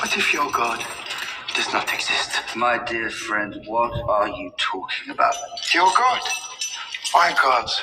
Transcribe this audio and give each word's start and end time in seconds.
What 0.00 0.16
if 0.16 0.32
your 0.32 0.50
God 0.50 0.82
does 1.54 1.70
not 1.74 1.92
exist? 1.92 2.40
My 2.56 2.82
dear 2.82 3.10
friend, 3.10 3.62
what 3.66 3.92
are 4.08 4.28
you 4.28 4.50
talking 4.56 5.10
about? 5.10 5.34
Your 5.74 5.92
God. 5.94 6.22
My 7.12 7.36
gods. 7.40 7.82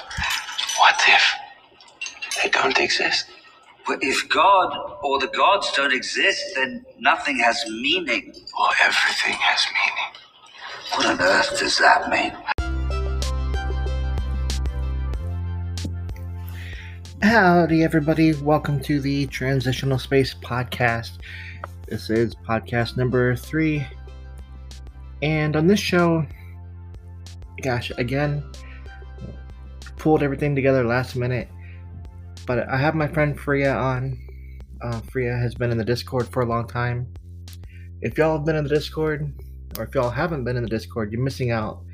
What 0.79 0.99
if 1.07 1.35
they 2.41 2.49
don't 2.49 2.79
exist? 2.79 3.27
Well, 3.87 3.99
if 4.01 4.27
God 4.29 4.97
or 5.03 5.19
the 5.19 5.27
gods 5.27 5.71
don't 5.73 5.93
exist, 5.93 6.43
then 6.55 6.83
nothing 6.99 7.37
has 7.37 7.63
meaning. 7.69 8.33
Or 8.59 8.69
everything 8.81 9.35
has 9.39 9.67
meaning. 9.77 10.11
What 10.95 11.05
on 11.05 11.21
earth 11.21 11.59
does 11.59 11.77
that 11.77 12.09
mean? 12.09 12.33
Howdy, 17.21 17.83
everybody. 17.83 18.33
Welcome 18.33 18.81
to 18.85 18.99
the 18.99 19.27
Transitional 19.27 19.99
Space 19.99 20.33
Podcast. 20.33 21.19
This 21.87 22.09
is 22.09 22.35
podcast 22.35 22.97
number 22.97 23.33
three. 23.33 23.87
And 25.21 25.55
on 25.55 25.67
this 25.67 25.79
show, 25.79 26.25
gosh, 27.61 27.93
again, 27.97 28.43
pulled 29.95 30.21
everything 30.21 30.53
together 30.53 30.83
last 30.83 31.15
minute. 31.15 31.47
But 32.45 32.67
I 32.67 32.75
have 32.75 32.93
my 32.93 33.07
friend 33.07 33.39
Freja 33.39 33.73
on. 33.73 34.19
Uh, 34.81 34.99
Freja 34.99 35.41
has 35.41 35.55
been 35.55 35.71
in 35.71 35.77
the 35.77 35.85
Discord 35.85 36.27
for 36.27 36.41
a 36.41 36.45
long 36.45 36.67
time. 36.67 37.07
If 38.01 38.17
y'all 38.17 38.35
have 38.35 38.45
been 38.45 38.57
in 38.57 38.65
the 38.65 38.69
Discord, 38.69 39.33
or 39.77 39.85
if 39.85 39.95
y'all 39.95 40.09
haven't 40.09 40.43
been 40.43 40.57
in 40.57 40.63
the 40.63 40.69
Discord, 40.69 41.13
you're 41.13 41.23
missing 41.23 41.51
out 41.51 41.85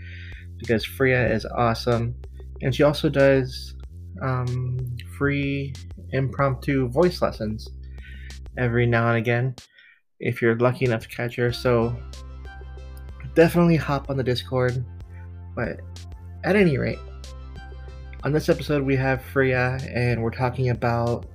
because 0.57 0.83
Freja 0.83 1.31
is 1.31 1.45
awesome. 1.45 2.15
And 2.63 2.73
she 2.73 2.81
also 2.81 3.09
does 3.09 3.75
um, 4.23 4.79
free 5.19 5.71
impromptu 6.13 6.89
voice 6.89 7.21
lessons 7.21 7.69
every 8.57 8.87
now 8.87 9.09
and 9.09 9.17
again 9.17 9.55
if 10.23 10.41
you're 10.41 10.55
lucky 10.57 10.85
enough 10.85 11.03
to 11.03 11.07
catch 11.07 11.35
her. 11.35 11.51
So 11.51 11.95
definitely 13.35 13.75
hop 13.75 14.09
on 14.09 14.17
the 14.17 14.23
Discord. 14.23 14.83
But 15.55 15.79
at 16.43 16.55
any 16.55 16.77
rate, 16.77 16.99
on 18.23 18.31
this 18.31 18.49
episode, 18.49 18.83
we 18.83 18.95
have 18.95 19.21
Freja, 19.33 19.79
and 19.95 20.23
we're 20.23 20.31
talking 20.31 20.69
about 20.69 21.25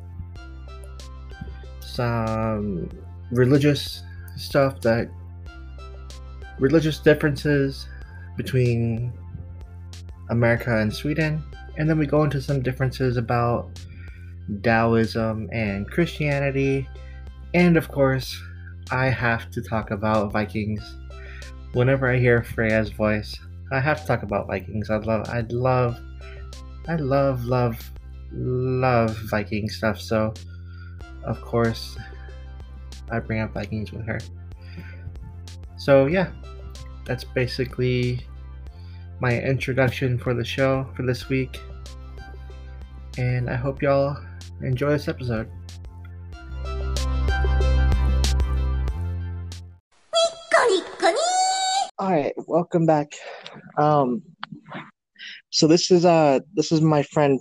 some 1.81 2.89
religious 3.31 4.03
stuff 4.37 4.81
that 4.81 5.11
religious 6.59 6.99
differences 6.99 7.87
between 8.37 9.13
America 10.31 10.77
and 10.79 10.93
Sweden 10.93 11.43
and 11.79 11.89
then 11.89 11.97
we 11.97 12.07
go 12.07 12.25
into 12.25 12.43
some 12.43 12.61
differences 12.61 13.17
about 13.17 13.81
Taoism 14.63 15.49
and 15.53 15.89
Christianity. 15.89 16.89
And 17.55 17.77
of 17.77 17.89
course, 17.89 18.39
I 18.91 19.09
have 19.09 19.51
to 19.51 19.63
talk 19.63 19.91
about 19.91 20.33
Vikings. 20.33 20.97
Whenever 21.73 22.11
I 22.11 22.19
hear 22.19 22.43
Freja's 22.43 22.91
voice, 22.91 23.39
I 23.71 23.81
have 23.81 24.01
to 24.01 24.07
talk 24.07 24.23
about 24.23 24.47
Vikings. 24.47 24.91
I 24.91 24.97
love, 24.97 25.29
I 25.29 25.41
love, 25.51 26.01
I 26.87 26.97
love, 26.97 27.45
love, 27.45 27.93
love 28.33 29.17
Viking 29.31 29.69
stuff. 29.69 30.01
So, 30.01 30.33
of 31.25 31.41
course, 31.43 31.97
I 33.11 33.19
bring 33.19 33.41
up 33.41 33.53
Vikings 33.53 33.93
with 33.93 34.07
her. 34.07 34.21
So, 35.77 36.07
yeah, 36.07 36.33
that's 37.05 37.25
basically 37.25 38.27
my 39.21 39.41
introduction 39.41 40.19
for 40.19 40.35
the 40.35 40.45
show 40.45 40.87
for 40.95 41.03
this 41.03 41.29
week 41.29 41.61
and 43.19 43.51
I 43.51 43.57
hope 43.57 43.83
y'all 43.83 44.17
enjoy 44.63 44.91
this 44.91 45.09
episode. 45.09 45.51
Welcome 52.59 52.87
back. 52.87 53.13
Um, 53.77 54.21
so 55.51 55.69
this 55.69 55.93
is 55.93 56.05
uh 56.05 56.41
this 56.55 56.73
is 56.73 56.81
my 56.81 57.05
friend 57.05 57.39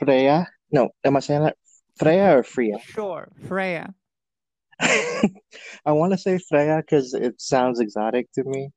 Freja. 0.00 0.46
No, 0.72 0.88
am 1.04 1.18
I 1.18 1.20
saying 1.20 1.42
that 1.42 1.58
Freya 1.98 2.38
or 2.38 2.42
Freya? 2.42 2.78
Sure, 2.78 3.28
Freya. 3.46 3.92
I 4.80 5.92
want 5.92 6.14
to 6.14 6.18
say 6.18 6.38
Freya 6.38 6.78
because 6.80 7.12
it 7.12 7.42
sounds 7.42 7.78
exotic 7.78 8.32
to 8.36 8.44
me. 8.44 8.70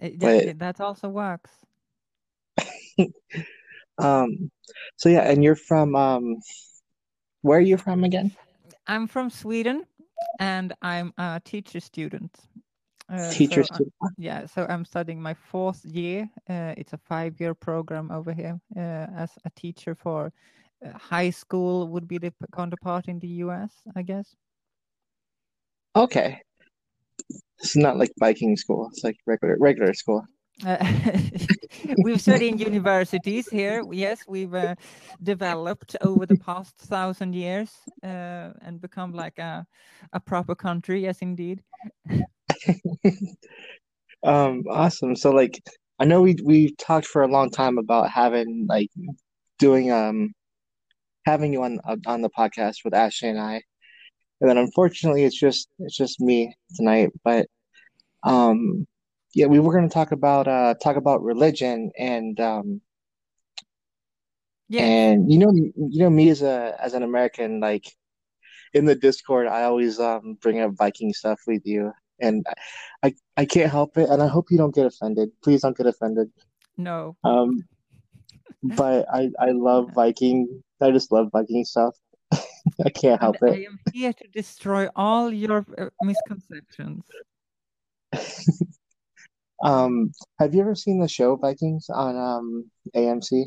It, 0.00 0.18
but... 0.18 0.58
That 0.58 0.80
also 0.80 1.08
works. 1.08 1.52
Um, 3.98 4.50
so 4.96 5.08
yeah, 5.08 5.30
and 5.30 5.42
you're 5.42 5.54
from 5.54 5.94
um, 5.94 6.36
where 7.42 7.58
are 7.58 7.68
you 7.70 7.78
from 7.78 8.02
again? 8.02 8.32
I'm 8.88 9.06
from 9.06 9.30
Sweden, 9.30 9.84
and 10.40 10.74
I'm 10.82 11.14
a 11.16 11.40
teacher 11.44 11.80
student. 11.80 12.34
Uh, 13.08 13.30
teacher 13.30 13.62
so. 13.62 13.84
Uh, 14.02 14.08
yeah, 14.18 14.46
so 14.46 14.66
I'm 14.68 14.84
studying 14.84 15.22
my 15.22 15.34
fourth 15.34 15.84
year. 15.84 16.28
Uh, 16.48 16.74
it's 16.76 16.92
a 16.92 16.98
five-year 16.98 17.54
program 17.54 18.10
over 18.10 18.32
here 18.32 18.58
uh, 18.76 19.06
as 19.16 19.30
a 19.44 19.50
teacher 19.54 19.94
for 19.94 20.32
uh, 20.84 20.98
high 20.98 21.30
school. 21.30 21.86
Would 21.88 22.08
be 22.08 22.18
the 22.18 22.32
counterpart 22.52 23.06
in 23.06 23.20
the 23.20 23.28
U.S., 23.44 23.70
I 23.94 24.02
guess. 24.02 24.34
Okay, 25.94 26.40
it's 27.60 27.76
not 27.76 27.96
like 27.96 28.10
Viking 28.18 28.56
school. 28.56 28.88
It's 28.92 29.04
like 29.04 29.16
regular 29.24 29.56
regular 29.60 29.94
school. 29.94 30.24
Uh, 30.64 30.84
we've 32.02 32.20
studied 32.20 32.54
in 32.54 32.58
universities 32.58 33.46
here. 33.48 33.84
Yes, 33.92 34.20
we've 34.26 34.54
uh, 34.54 34.74
developed 35.22 35.96
over 36.00 36.26
the 36.26 36.36
past 36.36 36.76
thousand 36.78 37.34
years 37.34 37.70
uh, 38.02 38.52
and 38.62 38.80
become 38.80 39.12
like 39.12 39.38
a, 39.38 39.66
a 40.12 40.20
proper 40.20 40.54
country. 40.54 41.02
Yes, 41.02 41.18
indeed. 41.20 41.62
um, 44.24 44.64
awesome. 44.70 45.16
So, 45.16 45.30
like, 45.30 45.62
I 45.98 46.04
know 46.04 46.22
we 46.22 46.36
we 46.44 46.74
talked 46.76 47.06
for 47.06 47.22
a 47.22 47.28
long 47.28 47.50
time 47.50 47.78
about 47.78 48.10
having 48.10 48.66
like 48.68 48.90
doing 49.58 49.90
um 49.92 50.34
having 51.24 51.52
you 51.52 51.62
on 51.62 51.80
on 52.06 52.22
the 52.22 52.30
podcast 52.30 52.76
with 52.84 52.94
Ashley 52.94 53.30
and 53.30 53.40
I, 53.40 53.62
and 54.40 54.50
then 54.50 54.58
unfortunately 54.58 55.24
it's 55.24 55.38
just 55.38 55.68
it's 55.78 55.96
just 55.96 56.20
me 56.20 56.54
tonight. 56.76 57.10
But 57.24 57.46
um 58.24 58.86
yeah, 59.34 59.46
we 59.46 59.60
were 59.60 59.72
going 59.72 59.88
to 59.88 59.94
talk 59.94 60.12
about 60.12 60.48
uh 60.48 60.74
talk 60.82 60.96
about 60.96 61.22
religion 61.22 61.90
and 61.98 62.38
um 62.40 62.80
yeah. 64.68 64.82
And 64.82 65.32
you 65.32 65.38
know 65.38 65.52
you 65.54 65.72
know 65.76 66.10
me 66.10 66.28
as 66.30 66.42
a 66.42 66.76
as 66.80 66.94
an 66.94 67.02
American 67.02 67.60
like 67.60 67.84
in 68.74 68.84
the 68.84 68.94
Discord 68.96 69.46
I 69.46 69.62
always 69.62 70.00
um 70.00 70.36
bring 70.42 70.60
up 70.60 70.72
Viking 70.76 71.12
stuff 71.12 71.40
with 71.46 71.62
you 71.64 71.92
and 72.20 72.46
I 73.02 73.14
I 73.36 73.44
can't 73.44 73.70
help 73.70 73.98
it 73.98 74.08
and 74.08 74.22
I 74.22 74.26
hope 74.26 74.50
you 74.50 74.58
don't 74.58 74.74
get 74.74 74.86
offended. 74.86 75.30
Please 75.42 75.62
don't 75.62 75.76
get 75.76 75.86
offended. 75.86 76.30
No. 76.76 77.16
Um 77.24 77.64
but 78.62 79.06
I 79.12 79.30
I 79.38 79.50
love 79.52 79.90
Viking. 79.94 80.62
I 80.80 80.90
just 80.90 81.12
love 81.12 81.30
Viking 81.32 81.64
stuff. 81.64 81.96
I 82.32 82.90
can't 82.90 83.20
help 83.20 83.36
and 83.42 83.50
it. 83.50 83.58
I 83.58 83.64
am 83.64 83.78
here 83.92 84.12
to 84.12 84.28
destroy 84.28 84.88
all 84.96 85.32
your 85.32 85.64
uh, 85.78 85.88
misconceptions. 86.02 87.04
Um, 89.62 90.12
have 90.38 90.54
you 90.54 90.60
ever 90.60 90.74
seen 90.74 91.00
the 91.00 91.08
show 91.08 91.36
Vikings 91.36 91.88
on 91.88 92.16
um 92.16 92.70
AMC? 92.94 93.46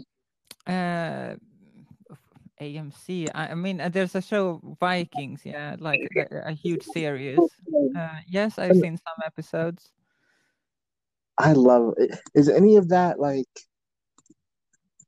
Uh, 0.66 1.36
AMC. 2.60 3.30
I, 3.34 3.48
I 3.50 3.56
mean, 3.56 3.82
uh, 3.82 3.90
there's 3.90 4.16
a 4.16 4.22
show 4.22 4.62
Vikings. 4.80 5.42
Yeah, 5.44 5.76
like 5.80 6.02
a, 6.16 6.50
a 6.50 6.52
huge 6.52 6.84
series. 6.84 7.40
Uh, 7.98 8.10
yes, 8.28 8.60
I've 8.60 8.76
seen 8.76 8.98
some 8.98 9.18
episodes. 9.26 9.92
I 11.38 11.54
love 11.54 11.94
it. 11.98 12.20
Is 12.36 12.50
any 12.50 12.76
of 12.76 12.90
that 12.90 13.20
like? 13.20 13.48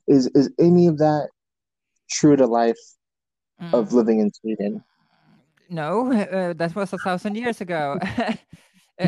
Is 0.07 0.27
is 0.33 0.49
any 0.59 0.87
of 0.87 0.97
that 0.97 1.29
true 2.09 2.35
to 2.35 2.47
life 2.47 2.79
mm. 3.61 3.73
of 3.73 3.93
living 3.93 4.19
in 4.19 4.31
Sweden? 4.33 4.83
No, 5.69 6.11
uh, 6.31 6.53
that 6.53 6.75
was 6.75 6.93
a 6.93 6.97
thousand 6.97 7.35
years 7.35 7.61
ago. 7.61 7.99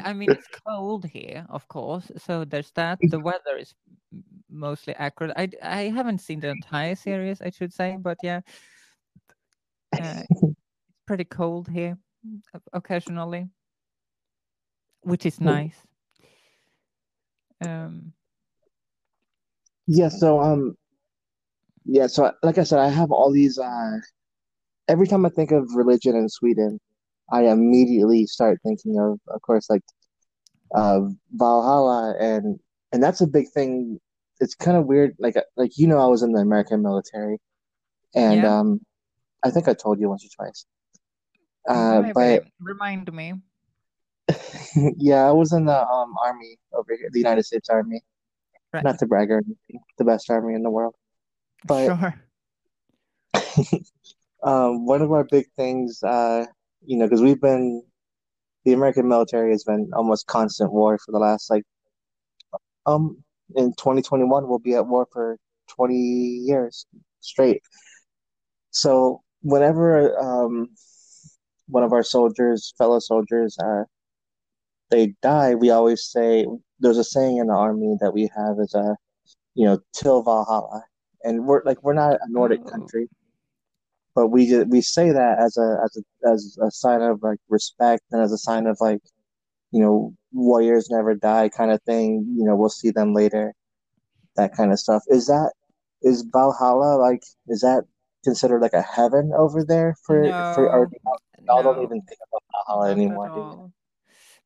I 0.03 0.13
mean, 0.13 0.31
it's 0.31 0.47
cold 0.67 1.05
here, 1.05 1.45
of 1.49 1.67
course. 1.67 2.11
So 2.17 2.45
there's 2.45 2.71
that. 2.71 2.99
The 3.09 3.19
weather 3.27 3.57
is 3.57 3.73
mostly 4.49 4.93
accurate. 4.95 5.33
I, 5.35 5.49
I 5.61 5.81
haven't 5.89 6.19
seen 6.19 6.39
the 6.39 6.49
entire 6.49 6.95
series, 6.95 7.41
I 7.41 7.49
should 7.49 7.73
say, 7.73 7.97
but 7.99 8.17
yeah, 8.23 8.41
uh, 9.99 10.23
it's 10.29 10.41
pretty 11.05 11.25
cold 11.25 11.67
here 11.67 11.97
occasionally, 12.71 13.49
which 15.01 15.25
is 15.25 15.41
nice. 15.41 15.75
Um. 17.61 18.13
Yeah. 19.87 20.09
So 20.09 20.39
um. 20.39 20.75
Yeah. 21.85 22.07
So 22.07 22.31
like 22.43 22.57
I 22.57 22.63
said, 22.63 22.79
I 22.79 22.89
have 22.89 23.11
all 23.11 23.31
these. 23.31 23.57
Uh, 23.57 23.97
every 24.87 25.07
time 25.07 25.25
I 25.25 25.29
think 25.29 25.51
of 25.51 25.69
religion 25.75 26.15
in 26.15 26.29
Sweden, 26.29 26.79
I 27.33 27.51
immediately 27.51 28.27
start 28.27 28.59
thinking 28.63 28.99
of, 28.99 29.19
of 29.33 29.41
course, 29.41 29.67
like 29.67 29.81
uh, 30.75 31.01
Valhalla, 31.31 32.15
and 32.19 32.59
and 32.91 33.01
that's 33.01 33.21
a 33.21 33.27
big 33.27 33.49
thing. 33.49 33.99
It's 34.39 34.53
kind 34.53 34.77
of 34.77 34.85
weird, 34.85 35.15
like 35.17 35.35
like 35.57 35.77
you 35.77 35.87
know, 35.87 35.97
I 35.97 36.05
was 36.05 36.21
in 36.21 36.31
the 36.31 36.41
American 36.41 36.83
military, 36.83 37.39
and 38.13 38.43
yeah. 38.43 38.59
um, 38.59 38.81
I 39.43 39.49
think 39.49 39.67
I 39.67 39.73
told 39.73 39.99
you 39.99 40.09
once 40.09 40.23
or 40.23 40.29
twice. 40.35 40.65
Uh, 41.67 42.03
but 42.13 42.43
remind 42.59 43.11
me. 43.11 43.33
yeah, 44.97 45.27
I 45.27 45.31
was 45.31 45.53
in 45.53 45.65
the 45.65 45.87
um 45.87 46.13
army 46.23 46.59
over 46.71 46.95
here, 46.95 47.09
the 47.11 47.19
United 47.19 47.45
States 47.45 47.69
Army. 47.69 48.01
Right. 48.71 48.83
Not 48.83 48.99
to 48.99 49.07
brag 49.07 49.31
or 49.31 49.37
anything, 49.37 49.81
the 49.97 50.05
best 50.05 50.29
army 50.29 50.53
in 50.53 50.63
the 50.63 50.69
world. 50.69 50.95
But 51.65 51.85
Sure. 51.85 52.13
um, 54.43 54.85
one 54.93 55.01
of 55.01 55.11
our 55.11 55.23
big 55.23 55.45
things, 55.55 56.01
uh, 56.03 56.45
you 56.85 56.97
know, 56.97 57.05
because 57.05 57.21
we've 57.21 57.41
been, 57.41 57.83
the 58.65 58.73
American 58.73 59.07
military 59.07 59.51
has 59.51 59.63
been 59.63 59.89
almost 59.93 60.27
constant 60.27 60.71
war 60.71 60.97
for 60.97 61.11
the 61.11 61.19
last 61.19 61.49
like, 61.49 61.63
um, 62.85 63.23
in 63.55 63.71
2021 63.73 64.47
we'll 64.47 64.59
be 64.59 64.75
at 64.75 64.85
war 64.87 65.07
for 65.11 65.37
20 65.69 65.93
years 65.95 66.85
straight. 67.19 67.61
So 68.71 69.21
whenever 69.41 70.17
um 70.19 70.69
one 71.67 71.83
of 71.83 71.93
our 71.93 72.03
soldiers, 72.03 72.73
fellow 72.77 72.99
soldiers, 72.99 73.57
uh, 73.63 73.83
they 74.89 75.13
die, 75.21 75.55
we 75.55 75.69
always 75.69 76.03
say 76.05 76.45
there's 76.79 76.97
a 76.97 77.03
saying 77.03 77.37
in 77.37 77.47
the 77.47 77.53
army 77.53 77.95
that 78.01 78.11
we 78.13 78.29
have 78.35 78.57
is 78.59 78.75
uh, 78.75 78.93
you 79.55 79.65
know, 79.65 79.79
till 79.93 80.21
Valhalla, 80.23 80.83
and 81.23 81.45
we're 81.45 81.63
like 81.63 81.81
we're 81.83 81.93
not 81.93 82.13
a 82.15 82.19
Nordic 82.29 82.61
Oh. 82.65 82.69
country, 82.69 83.07
but 84.15 84.27
we 84.27 84.47
just, 84.47 84.67
we 84.67 84.81
say 84.81 85.11
that 85.11 85.39
as 85.39 85.57
a 85.57 85.77
as 85.83 85.97
a 85.97 86.29
as 86.31 86.57
a 86.61 86.71
sign 86.71 87.01
of 87.01 87.21
like 87.23 87.39
respect 87.49 88.03
and 88.11 88.21
as 88.21 88.31
a 88.31 88.37
sign 88.37 88.67
of 88.67 88.77
like, 88.79 89.01
you 89.71 89.81
know, 89.81 90.13
warriors 90.31 90.89
never 90.89 91.15
die 91.15 91.49
kind 91.49 91.71
of 91.71 91.81
thing. 91.83 92.25
You 92.37 92.45
know, 92.45 92.55
we'll 92.55 92.69
see 92.69 92.91
them 92.91 93.13
later, 93.13 93.53
that 94.35 94.53
kind 94.55 94.71
of 94.71 94.79
stuff. 94.79 95.03
Is 95.07 95.27
that 95.27 95.51
is 96.01 96.23
Valhalla 96.33 96.97
like 96.97 97.23
is 97.47 97.61
that 97.61 97.83
considered 98.23 98.61
like 98.61 98.73
a 98.73 98.81
heaven 98.81 99.31
over 99.35 99.63
there 99.65 99.95
for 100.05 100.29
for 100.53 100.69
or 100.69 100.89
No, 101.41 101.55
y'all 101.55 101.63
don't 101.63 101.83
even 101.83 102.01
think 102.01 102.19
about 102.27 102.43
Valhalla 102.67 102.85
not 102.87 102.91
at 102.91 102.97
anymore? 102.97 103.31
do 103.33 103.41
all. 103.41 103.71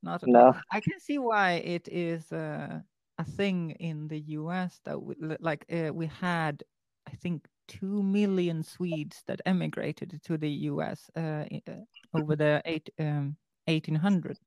Not 0.03 0.23
at 0.23 0.29
No. 0.29 0.39
all. 0.47 0.55
I 0.71 0.79
can 0.79 0.99
see 0.99 1.17
why 1.17 1.53
it 1.53 1.87
is 1.91 2.31
uh, 2.31 2.81
a 3.17 3.23
thing 3.23 3.71
in 3.79 4.07
the 4.07 4.19
US 4.39 4.79
that 4.85 5.01
we- 5.01 5.15
Like 5.39 5.65
uh, 5.71 5.93
we 5.93 6.07
had, 6.07 6.63
I 7.07 7.11
think, 7.11 7.47
two 7.67 8.03
million 8.03 8.63
Swedes 8.63 9.23
that 9.27 9.41
emigrated 9.45 10.19
to 10.23 10.37
the 10.37 10.49
US 10.49 11.09
uh, 11.15 11.45
uh, 11.67 11.83
over 12.13 12.35
the 12.35 12.61
eight, 12.65 12.89
um, 12.99 13.35
1800s. 13.67 14.37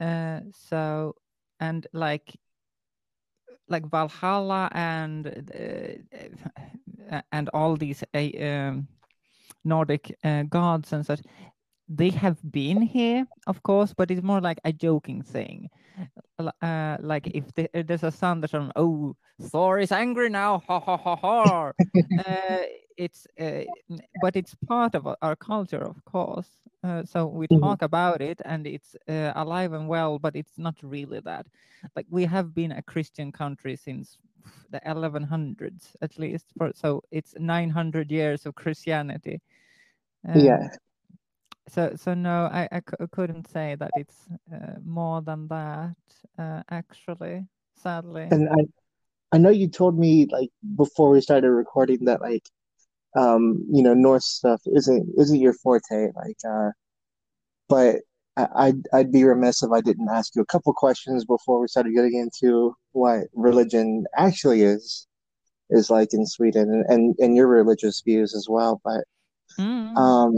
Uh, 0.00 0.40
so 0.52 1.14
and 1.60 1.86
like 1.92 2.36
like 3.68 3.90
Valhalla 3.90 4.68
and 4.72 5.26
uh, 7.10 7.20
and 7.32 7.48
all 7.52 7.76
these 7.76 8.04
uh, 8.14 8.44
um, 8.44 8.88
Nordic 9.64 10.16
uh, 10.24 10.44
gods 10.44 10.92
and 10.92 11.04
such, 11.04 11.20
they 11.88 12.10
have 12.10 12.38
been 12.50 12.82
here, 12.82 13.26
of 13.46 13.62
course, 13.62 13.92
but 13.94 14.10
it's 14.10 14.22
more 14.22 14.40
like 14.40 14.60
a 14.64 14.72
joking 14.72 15.22
thing. 15.22 15.68
Uh, 16.62 16.96
like 17.00 17.26
if 17.28 17.52
the, 17.54 17.68
uh, 17.74 17.82
there's 17.86 18.02
a 18.02 18.10
thunderstorm, 18.10 18.70
oh, 18.76 19.16
Thor 19.40 19.78
is 19.78 19.92
angry 19.92 20.28
now, 20.28 20.58
ha 20.66 20.80
ha 20.80 20.96
ha 20.96 21.16
ha. 21.16 21.72
uh, 22.26 22.58
it's 22.96 23.26
uh, 23.40 23.62
but 24.20 24.36
it's 24.36 24.54
part 24.68 24.94
of 24.94 25.06
our- 25.22 25.36
culture, 25.36 25.82
of 25.82 26.04
course. 26.04 26.48
Uh, 26.84 27.04
so 27.04 27.26
we 27.26 27.46
Mhm. 27.50 27.60
talk 27.60 27.82
about 27.82 28.20
it, 28.20 28.40
and 28.44 28.66
it's 28.66 28.96
uh, 29.08 29.32
alive 29.34 29.72
and 29.72 29.88
well, 29.88 30.18
but 30.18 30.36
it's 30.36 30.58
not 30.58 30.74
really 30.82 31.20
that. 31.20 31.46
Like 31.96 32.06
we 32.10 32.24
have 32.26 32.54
been 32.54 32.72
a 32.72 32.82
Christian 32.82 33.32
country 33.32 33.76
since 33.76 34.18
the 34.70 34.80
1100s, 34.86 35.96
at 36.02 36.18
least. 36.18 36.52
For 36.58 36.72
so 36.74 37.02
it's 37.10 37.34
900 37.38 38.10
years 38.10 38.46
of 38.46 38.54
Christianity. 38.54 39.40
Uh, 40.28 40.32
Yeah. 40.34 40.68
So 41.68 41.92
so 41.96 42.14
no 42.14 42.48
i 42.52 42.68
i 42.72 42.80
couldn't 43.10 43.46
say 43.46 43.74
that 43.78 43.92
it's 43.94 44.28
uh, 44.52 44.74
more 44.84 45.20
than 45.22 45.48
that 45.48 45.96
uh, 46.38 46.62
actually 46.70 47.46
sadly 47.74 48.30
And 48.30 48.48
I 48.48 48.64
I 49.32 49.38
know 49.38 49.50
you 49.50 49.68
told 49.68 49.98
me 49.98 50.26
like 50.30 50.50
before 50.76 51.10
we 51.10 51.20
started 51.20 51.50
recording 51.50 52.04
that 52.06 52.20
like 52.20 52.48
um 53.16 53.64
you 53.70 53.82
know 53.82 53.94
Norse 53.94 54.26
stuff 54.26 54.60
isn't 54.66 55.14
isn't 55.18 55.40
your 55.40 55.52
forte 55.54 56.12
like 56.14 56.38
uh 56.48 56.70
but 57.68 57.96
I, 58.36 58.46
I'd 58.54 58.82
I'd 58.92 59.12
be 59.12 59.24
remiss 59.24 59.62
if 59.62 59.70
I 59.70 59.80
didn't 59.80 60.08
ask 60.10 60.34
you 60.34 60.42
a 60.42 60.46
couple 60.46 60.72
questions 60.74 61.24
before 61.24 61.60
we 61.60 61.68
started 61.68 61.94
getting 61.94 62.16
into 62.18 62.74
what 62.92 63.24
religion 63.34 64.04
actually 64.16 64.62
is 64.62 65.06
is 65.70 65.90
like 65.90 66.12
in 66.12 66.26
Sweden 66.26 66.70
and 66.72 66.84
and, 66.88 67.14
and 67.18 67.36
your 67.36 67.48
religious 67.48 68.02
views 68.04 68.34
as 68.34 68.46
well 68.48 68.80
but 68.84 69.04
Mm. 69.58 69.96
um 69.96 70.34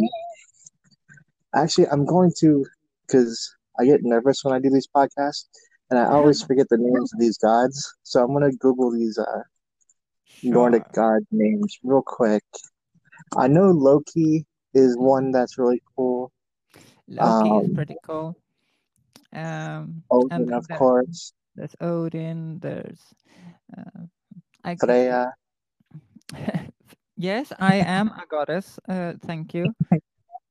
actually 1.54 1.86
I'm 1.88 2.04
going 2.04 2.32
to 2.40 2.64
because 3.06 3.54
I 3.78 3.84
get 3.84 4.00
nervous 4.02 4.44
when 4.44 4.54
I 4.54 4.58
do 4.60 4.70
these 4.70 4.88
podcasts 4.94 5.46
and 5.90 5.98
I 5.98 6.06
always 6.06 6.42
forget 6.42 6.66
the 6.68 6.78
names 6.78 7.12
of 7.12 7.18
these 7.20 7.38
gods 7.38 7.94
so 8.02 8.22
I'm 8.22 8.32
gonna 8.32 8.52
Google 8.52 8.90
these 8.92 9.18
uh 9.18 9.42
Nordic 10.42 10.82
Sure. 10.94 11.04
god 11.18 11.22
names 11.32 11.78
real 11.82 12.02
quick. 12.04 12.44
I 13.36 13.48
know 13.48 13.70
Loki 13.70 14.46
is 14.74 14.96
one 14.96 15.32
that's 15.32 15.58
really 15.58 15.82
cool. 15.96 16.30
loki 17.08 17.48
is 17.50 17.68
um, 17.68 17.74
pretty 17.74 17.96
cool 18.04 18.36
um 19.32 20.02
Odin, 20.10 20.30
and 20.42 20.52
of 20.54 20.66
there- 20.68 20.78
course. 20.78 21.32
there's 21.56 21.74
odin 21.80 22.58
there's 22.60 23.00
uh, 23.76 24.02
I 24.64 24.76
Freya. 24.76 25.32
yes 27.16 27.52
i 27.58 27.74
am 27.76 28.08
a 28.08 28.24
goddess 28.30 28.78
uh, 28.88 29.14
thank 29.26 29.54
you 29.54 29.74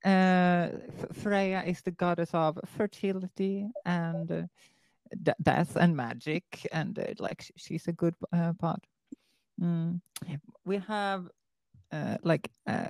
uh 0.08 0.68
freya 1.14 1.64
is 1.68 1.82
the 1.82 1.92
goddess 1.92 2.34
of 2.34 2.58
fertility 2.66 3.68
and 3.86 4.32
uh, 4.32 4.42
d- 5.24 5.34
death 5.44 5.76
and 5.78 5.96
magic 5.96 6.68
and 6.72 7.00
uh, 7.00 7.04
like 7.20 7.42
sh- 7.42 7.52
she's 7.58 7.88
a 7.88 7.94
good 7.94 8.16
uh, 8.34 8.54
part 8.60 8.86
Mm. 9.62 10.02
we 10.66 10.78
have 10.78 11.28
uh, 11.92 12.18
like 12.24 12.50
uh, 12.68 12.90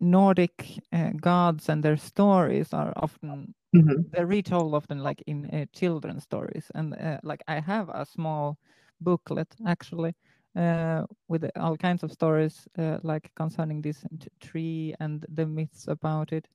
nordic 0.00 0.64
uh, 0.92 1.10
gods 1.20 1.68
and 1.68 1.82
their 1.84 1.96
stories 1.96 2.72
are 2.72 2.92
often 2.96 3.54
Mhm. 3.74 4.04
they're 4.12 4.26
retold 4.26 4.74
often 4.74 4.98
like 5.02 5.22
in 5.26 5.46
uh, 5.46 5.66
children's 5.72 6.22
stories 6.24 6.70
and 6.74 6.94
uh, 6.94 7.18
like 7.22 7.42
i 7.48 7.60
have 7.60 7.88
a 7.90 8.04
small 8.06 8.56
booklet 9.00 9.54
actually 9.66 10.14
uh, 10.56 11.04
with 11.28 11.44
all 11.56 11.76
kinds 11.76 12.02
of 12.02 12.12
stories 12.12 12.68
uh, 12.78 12.98
like 13.02 13.30
concerning 13.34 13.82
this 13.82 14.04
tree 14.40 14.94
and 15.00 15.24
the 15.28 15.46
myths 15.46 15.86
about 15.88 16.32
it 16.32 16.48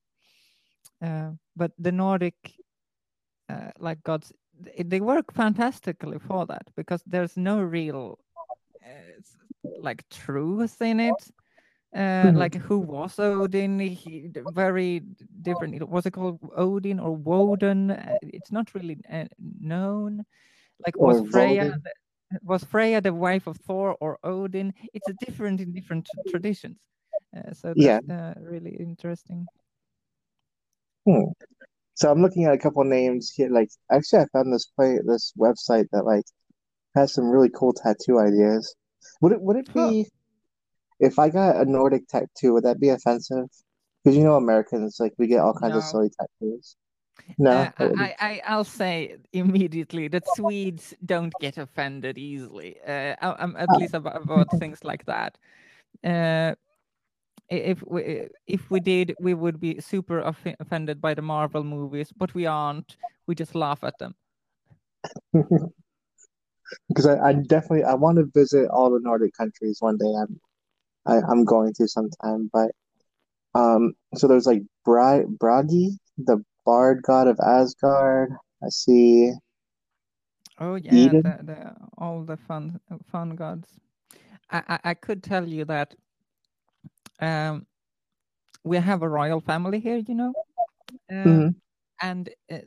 uh, 1.01 1.31
but 1.55 1.71
the 1.77 1.91
nordic 1.91 2.35
uh, 3.49 3.71
like 3.79 4.01
gods 4.03 4.31
they 4.85 4.99
work 4.99 5.33
fantastically 5.33 6.19
for 6.19 6.45
that 6.45 6.67
because 6.75 7.03
there's 7.05 7.37
no 7.37 7.61
real 7.61 8.19
uh, 8.83 9.21
like 9.81 10.07
truth 10.09 10.81
in 10.81 10.99
it 10.99 11.29
uh, 11.95 12.31
Mhm. 12.31 12.35
like 12.35 12.55
who 12.55 12.79
was 12.79 13.19
Odin? 13.19 13.79
He 13.79 14.29
very 14.33 15.01
different. 15.41 15.87
Was 15.89 16.05
it 16.05 16.11
called 16.11 16.39
Odin 16.55 16.99
or 16.99 17.15
Woden? 17.15 17.91
Uh, 17.91 18.17
It's 18.21 18.51
not 18.51 18.73
really 18.75 18.97
uh, 19.11 19.25
known. 19.59 20.25
Like 20.85 20.99
was 20.99 21.21
Freya 21.31 21.73
was 22.43 22.63
Freya 22.63 23.01
the 23.01 23.13
wife 23.13 23.47
of 23.47 23.57
Thor 23.57 23.97
or 24.01 24.19
Odin? 24.23 24.73
It's 24.93 25.07
different 25.13 25.61
in 25.61 25.73
different 25.73 26.09
traditions. 26.27 26.77
Uh, 27.35 27.53
so 27.53 27.75
Yeah. 27.75 27.99
uh, 28.09 28.33
really 28.39 28.75
interesting. 28.79 29.49
Hmm. 31.05 31.31
So 31.95 32.11
I'm 32.11 32.21
looking 32.21 32.45
at 32.45 32.53
a 32.53 32.57
couple 32.59 32.83
names 32.85 33.31
here. 33.31 33.49
Like, 33.51 33.69
actually, 33.91 34.21
I 34.23 34.27
found 34.33 34.53
this 34.53 34.67
play 34.67 34.99
this 35.05 35.33
website 35.39 35.87
that 35.91 36.05
like 36.05 36.25
has 36.95 37.13
some 37.13 37.29
really 37.29 37.49
cool 37.51 37.73
tattoo 37.73 38.19
ideas. 38.19 38.75
Would 39.21 39.33
it 39.33 39.41
would 39.41 39.57
it 39.57 39.73
Huh. 39.73 39.73
be 39.73 40.09
if 40.99 41.19
I 41.19 41.29
got 41.29 41.57
a 41.57 41.65
Nordic 41.65 42.07
tattoo? 42.09 42.53
Would 42.53 42.65
that 42.65 42.79
be 42.81 42.89
offensive? 42.89 43.47
Because 44.03 44.17
you 44.17 44.23
know 44.23 44.35
Americans 44.37 44.97
like 44.99 45.13
we 45.17 45.27
get 45.27 45.41
all 45.41 45.53
kinds 45.55 45.77
of 45.77 45.83
No. 45.83 45.85
silly 45.85 46.09
tattoos. 46.11 46.77
No, 47.37 47.51
Uh. 47.51 47.89
I, 47.97 48.15
I, 48.19 48.41
I'll 48.45 48.63
say 48.63 49.17
immediately 49.33 50.07
that 50.09 50.27
Swedes 50.35 50.93
don't 51.05 51.33
get 51.39 51.57
offended 51.57 52.17
easily, 52.17 52.77
uh, 52.85 53.15
I- 53.21 53.37
I'm- 53.39 53.55
at 53.57 53.69
Oh. 53.69 53.77
least 53.77 53.93
about, 53.93 54.21
about 54.23 54.51
things 54.59 54.83
like 54.83 55.05
that. 55.05 55.37
Uh, 56.03 56.55
if 57.49 57.81
we 57.87 58.27
if 58.45 58.69
we 58.69 58.79
did, 58.79 59.15
we 59.19 59.33
would 59.33 59.59
be 59.59 59.79
super 59.81 60.21
off- 60.21 60.55
offended 60.59 61.01
by 61.01 61.13
the 61.15 61.21
Marvel 61.21 61.63
movies, 61.63 62.11
but 62.15 62.33
we 62.35 62.45
aren't. 62.45 62.97
We 63.27 63.35
just 63.35 63.55
laugh 63.55 63.83
at 63.83 63.97
them. 63.97 64.15
because 66.89 67.05
I, 67.07 67.19
I 67.29 67.33
definitely 67.33 67.83
I 67.83 67.95
want 67.95 68.17
to 68.17 68.25
visit 68.33 68.69
all 68.69 68.91
the 68.91 68.99
Nordic 68.99 69.33
countries 69.33 69.77
one 69.79 69.97
day. 69.97 70.13
I'm 70.21 70.39
I, 71.05 71.21
I'm 71.27 71.43
going 71.43 71.73
to 71.75 71.87
sometime, 71.87 72.49
but 72.53 72.71
um, 73.55 73.93
so 74.15 74.27
there's 74.27 74.45
like 74.45 74.61
Bra 74.85 75.21
Bragi, 75.27 75.97
the 76.17 76.43
bard 76.69 77.01
god 77.01 77.27
of 77.27 77.39
Asgard. 77.39 78.29
I 78.63 78.69
see. 78.69 79.33
Oh 80.59 80.75
yeah, 80.75 81.13
the, 81.13 81.39
the, 81.43 81.75
all 81.97 82.23
the 82.23 82.37
fun 82.37 82.79
fun 83.11 83.35
gods. 83.35 83.79
I, 84.51 84.61
I, 84.67 84.79
I 84.91 84.93
could 84.93 85.23
tell 85.23 85.47
you 85.47 85.65
that 85.65 85.95
um, 87.21 87.65
we 88.63 88.77
have 88.77 89.01
a 89.03 89.09
royal 89.09 89.41
family 89.41 89.79
here, 89.79 89.97
you 89.97 90.15
know, 90.15 90.33
uh, 91.11 91.15
Mhm. 91.29 91.55
and 92.01 92.29
uh, 92.51 92.57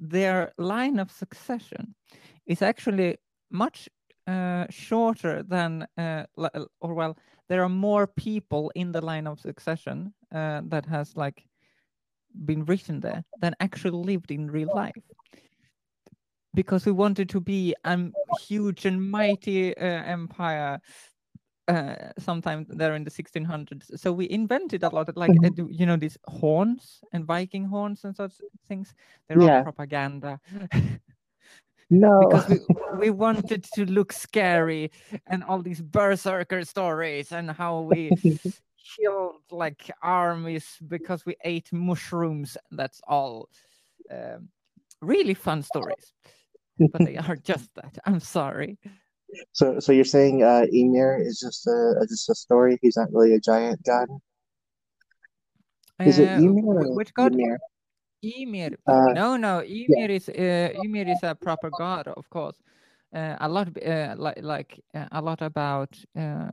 their 0.00 0.52
line 0.58 0.98
of 0.98 1.10
succession 1.10 1.94
is 2.46 2.62
actually 2.62 3.16
much 3.50 3.88
uh, 4.26 4.66
shorter 4.70 5.42
than, 5.42 5.86
uh, 5.98 6.24
or 6.80 6.94
well, 6.94 7.16
there 7.48 7.62
are 7.62 7.68
more 7.68 8.06
people 8.06 8.72
in 8.74 8.92
the 8.92 9.00
line 9.00 9.26
of 9.26 9.40
succession 9.40 10.14
uh, 10.34 10.62
that 10.68 10.86
has 10.86 11.16
like 11.16 11.48
been 12.44 12.64
written 12.64 13.00
there 13.00 13.24
than 13.40 13.54
actually 13.60 14.04
lived 14.04 14.30
in 14.30 14.50
real 14.50 14.70
life. 14.74 14.94
Because 16.54 16.86
we 16.86 16.92
wanted 16.92 17.28
to 17.30 17.40
be 17.40 17.74
a 17.84 17.98
huge 18.48 18.86
and 18.86 19.10
mighty 19.10 19.76
uh, 19.76 19.84
empire 19.84 20.80
uh, 21.68 21.94
sometime 22.18 22.66
there 22.68 22.94
in 22.94 23.04
the 23.04 23.10
1600s. 23.10 24.00
So 24.00 24.12
we 24.12 24.28
invented 24.30 24.82
a 24.82 24.88
lot 24.88 25.08
of 25.08 25.16
like 25.16 25.32
uh, 25.44 25.50
you 25.68 25.84
know 25.84 25.96
these 25.96 26.16
horns 26.26 27.00
and 27.12 27.24
Viking 27.26 27.64
horns 27.64 28.04
and 28.04 28.16
such 28.16 28.40
things. 28.68 28.94
They're 29.28 29.42
all 29.42 29.48
Yeah. 29.48 29.62
propaganda 29.62 30.40
No. 31.90 32.20
because 32.20 32.48
we 32.48 32.60
we 32.98 33.10
wanted 33.10 33.64
to 33.64 33.84
look 33.84 34.12
scary 34.12 34.90
and 35.26 35.44
all 35.44 35.62
these 35.62 35.80
berserker 35.82 36.64
stories 36.64 37.32
and 37.32 37.50
how 37.50 37.80
we 37.80 38.12
killed 38.94 39.42
like 39.50 39.90
armies 40.02 40.76
because 40.86 41.26
we 41.26 41.36
ate 41.44 41.72
mushrooms. 41.72 42.56
That's 42.70 43.00
all. 43.06 43.48
Um, 44.10 44.48
really 45.00 45.34
fun 45.34 45.62
stories, 45.62 46.12
but 46.92 47.04
they 47.04 47.16
are 47.16 47.36
just 47.36 47.74
that. 47.74 47.98
I'm 48.06 48.20
sorry. 48.20 48.78
so 49.52 49.80
so 49.80 49.92
you're 49.92 50.04
saying 50.04 50.42
uh 50.42 50.64
Emir 50.72 51.18
is 51.20 51.40
just 51.40 51.66
a 51.66 52.06
just 52.08 52.30
a 52.30 52.34
story? 52.34 52.78
He's 52.82 52.96
not 52.96 53.08
really 53.12 53.34
a 53.34 53.40
giant 53.40 53.82
god? 53.82 54.08
Is 56.04 56.18
it 56.18 56.28
Uh, 56.28 56.42
Emir 56.42 56.64
or 56.64 56.94
which 56.94 57.12
god? 57.14 57.32
Emir. 57.32 57.58
Ymir. 58.22 58.76
Uh, 58.86 59.12
no, 59.12 59.36
no. 59.36 59.62
Ymir 59.62 60.10
is 60.10 60.28
uh, 60.28 60.70
Ymir 60.84 61.08
is 61.08 61.22
a 61.22 61.34
proper 61.34 61.70
god, 61.70 62.08
of 62.08 62.28
course. 62.30 62.56
Uh, 63.14 63.36
a 63.40 63.48
lot, 63.48 63.68
uh, 63.82 64.14
like 64.18 64.42
like 64.42 64.80
uh, 64.94 65.06
a 65.12 65.20
lot 65.22 65.42
about 65.42 65.96
uh, 66.18 66.50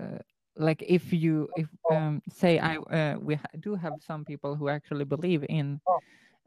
uh, 0.00 0.18
like 0.58 0.82
if 0.86 1.12
you 1.12 1.48
if 1.56 1.68
um, 1.90 2.20
say 2.28 2.58
I 2.58 2.76
uh, 2.76 3.16
we 3.18 3.36
ha- 3.36 3.56
do 3.60 3.74
have 3.74 3.94
some 4.04 4.24
people 4.24 4.54
who 4.56 4.68
actually 4.68 5.04
believe 5.04 5.46
in 5.48 5.80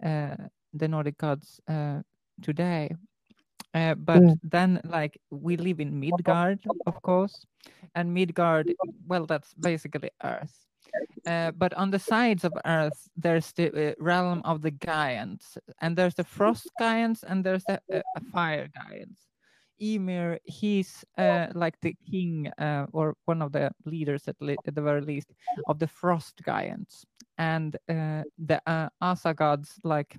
uh, 0.04 0.36
the 0.74 0.88
Nordic 0.88 1.18
gods 1.18 1.60
uh, 1.68 2.02
today. 2.42 2.96
Uh, 3.74 3.96
but 3.96 4.20
Mm. 4.22 4.40
then, 4.44 4.82
like, 4.84 5.22
we 5.30 5.56
live 5.56 5.80
in 5.80 5.98
Midgard, 5.98 6.60
of 6.86 7.02
course, 7.02 7.46
and 7.96 8.14
Midgard, 8.14 8.74
well, 9.08 9.26
that's 9.26 9.54
basically 9.54 10.10
Earth. 10.24 10.68
Uh, 11.26 11.52
but 11.52 11.74
on 11.76 11.92
the 11.92 12.00
sides 12.00 12.44
of 12.44 12.52
Earth, 12.66 13.08
there's 13.16 13.54
the 13.54 13.72
uh, 13.72 13.94
realm 13.98 14.42
of 14.44 14.62
the 14.62 14.72
Giants, 14.72 15.58
and 15.80 15.96
there's 15.96 16.16
the 16.16 16.24
Frost 16.26 16.68
Giants, 16.80 17.24
and 17.24 17.46
there's 17.46 17.64
the 17.64 17.80
Fire 18.34 18.68
Giants. 18.68 19.31
Ymir, 19.82 20.40
he's 20.46 21.04
uh, 21.18 21.48
like 21.54 21.80
the 21.82 21.96
king 22.10 22.48
uh, 22.60 22.86
or 22.94 23.16
one 23.26 23.42
of 23.42 23.52
the 23.52 23.72
leaders, 23.86 24.28
at, 24.28 24.36
le- 24.42 24.58
at 24.66 24.76
the 24.76 24.82
very 24.82 25.02
least, 25.02 25.34
of 25.68 25.80
the 25.80 25.88
Frost 25.88 26.42
Giants, 26.46 27.06
and 27.38 27.76
uh, 27.90 28.24
the 28.38 28.62
uh, 28.68 28.90
Asa 29.02 29.34
gods, 29.34 29.80
like 29.84 30.18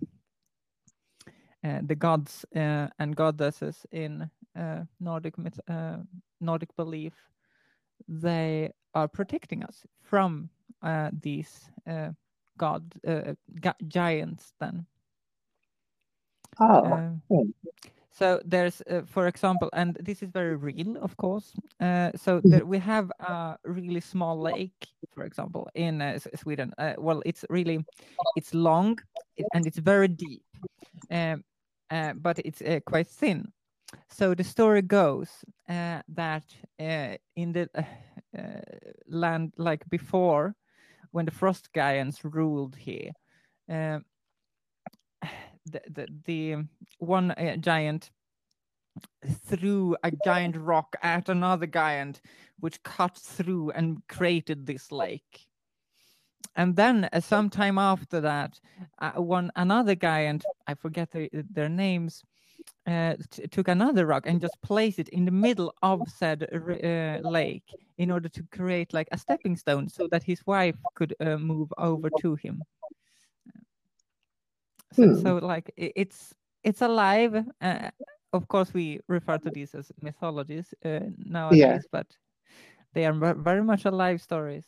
uh, 1.64 1.80
the 1.84 1.94
gods 1.94 2.44
uh, 2.56 2.88
and 2.98 3.16
goddesses 3.16 3.86
in 3.92 4.28
uh, 4.56 4.84
Nordic 5.00 5.38
myth, 5.38 5.60
uh, 5.68 5.98
Nordic 6.40 6.74
belief, 6.76 7.14
they 8.08 8.70
are 8.94 9.08
protecting 9.08 9.62
us 9.64 9.84
from 10.02 10.50
uh, 10.82 11.10
these 11.22 11.70
uh, 11.88 12.10
god 12.58 12.92
uh, 13.06 13.34
gi- 13.62 13.86
giants. 13.88 14.52
Then, 14.60 14.86
oh, 16.60 17.00
hmm. 17.28 17.50
So 18.12 18.40
there's, 18.44 18.82
uh, 18.90 19.02
for 19.06 19.26
example, 19.26 19.70
and 19.72 19.96
this 20.00 20.22
is 20.22 20.30
very 20.30 20.56
real, 20.56 20.96
of 20.98 21.16
course. 21.16 21.54
Uh, 21.80 22.12
so 22.16 22.40
Mhm. 22.44 22.50
there, 22.50 22.66
we 22.66 22.78
have 22.78 23.10
a 23.20 23.56
really 23.64 24.00
small 24.00 24.38
lake, 24.40 24.88
for 25.14 25.24
example, 25.24 25.68
in 25.74 26.02
uh, 26.02 26.18
Sweden. 26.36 26.72
Uh, 26.78 26.94
well, 26.98 27.22
it's 27.26 27.44
really, 27.50 27.84
it's 28.36 28.54
long 28.54 28.98
and 29.52 29.66
it's 29.66 29.78
very 29.78 30.08
deep, 30.08 30.44
um, 31.10 31.44
uh, 31.90 32.12
but 32.14 32.38
it's 32.40 32.62
uh, 32.62 32.80
quite 32.86 33.08
thin. 33.08 33.52
So 34.10 34.34
the 34.34 34.44
story 34.44 34.82
goes 34.82 35.44
uh, 35.68 36.02
that 36.08 36.44
uh, 36.80 37.16
in 37.36 37.52
the 37.52 37.68
uh, 37.74 37.82
uh, 38.38 38.60
land 39.08 39.54
like 39.58 39.88
before, 39.90 40.54
when 41.12 41.26
the 41.26 41.32
Frost 41.32 41.70
Giants 41.74 42.24
ruled 42.24 42.76
here, 42.76 43.12
um, 43.68 44.04
the, 45.66 45.80
the 45.90 46.06
the 46.24 46.56
one 46.98 47.30
uh, 47.32 47.56
giant 47.56 48.10
threw 49.46 49.96
a 50.02 50.10
giant 50.24 50.56
rock 50.56 50.96
at 51.02 51.28
another 51.28 51.66
giant, 51.66 52.20
which 52.60 52.82
cut 52.82 53.16
through 53.16 53.70
and 53.70 54.06
created 54.08 54.66
this 54.66 54.92
lake. 54.92 55.46
And 56.56 56.76
then, 56.76 57.08
uh, 57.12 57.20
sometime 57.20 57.78
after 57.78 58.20
that, 58.20 58.60
uh, 58.98 59.12
one 59.12 59.50
another 59.56 59.94
giant, 59.94 60.44
I 60.66 60.74
forget 60.74 61.10
the, 61.10 61.30
their 61.50 61.68
names, 61.68 62.22
uh, 62.86 63.14
t- 63.30 63.46
took 63.46 63.68
another 63.68 64.06
rock 64.06 64.26
and 64.26 64.40
just 64.40 64.60
placed 64.62 64.98
it 64.98 65.08
in 65.10 65.24
the 65.24 65.30
middle 65.30 65.72
of 65.82 66.06
said 66.08 66.46
uh, 66.52 67.26
lake 67.26 67.64
in 67.98 68.10
order 68.10 68.28
to 68.28 68.42
create 68.52 68.92
like 68.92 69.08
a 69.12 69.18
stepping 69.18 69.56
stone 69.56 69.88
so 69.88 70.08
that 70.08 70.22
his 70.22 70.44
wife 70.46 70.76
could 70.94 71.14
uh, 71.20 71.36
move 71.38 71.72
over 71.78 72.10
to 72.10 72.34
him. 72.34 72.62
So, 74.92 75.04
Hmm. 75.04 75.14
so 75.14 75.36
like 75.38 75.70
it's 75.76 76.34
it's 76.62 76.82
alive. 76.82 77.44
Uh, 77.60 77.90
of 78.32 78.48
course, 78.48 78.72
we 78.74 79.00
refer 79.08 79.38
to 79.38 79.50
these 79.50 79.74
as 79.74 79.92
mythologies 80.00 80.74
uh, 80.84 81.00
nowadays, 81.18 81.86
but 81.90 82.06
they 82.94 83.06
are 83.06 83.12
very 83.34 83.62
much 83.62 83.84
alive 83.84 84.20
stories. 84.22 84.66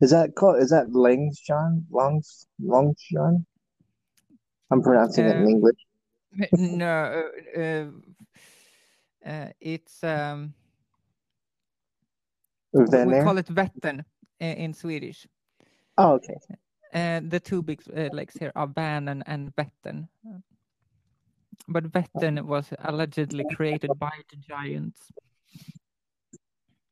Is 0.00 0.10
that 0.10 0.34
called? 0.34 0.62
Is 0.62 0.70
that 0.70 0.88
Langshan? 0.88 1.84
Longs 1.90 2.46
Longshan? 2.62 3.44
I'm 4.70 4.82
pronouncing 4.82 5.26
it 5.26 5.36
in 5.36 5.46
Uh, 5.46 5.48
English. 5.48 5.76
no, 6.52 7.22
uh, 7.56 7.60
uh, 7.60 7.86
uh, 9.28 9.48
it's 9.60 10.04
um, 10.04 10.54
we, 12.72 12.84
we 13.04 13.14
call 13.14 13.38
it 13.38 13.46
Vättern 13.46 14.00
uh, 14.40 14.44
in 14.44 14.74
Swedish. 14.74 15.26
Oh, 15.96 16.12
okay. 16.14 16.36
And 16.92 17.30
the 17.30 17.40
two 17.40 17.62
big 17.62 17.82
uh, 17.94 18.08
lakes 18.12 18.36
here 18.36 18.52
are 18.54 18.66
Vänern 18.66 19.22
and 19.26 19.54
Vättern. 19.56 20.08
But 21.66 21.84
Vättern 21.92 22.42
was 22.44 22.72
allegedly 22.78 23.44
created 23.44 23.98
by 23.98 24.12
the 24.30 24.36
giants. 24.36 25.12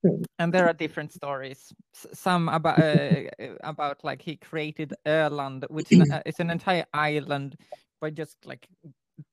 Hmm. 0.03 0.23
And 0.38 0.53
there 0.53 0.67
are 0.67 0.75
different 0.75 1.12
stories. 1.12 1.73
Some 1.95 2.49
about 2.49 2.79
uh, 2.79 3.23
uh, 3.41 3.55
about 3.62 4.05
like 4.05 4.21
he 4.21 4.37
created 4.37 4.93
Öland, 5.07 5.65
which 5.71 5.93
is 5.93 6.11
an, 6.41 6.50
entire 6.50 6.85
island 6.93 7.57
by 8.00 8.11
just 8.11 8.37
like 8.45 8.69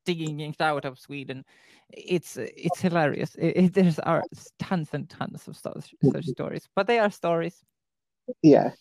digging 0.05 0.39
it 0.39 0.61
out 0.61 0.85
of 0.85 0.99
Sweden. 0.99 1.43
It's 1.89 2.37
it's 2.37 2.81
hilarious. 2.81 3.35
It, 3.35 3.57
it, 3.57 3.73
there's 3.73 3.99
are 3.99 4.23
tons 4.59 4.89
and 4.93 5.09
tons 5.09 5.47
of 5.47 5.57
such, 5.57 5.93
such 6.11 6.25
stories, 6.25 6.67
but 6.75 6.87
they 6.87 6.99
are 6.99 7.11
stories. 7.11 7.61
Yeah. 8.41 8.71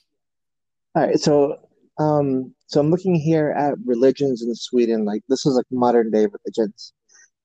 All 0.95 1.07
right. 1.07 1.19
So, 1.19 1.59
um, 1.99 2.55
so 2.67 2.81
I'm 2.81 2.91
looking 2.91 3.15
here 3.15 3.51
at 3.51 3.75
religions 3.85 4.43
in 4.43 4.55
Sweden. 4.55 5.05
Like 5.05 5.23
this 5.29 5.45
is 5.47 5.55
like 5.55 5.67
modern 5.71 6.11
day 6.11 6.27
religions, 6.27 6.93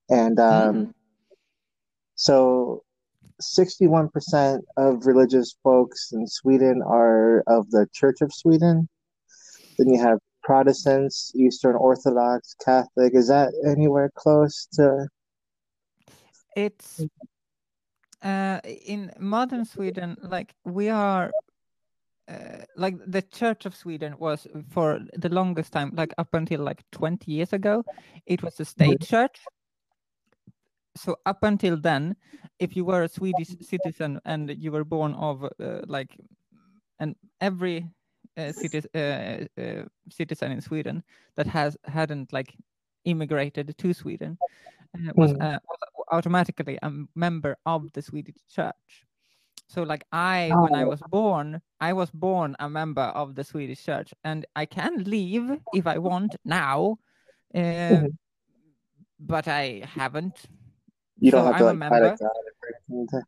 and 0.08 0.38
um, 0.40 0.74
Mhm. 0.74 0.94
so 2.14 2.82
61% 3.40 4.60
of 4.76 5.06
religious 5.06 5.56
folks 5.62 6.10
in 6.12 6.26
Sweden 6.26 6.82
are 6.82 7.40
of 7.46 7.70
the 7.70 7.86
Church 7.92 8.20
of 8.20 8.32
Sweden. 8.32 8.88
Then 9.78 9.90
you 9.92 10.00
have 10.00 10.18
Protestants, 10.42 11.30
Eastern 11.36 11.76
Orthodox, 11.76 12.54
Catholic. 12.64 13.14
Is 13.14 13.28
that 13.28 13.52
anywhere 13.66 14.10
close 14.14 14.66
to? 14.72 15.06
it's 16.56 17.04
uh 18.22 18.58
in 18.64 19.12
modern 19.20 19.64
sweden 19.64 20.16
like 20.22 20.52
we 20.64 20.88
are 20.88 21.30
uh, 22.28 22.64
like 22.76 22.96
the 23.06 23.22
church 23.22 23.66
of 23.66 23.74
sweden 23.74 24.14
was 24.18 24.46
for 24.68 25.00
the 25.16 25.28
longest 25.28 25.72
time 25.72 25.90
like 25.94 26.12
up 26.18 26.34
until 26.34 26.60
like 26.60 26.82
20 26.92 27.30
years 27.30 27.52
ago 27.52 27.84
it 28.26 28.42
was 28.42 28.60
a 28.60 28.64
state 28.64 29.00
church 29.00 29.40
so 30.96 31.16
up 31.26 31.42
until 31.42 31.76
then 31.76 32.16
if 32.58 32.76
you 32.76 32.84
were 32.84 33.04
a 33.04 33.08
swedish 33.08 33.48
citizen 33.60 34.20
and 34.24 34.50
you 34.62 34.72
were 34.72 34.84
born 34.84 35.14
of 35.14 35.44
uh, 35.44 35.80
like 35.86 36.16
and 37.00 37.14
every 37.40 37.86
uh, 38.36 38.52
citi- 38.52 38.84
uh, 38.94 39.46
uh, 39.60 39.84
citizen 40.10 40.52
in 40.52 40.60
sweden 40.60 41.02
that 41.36 41.46
has 41.46 41.76
hadn't 41.84 42.32
like 42.32 42.54
immigrated 43.04 43.74
to 43.78 43.94
sweden 43.94 44.36
uh, 44.94 45.12
was, 45.14 45.32
Mm. 45.32 45.54
uh, 45.54 45.58
was 45.68 45.78
automatically 46.10 46.78
a 46.82 46.90
member 47.14 47.56
of 47.66 47.92
the 47.92 48.02
Swedish 48.02 48.36
church. 48.48 49.04
So, 49.68 49.82
like 49.82 50.04
I, 50.12 50.56
when 50.58 50.74
I 50.74 50.84
Oh. 50.84 50.90
was 50.90 51.02
born, 51.02 51.60
I 51.80 51.92
was 51.92 52.10
born 52.10 52.56
a 52.58 52.68
member 52.70 53.02
of 53.02 53.34
the 53.34 53.44
Swedish 53.44 53.84
church, 53.84 54.14
and 54.24 54.46
I 54.56 54.66
can 54.66 55.04
leave 55.04 55.60
if 55.72 55.86
I 55.86 55.98
want 55.98 56.36
now, 56.44 56.98
Uh, 57.54 58.04
Mhm. 58.04 58.18
But 59.20 59.48
I 59.48 59.82
haven't. 59.84 60.46
You 61.20 61.30
don't 61.30 61.44
So 61.44 61.46
have 61.46 61.56
to 61.56 61.64
I'm 61.64 61.66
a 61.66 61.74
like 61.74 61.76
a 61.76 61.78
member. 61.78 62.16
god 62.18 62.20
or 62.22 62.68
anything 62.68 63.00
like 63.00 63.10
that. 63.10 63.24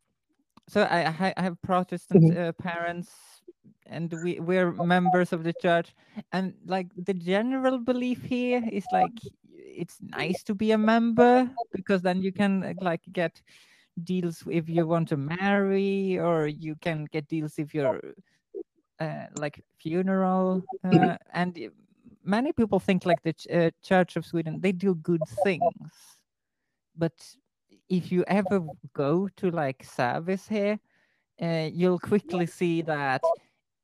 So 0.69 0.83
I, 0.83 1.33
I 1.37 1.41
have 1.41 1.61
Protestant 1.61 2.29
Mhm. 2.29 2.37
uh, 2.37 2.53
parents, 2.53 3.43
and 3.85 4.13
we 4.13 4.39
we're 4.39 4.71
members 4.71 5.33
of 5.33 5.43
the 5.43 5.53
church. 5.53 5.93
And 6.31 6.55
like 6.65 6.87
the 6.95 7.13
general 7.13 7.77
belief 7.79 8.23
here 8.23 8.63
is 8.71 8.85
like 8.91 9.19
it's 9.53 9.99
nice 10.01 10.43
to 10.43 10.55
be 10.55 10.71
a 10.71 10.77
member 10.77 11.51
because 11.73 12.01
then 12.01 12.21
you 12.21 12.31
can 12.31 12.77
like 12.81 13.01
get 13.11 13.41
deals 14.03 14.43
if 14.49 14.69
you 14.69 14.87
want 14.87 15.07
to 15.09 15.17
marry, 15.17 16.17
or 16.19 16.47
you 16.47 16.75
can 16.75 17.05
get 17.11 17.27
deals 17.27 17.59
if 17.59 17.73
you're 17.73 18.01
uh, 18.99 19.25
like 19.35 19.63
funeral. 19.79 20.63
Uh, 20.83 21.17
and 21.33 21.69
many 22.23 22.51
people 22.53 22.79
think 22.79 23.05
like 23.05 23.21
the 23.23 23.33
ch- 23.33 23.47
uh, 23.47 23.71
Church 23.81 24.15
of 24.15 24.25
Sweden 24.25 24.59
they 24.61 24.71
do 24.71 24.95
good 24.95 25.27
things, 25.27 25.91
but 26.97 27.13
if 27.89 28.11
you 28.11 28.23
ever 28.27 28.61
go 28.93 29.27
to 29.37 29.51
like 29.51 29.83
service 29.83 30.47
here, 30.47 30.79
uh, 31.41 31.69
you'll 31.71 31.99
quickly 31.99 32.45
see 32.45 32.81
that 32.81 33.21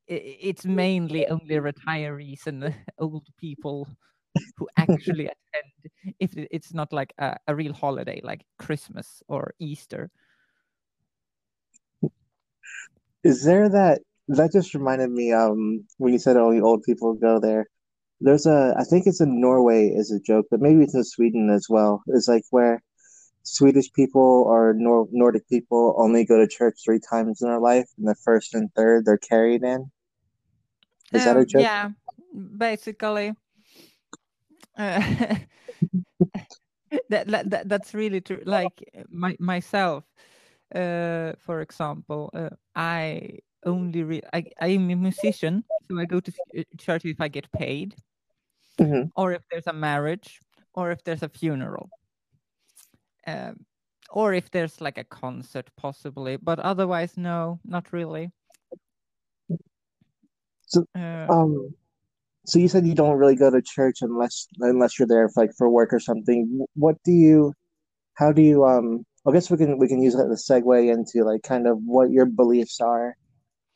it's 0.07 0.65
mainly 0.65 1.27
only 1.27 1.55
retirees 1.55 2.47
and 2.47 2.73
old 2.99 3.27
people 3.37 3.87
who 4.58 4.67
actually 4.77 5.25
attend 5.25 5.72
if 6.20 6.32
it's 6.51 6.74
not 6.74 6.94
like 6.94 7.13
a, 7.20 7.38
a 7.48 7.56
real 7.56 7.74
holiday 7.74 8.22
like 8.24 8.46
Christmas 8.58 9.24
or 9.27 9.53
Easter. 9.60 10.10
Is 13.24 13.44
there 13.44 13.70
that 13.70 14.01
that 14.29 14.51
just 14.51 14.74
reminded 14.74 15.12
me 15.12 15.32
um 15.34 15.86
when 15.98 16.13
you 16.13 16.20
said 16.20 16.38
only 16.38 16.60
old 16.62 16.84
people 16.84 17.13
go 17.13 17.39
there. 17.39 17.67
There's 18.22 18.46
a 18.46 18.75
I 18.77 18.84
think 18.84 19.08
it's 19.08 19.22
in 19.22 19.39
Norway 19.39 19.89
is 19.89 20.12
a 20.12 20.20
joke, 20.20 20.48
but 20.51 20.62
maybe 20.62 20.84
it's 20.84 20.96
in 20.96 21.03
Sweden 21.03 21.50
as 21.50 21.67
well. 21.70 22.03
It's 22.08 22.27
like 22.27 22.44
where 22.51 22.82
Swedish 23.44 23.91
people 23.94 24.44
or 24.48 24.74
Nor 24.75 25.08
Nordic 25.12 25.48
people 25.50 25.96
only 25.98 26.25
go 26.25 26.38
to 26.38 26.48
church 26.48 26.79
three 26.84 27.00
times 27.00 27.41
in 27.41 27.48
their 27.50 27.60
life, 27.60 27.89
and 27.98 28.08
the 28.08 28.15
first 28.15 28.53
and 28.53 28.74
third 28.75 29.06
they're 29.06 29.17
carried 29.17 29.63
in. 29.63 29.91
Is 31.13 31.24
that 31.24 31.38
a 31.38 31.39
Um, 31.39 31.48
joke? 31.48 31.62
Yeah, 31.62 31.89
basically. 32.58 33.34
Uh, 34.77 35.01
that, 37.10 37.27
that, 37.27 37.50
that 37.50 37.69
that's 37.69 37.93
really 37.93 38.22
true. 38.22 38.41
Like 38.46 38.84
uh, 38.98 39.03
my 39.10 39.36
myself, 39.39 40.03
uh, 40.75 41.34
for 41.39 41.62
example, 41.62 42.29
uh, 42.34 42.50
I 42.75 43.39
only 43.65 44.03
re- 44.03 44.29
I 44.34 44.46
I'm 44.62 44.89
a 44.91 44.96
musician, 44.96 45.63
so 45.89 46.00
I 46.00 46.05
go 46.05 46.19
to 46.19 46.31
uh, 46.57 46.63
church 46.77 47.05
if 47.05 47.19
I 47.19 47.27
get 47.27 47.51
paid, 47.51 47.96
Mhm. 48.79 49.12
or 49.15 49.34
if 49.34 49.41
there's 49.50 49.67
a 49.67 49.74
marriage, 49.74 50.39
or 50.74 50.91
if 50.91 51.03
there's 51.03 51.24
a 51.24 51.29
funeral, 51.29 51.89
um, 53.25 53.65
or 54.12 54.34
if 54.34 54.50
there's 54.51 54.79
like 54.79 54.98
a 54.98 55.03
concert, 55.03 55.69
possibly. 55.75 56.38
But 56.38 56.60
otherwise, 56.60 57.17
no, 57.17 57.60
not 57.65 57.91
really. 57.91 58.31
So, 60.67 60.86
Uh, 60.96 61.27
Um, 61.29 61.75
so 62.48 62.60
you 62.60 62.68
said 62.70 62.88
you 62.88 62.96
don't 62.96 63.18
really 63.18 63.36
go 63.36 63.50
to 63.51 63.62
church 63.62 63.98
unless 64.01 64.48
unless 64.60 64.98
you're 64.98 65.08
there 65.08 65.30
for, 65.30 65.44
like 65.44 65.51
for 65.58 65.70
work 65.70 65.92
or 65.94 66.00
something. 66.00 66.66
What 66.75 66.96
do 67.04 67.12
you, 67.12 67.54
how 68.16 68.32
do 68.32 68.42
you, 68.42 68.63
um, 68.66 69.06
I 69.27 69.32
guess 69.34 69.51
we 69.51 69.58
can 69.58 69.77
we 69.77 69.88
can 69.88 70.01
use 70.01 70.16
that 70.16 70.30
as 70.32 70.50
a 70.50 70.54
segue 70.54 70.92
into 70.92 71.25
like 71.25 71.44
kind 71.44 71.68
of 71.68 71.77
what 71.84 72.10
your 72.12 72.25
beliefs 72.25 72.80
are, 72.80 73.16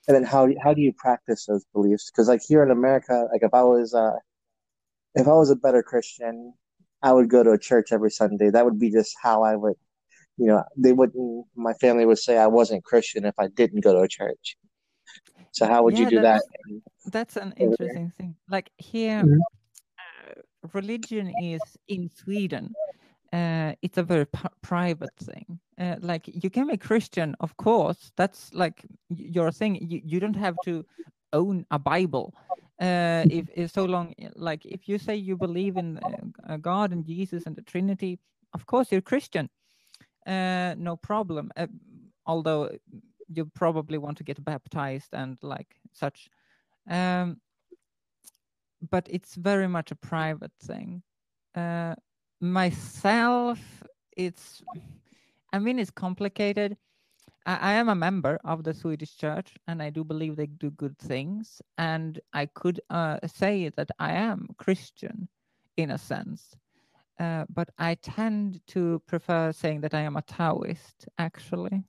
and 0.08 0.16
then 0.16 0.24
how 0.24 0.48
how 0.64 0.74
do 0.74 0.82
you 0.82 0.94
practice 0.98 1.46
those 1.46 1.66
beliefs? 1.74 2.10
Because 2.10 2.28
like 2.30 2.42
here 2.48 2.64
in 2.64 2.72
America, 2.72 3.28
like 3.32 3.44
if 3.44 3.54
I 3.54 3.64
was 3.64 3.94
uh 3.94 4.16
if 5.16 5.28
I 5.28 5.34
was 5.34 5.50
a 5.50 5.56
better 5.56 5.84
Christian, 5.84 6.54
I 7.04 7.12
would 7.12 7.30
go 7.30 7.44
to 7.44 7.52
a 7.52 7.60
church 7.60 7.92
every 7.92 8.12
Sunday. 8.12 8.50
That 8.50 8.64
would 8.64 8.80
be 8.80 8.90
just 8.92 9.14
how 9.22 9.44
I 9.44 9.56
would, 9.58 9.76
you 10.38 10.48
know, 10.48 10.64
they 10.78 10.94
wouldn't, 10.94 11.46
my 11.56 11.74
family 11.74 12.06
would 12.06 12.20
say 12.20 12.38
I 12.38 12.48
wasn't 12.48 12.86
Christian 12.86 13.26
if 13.26 13.36
I 13.38 13.48
didn't 13.48 13.82
go 13.82 13.94
to 13.94 14.00
a 14.02 14.08
church. 14.08 14.56
So 15.52 15.66
how 15.66 15.84
would 15.84 15.98
you 15.98 16.06
do 16.10 16.22
that- 16.22 16.44
that? 16.66 16.91
That's 17.06 17.38
an 17.38 17.54
interesting 17.58 18.12
thing. 18.18 18.36
Like 18.50 18.72
here, 18.78 19.24
Mhm. 19.24 19.40
uh, 20.00 20.42
religion 20.74 21.28
is 21.30 21.62
in 21.88 22.10
Sweden. 22.10 22.76
Uh, 23.34 23.74
it's 23.82 23.98
a 23.98 24.04
very 24.04 24.26
p- 24.26 24.50
private 24.62 25.16
thing. 25.18 25.60
Uh, 25.78 25.96
like 26.02 26.28
you 26.28 26.50
can 26.50 26.68
be 26.68 26.78
Christian, 26.78 27.36
of 27.40 27.56
course. 27.58 28.12
That's 28.16 28.54
like 28.54 28.86
your 29.10 29.52
thing. 29.52 29.76
You, 29.76 30.02
you 30.04 30.20
don't 30.20 30.36
have 30.36 30.58
to 30.66 30.86
own 31.34 31.66
a 31.72 31.80
Bible. 31.80 32.34
Uh, 32.80 33.26
if, 33.30 33.48
if 33.56 33.72
so 33.72 33.86
long, 33.86 34.14
like 34.36 34.66
if 34.66 34.90
you 34.90 34.98
say 34.98 35.16
you 35.16 35.38
believe 35.38 35.78
in 35.78 35.98
uh, 35.98 36.54
uh, 36.54 36.58
God 36.58 36.92
and 36.92 37.06
Jesus 37.06 37.46
and 37.46 37.56
the 37.56 37.62
Trinity, 37.62 38.20
of 38.54 38.66
course 38.66 38.92
you're 38.92 39.02
Christian. 39.02 39.50
Uh, 40.28 40.76
no 40.78 40.96
problem. 40.98 41.52
Although 42.26 42.70
you 43.34 43.46
probably 43.46 43.98
want 43.98 44.18
to 44.18 44.24
get 44.24 44.44
baptized 44.44 45.14
and 45.14 45.38
like 45.42 45.78
such 45.94 46.30
um, 46.90 47.38
but 48.90 49.08
it's 49.10 49.36
very 49.36 49.68
much 49.68 49.92
a 49.92 49.96
private 49.96 50.52
thing. 50.62 51.04
Uh, 51.56 51.96
myself, 52.40 53.60
it's, 54.18 54.62
I 55.54 55.60
mean, 55.60 55.80
it's 55.80 55.92
complicated. 55.92 56.78
I, 57.46 57.58
I 57.62 57.74
am 57.74 57.90
a 57.90 57.96
member 57.96 58.40
of 58.44 58.64
the 58.64 58.74
Swedish 58.74 59.16
church 59.18 59.56
and 59.68 59.82
I 59.82 59.90
do 59.90 60.04
believe 60.04 60.36
they 60.36 60.48
do 60.48 60.72
good 60.72 60.98
things. 60.98 61.62
And 61.78 62.20
I 62.34 62.48
could 62.48 62.82
uh, 62.90 63.20
say 63.28 63.70
that 63.76 63.92
I 64.00 64.14
am 64.14 64.50
Christian 64.58 65.28
in 65.78 65.92
a 65.92 65.98
sense. 65.98 66.56
Uh, 67.20 67.46
but 67.54 67.70
I 67.78 67.96
tend 67.96 68.62
to 68.68 69.02
prefer 69.06 69.52
saying 69.52 69.82
that 69.82 69.94
I 69.94 70.02
am 70.02 70.18
a 70.18 70.24
Taoist, 70.24 71.08
actually. 71.20 71.84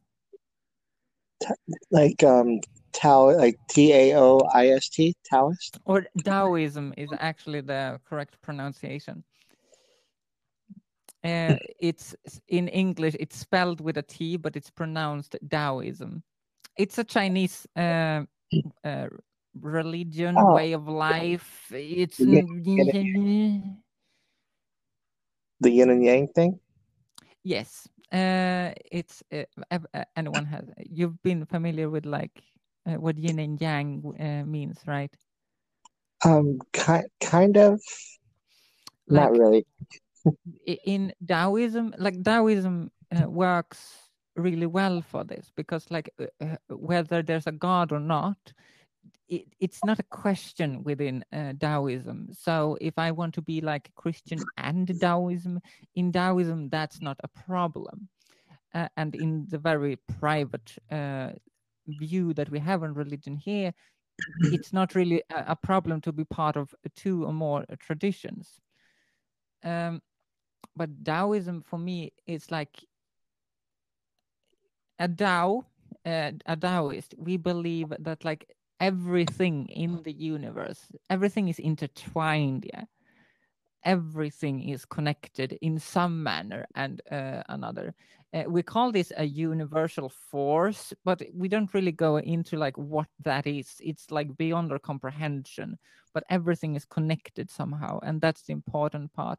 Like 1.90 2.22
um 2.22 2.60
Tao 2.92 3.36
like 3.36 3.58
T 3.68 3.92
A 3.92 4.14
O 4.18 4.40
I 4.52 4.68
S 4.68 4.88
T 4.88 5.14
Taoist. 5.24 5.78
or 5.84 6.06
Taoism 6.24 6.92
is 6.96 7.10
actually 7.18 7.60
the 7.60 8.00
correct 8.04 8.40
pronunciation. 8.42 9.24
Uh, 11.24 11.56
it's 11.78 12.16
in 12.48 12.66
English, 12.68 13.14
it's 13.20 13.36
spelled 13.36 13.80
with 13.80 13.96
a 13.96 14.02
T, 14.02 14.36
but 14.36 14.56
it's 14.56 14.70
pronounced 14.70 15.36
Taoism. 15.48 16.22
It's 16.76 16.98
a 16.98 17.04
Chinese 17.04 17.66
uh, 17.76 18.24
uh, 18.84 19.06
religion, 19.60 20.34
Oh. 20.36 20.54
way 20.54 20.72
of 20.72 20.88
life. 20.88 21.70
It's 21.72 22.18
The 25.60 25.70
yin 25.70 25.90
and 25.90 26.04
yang 26.04 26.28
thing. 26.28 26.58
yes. 27.44 27.88
Uh, 28.12 28.72
it's 28.90 29.22
uh, 29.32 29.44
uh, 29.70 30.04
anyone 30.16 30.44
has 30.44 30.64
you've 30.84 31.22
been 31.22 31.46
familiar 31.46 31.88
with 31.88 32.04
like 32.04 32.42
uh, 32.86 32.94
what 32.94 33.18
yin 33.18 33.38
and 33.38 33.60
yang 33.60 34.02
uh, 34.18 34.44
means, 34.46 34.78
right? 34.86 35.14
Um 36.24 36.58
ki- 36.72 37.08
kind 37.20 37.56
of 37.56 37.80
not 39.08 39.32
really. 39.32 39.66
in 40.84 41.12
Taoism, 41.26 41.94
like 41.98 42.22
Taoism 42.22 42.90
uh, 43.14 43.28
works 43.28 44.10
really 44.36 44.66
well 44.66 45.02
for 45.02 45.24
this 45.24 45.50
because, 45.56 45.90
like, 45.90 46.10
uh, 46.20 46.26
uh, 46.40 46.56
whether 46.76 47.22
there's 47.22 47.46
a 47.46 47.52
god 47.52 47.92
or 47.92 48.00
not, 48.00 48.36
it, 49.28 49.44
it's 49.60 49.84
not 49.84 49.98
a 49.98 50.04
question 50.04 50.82
within 50.84 51.24
uh, 51.32 51.52
Taoism. 51.58 52.28
So, 52.32 52.78
if 52.80 52.94
I 52.98 53.10
want 53.10 53.34
to 53.34 53.42
be 53.42 53.60
like 53.60 53.90
Christian 53.94 54.44
and 54.56 55.00
Taoism, 55.00 55.60
in 55.94 56.12
Taoism, 56.12 56.68
that's 56.68 57.00
not 57.00 57.18
a 57.22 57.28
problem. 57.28 58.08
Uh, 58.74 58.88
and 58.96 59.14
in 59.14 59.46
the 59.50 59.58
very 59.58 59.96
private 60.18 60.74
uh, 60.90 61.32
view 61.86 62.34
that 62.34 62.50
we 62.50 62.58
have 62.58 62.82
on 62.82 62.94
religion 62.94 63.36
here, 63.36 63.72
it's 64.42 64.72
not 64.72 64.94
really 64.94 65.22
a, 65.30 65.44
a 65.48 65.56
problem 65.56 66.00
to 66.02 66.12
be 66.12 66.24
part 66.24 66.56
of 66.56 66.74
two 66.96 67.24
or 67.24 67.32
more 67.32 67.64
uh, 67.70 67.76
traditions. 67.78 68.60
Um, 69.64 70.00
but 70.76 71.04
Taoism 71.04 71.62
for 71.62 71.78
me 71.78 72.12
is 72.26 72.50
like 72.50 72.84
a 74.98 75.08
Tao, 75.08 75.64
uh, 76.06 76.32
a 76.46 76.56
Taoist. 76.56 77.14
We 77.18 77.36
believe 77.36 77.92
that 77.98 78.24
like 78.24 78.54
everything 78.80 79.66
in 79.68 80.02
the 80.02 80.12
universe, 80.12 80.86
everything 81.10 81.48
is 81.48 81.58
intertwined. 81.58 82.68
Yeah, 82.72 82.84
everything 83.84 84.68
is 84.68 84.84
connected 84.84 85.58
in 85.60 85.78
some 85.78 86.22
manner 86.22 86.66
and 86.74 87.00
uh, 87.10 87.42
another. 87.48 87.94
Uh, 88.34 88.44
we 88.48 88.62
call 88.62 88.90
this 88.92 89.12
a 89.16 89.24
universal 89.24 90.08
force, 90.08 90.94
but 91.04 91.22
we 91.34 91.48
don't 91.48 91.74
really 91.74 91.92
go 91.92 92.16
into 92.16 92.56
like 92.56 92.76
what 92.78 93.08
that 93.22 93.46
is. 93.46 93.74
It's 93.80 94.10
like 94.10 94.36
beyond 94.36 94.72
our 94.72 94.78
comprehension, 94.78 95.78
but 96.14 96.24
everything 96.30 96.74
is 96.74 96.86
connected 96.86 97.50
somehow, 97.50 97.98
and 98.02 98.20
that's 98.20 98.42
the 98.42 98.52
important 98.52 99.12
part 99.12 99.38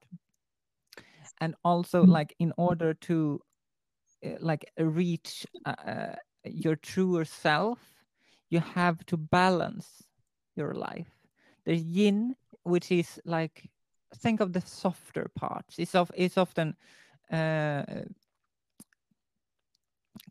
and 1.42 1.56
also 1.64 2.06
like 2.06 2.36
in 2.40 2.54
order 2.58 2.94
to 2.94 3.40
uh, 4.26 4.30
like 4.40 4.66
reach 4.78 5.46
uh, 5.66 5.76
uh, 5.86 6.16
your 6.46 6.76
truer 6.76 7.26
self 7.26 7.80
you 8.50 8.60
have 8.60 9.06
to 9.06 9.18
balance 9.18 10.04
your 10.56 10.74
life 10.74 11.10
there's 11.66 11.82
yin 11.84 12.36
which 12.64 12.92
is 12.92 13.20
like 13.26 13.70
think 14.18 14.40
of 14.40 14.54
the 14.54 14.62
softer 14.62 15.30
parts. 15.36 15.80
It's 15.80 15.96
of 15.96 16.12
it's 16.16 16.38
often 16.38 16.76
uh, 17.32 17.84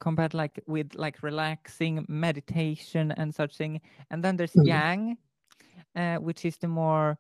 compared 0.01 0.35
like 0.35 0.61
with 0.67 0.95
like 0.95 1.23
relaxing 1.23 2.05
meditation 2.09 3.13
and 3.13 3.35
such 3.35 3.57
thing. 3.57 3.81
And 4.11 4.23
then 4.25 4.37
there's 4.37 4.55
Mhm. 4.57 4.67
yang, 4.67 5.19
uh, 5.97 6.17
which 6.17 6.45
is 6.45 6.57
the 6.59 6.69
more 6.69 7.19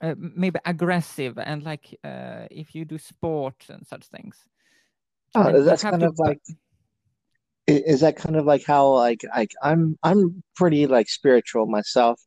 uh, 0.00 0.14
maybe 0.18 0.58
aggressive 0.64 1.38
and 1.38 1.62
like 1.62 1.98
uh, 2.04 2.46
if 2.50 2.74
you 2.74 2.84
do 2.84 2.98
sport 2.98 3.66
and 3.68 3.86
such 3.86 4.06
things. 4.06 4.36
Oh, 5.34 5.42
And 5.42 5.66
that's 5.66 5.82
kind 5.82 6.02
of 6.04 6.18
like 6.18 6.40
is 7.66 8.00
that 8.00 8.16
kind 8.16 8.36
of 8.36 8.44
like 8.44 8.64
how 8.64 8.88
like 8.88 9.22
like 9.34 9.50
I'm 9.62 9.96
I'm 10.02 10.42
pretty 10.54 10.86
like 10.86 11.08
spiritual 11.08 11.66
myself. 11.66 12.20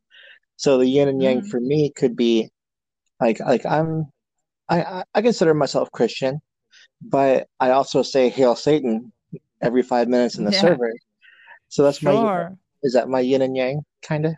So 0.56 0.78
the 0.78 0.86
yin 0.86 1.08
and 1.08 1.22
yang 1.22 1.42
Mhm. 1.42 1.50
for 1.50 1.60
me 1.60 1.92
could 1.94 2.16
be 2.16 2.50
like 3.20 3.38
like 3.40 3.64
I'm 3.64 4.06
I 4.68 5.04
I 5.14 5.22
consider 5.22 5.54
myself 5.54 5.90
Christian, 5.92 6.40
but 7.00 7.46
I 7.60 7.70
also 7.70 8.02
say 8.02 8.28
Hail 8.28 8.56
Satan 8.56 9.12
every 9.60 9.82
five 9.82 10.08
minutes 10.08 10.38
in 10.38 10.44
the 10.44 10.52
Yeah. 10.52 10.62
server. 10.62 10.92
So 11.68 11.82
that's 11.82 12.02
my 12.02 12.48
is 12.82 12.92
that 12.92 13.08
my 13.08 13.20
yin 13.20 13.42
and 13.42 13.56
yang 13.56 13.82
kind 14.02 14.26
of? 14.26 14.34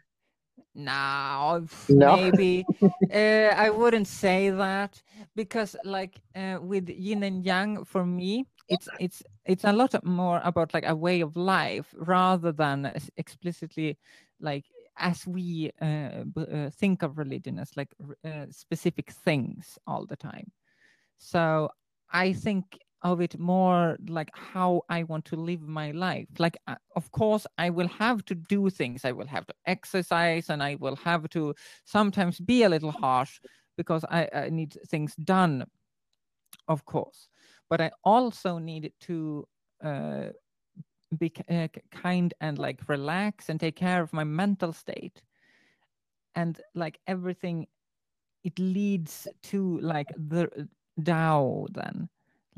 No, 0.74 1.66
No? 1.88 2.16
maybe. 2.16 2.66
uh, 3.12 3.54
I 3.56 3.70
wouldn't 3.70 4.06
say 4.06 4.50
that 4.50 5.02
because, 5.34 5.76
like, 5.84 6.20
uh, 6.34 6.58
with 6.62 6.88
yin 6.88 7.22
and 7.22 7.44
yang, 7.44 7.84
for 7.84 8.06
me, 8.06 8.46
it's 8.68 8.88
it's 8.98 9.22
it's 9.44 9.64
a 9.64 9.72
lot 9.72 9.92
more 10.04 10.40
about 10.44 10.72
like 10.72 10.86
a 10.86 10.94
way 10.94 11.20
of 11.20 11.36
life 11.36 11.92
rather 11.98 12.52
than 12.52 12.92
explicitly 13.16 13.98
like 14.40 14.64
as 14.96 15.26
we 15.26 15.72
uh, 15.82 16.24
b- 16.34 16.46
uh, 16.52 16.70
think 16.70 17.02
of 17.02 17.18
religion 17.18 17.58
as 17.58 17.76
like 17.76 17.92
uh, 18.24 18.46
specific 18.50 19.10
things 19.10 19.78
all 19.86 20.06
the 20.06 20.16
time. 20.16 20.52
So 21.18 21.70
I 22.12 22.32
think 22.32 22.78
of 23.02 23.20
it 23.20 23.38
more 23.38 23.96
like 24.08 24.30
how 24.34 24.82
I 24.88 25.04
want 25.04 25.24
to 25.26 25.36
live 25.36 25.62
my 25.62 25.90
life. 25.92 26.28
Like, 26.38 26.58
uh, 26.66 26.76
of 26.96 27.10
course, 27.12 27.46
I 27.58 27.70
will 27.70 27.88
have 27.88 28.24
to 28.26 28.34
do 28.34 28.70
things. 28.70 29.04
I 29.04 29.12
will 29.12 29.26
have 29.26 29.46
to 29.46 29.54
exercise, 29.66 30.50
and 30.50 30.62
I 30.62 30.76
will 30.76 30.96
have 30.96 31.28
to 31.30 31.54
sometimes 31.84 32.40
be 32.40 32.62
a 32.64 32.68
little 32.68 32.92
harsh 32.92 33.40
because 33.76 34.04
I, 34.10 34.28
I 34.34 34.50
need 34.50 34.76
things 34.88 35.14
done. 35.16 35.64
Of 36.68 36.84
course, 36.84 37.28
but 37.68 37.80
I 37.80 37.90
also 38.04 38.58
need 38.58 38.92
to 39.00 39.48
uh, 39.82 40.26
be 41.18 41.32
uh, 41.48 41.68
kind 41.90 42.34
and 42.40 42.58
like 42.58 42.88
relax 42.88 43.48
and 43.48 43.58
take 43.58 43.76
care 43.76 44.02
of 44.02 44.12
my 44.12 44.24
mental 44.24 44.72
state, 44.72 45.22
and 46.34 46.60
like 46.74 47.00
everything, 47.06 47.66
it 48.44 48.58
leads 48.58 49.26
to 49.44 49.78
like 49.80 50.08
the 50.16 50.68
Tao 51.02 51.66
then 51.72 52.08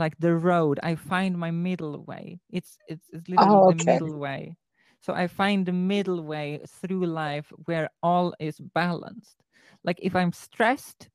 like 0.02 0.16
the 0.18 0.34
road 0.50 0.76
i 0.90 0.94
find 0.96 1.32
my 1.38 1.50
middle 1.50 1.96
way. 2.10 2.40
It's 2.58 2.72
it's, 2.90 3.06
it's 3.14 3.28
literally 3.28 3.60
Oh, 3.60 3.72
the 3.72 3.74
middle 3.90 4.18
way. 4.26 4.56
So 5.04 5.10
i 5.22 5.26
find 5.28 5.66
the 5.66 5.72
middle 5.92 6.22
way 6.32 6.48
through 6.80 7.06
life 7.06 7.48
where 7.66 7.88
all 8.02 8.34
is 8.38 8.56
balanced. 8.80 9.38
Like 9.84 9.98
if 10.02 10.14
i'm 10.20 10.32
stressed 10.32 11.08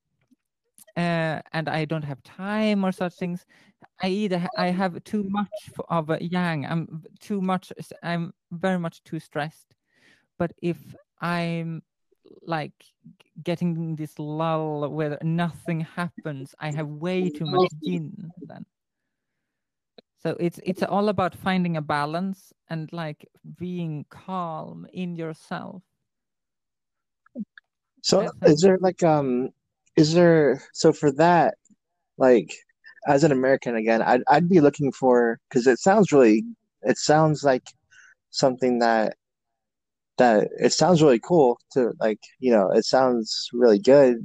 uh, 0.98 1.40
and 1.54 1.70
i 1.70 1.86
don't 1.86 2.04
have 2.12 2.22
time 2.24 2.84
or 2.86 2.92
such 2.92 3.14
things 3.16 3.46
i 4.04 4.08
either 4.08 4.40
ha- 4.40 4.56
i 4.58 4.68
have 4.82 5.04
too 5.04 5.24
much 5.24 5.70
of 5.90 6.10
a 6.10 6.18
yang. 6.24 6.66
I'm 6.66 7.04
too 7.20 7.42
much 7.42 7.72
i'm 8.04 8.34
very 8.52 8.80
much 8.80 9.04
too 9.04 9.20
stressed. 9.20 9.76
But 10.40 10.52
if 10.62 10.96
i'm 11.22 11.82
like 12.46 12.74
getting 13.44 13.96
this 13.96 14.20
lull 14.20 14.90
where 14.90 15.18
nothing 15.24 15.82
happens 15.82 16.56
i 16.60 16.72
have 16.72 16.88
way 16.88 17.30
too 17.30 17.48
much 17.48 17.68
yin 17.86 18.34
then 18.48 18.66
so 20.18 20.36
it's 20.40 20.60
it's 20.64 20.84
all 20.84 21.10
about 21.10 21.36
finding 21.36 21.78
a 21.78 21.82
balance 21.82 22.54
and 22.70 22.92
like 22.94 23.28
being 23.58 24.06
calm 24.10 24.88
in 24.94 25.16
yourself 25.16 25.84
So 28.02 28.30
is 28.46 28.62
there 28.62 28.78
like 28.80 29.04
um 29.04 29.50
is 29.96 30.14
there 30.14 30.62
so 30.74 30.94
for 30.94 31.12
that 31.14 31.56
like 32.18 32.52
as 33.08 33.24
an 33.24 33.32
American 33.32 33.76
again 33.76 34.02
I'd 34.02 34.24
I'd 34.30 34.50
be 34.50 34.62
looking 34.62 34.92
for 34.92 35.40
because 35.50 35.68
it 35.68 35.80
sounds 35.80 36.12
really 36.12 36.44
it 36.84 36.98
sounds 36.98 37.44
like 37.44 37.64
something 38.32 38.80
that 38.80 39.16
that 40.18 40.48
it 40.60 40.74
sounds 40.74 41.02
really 41.02 41.20
cool 41.20 41.60
to 41.74 41.92
like 42.00 42.20
you 42.40 42.52
know 42.52 42.70
it 42.72 42.86
sounds 42.86 43.50
really 43.54 43.80
good. 43.80 44.18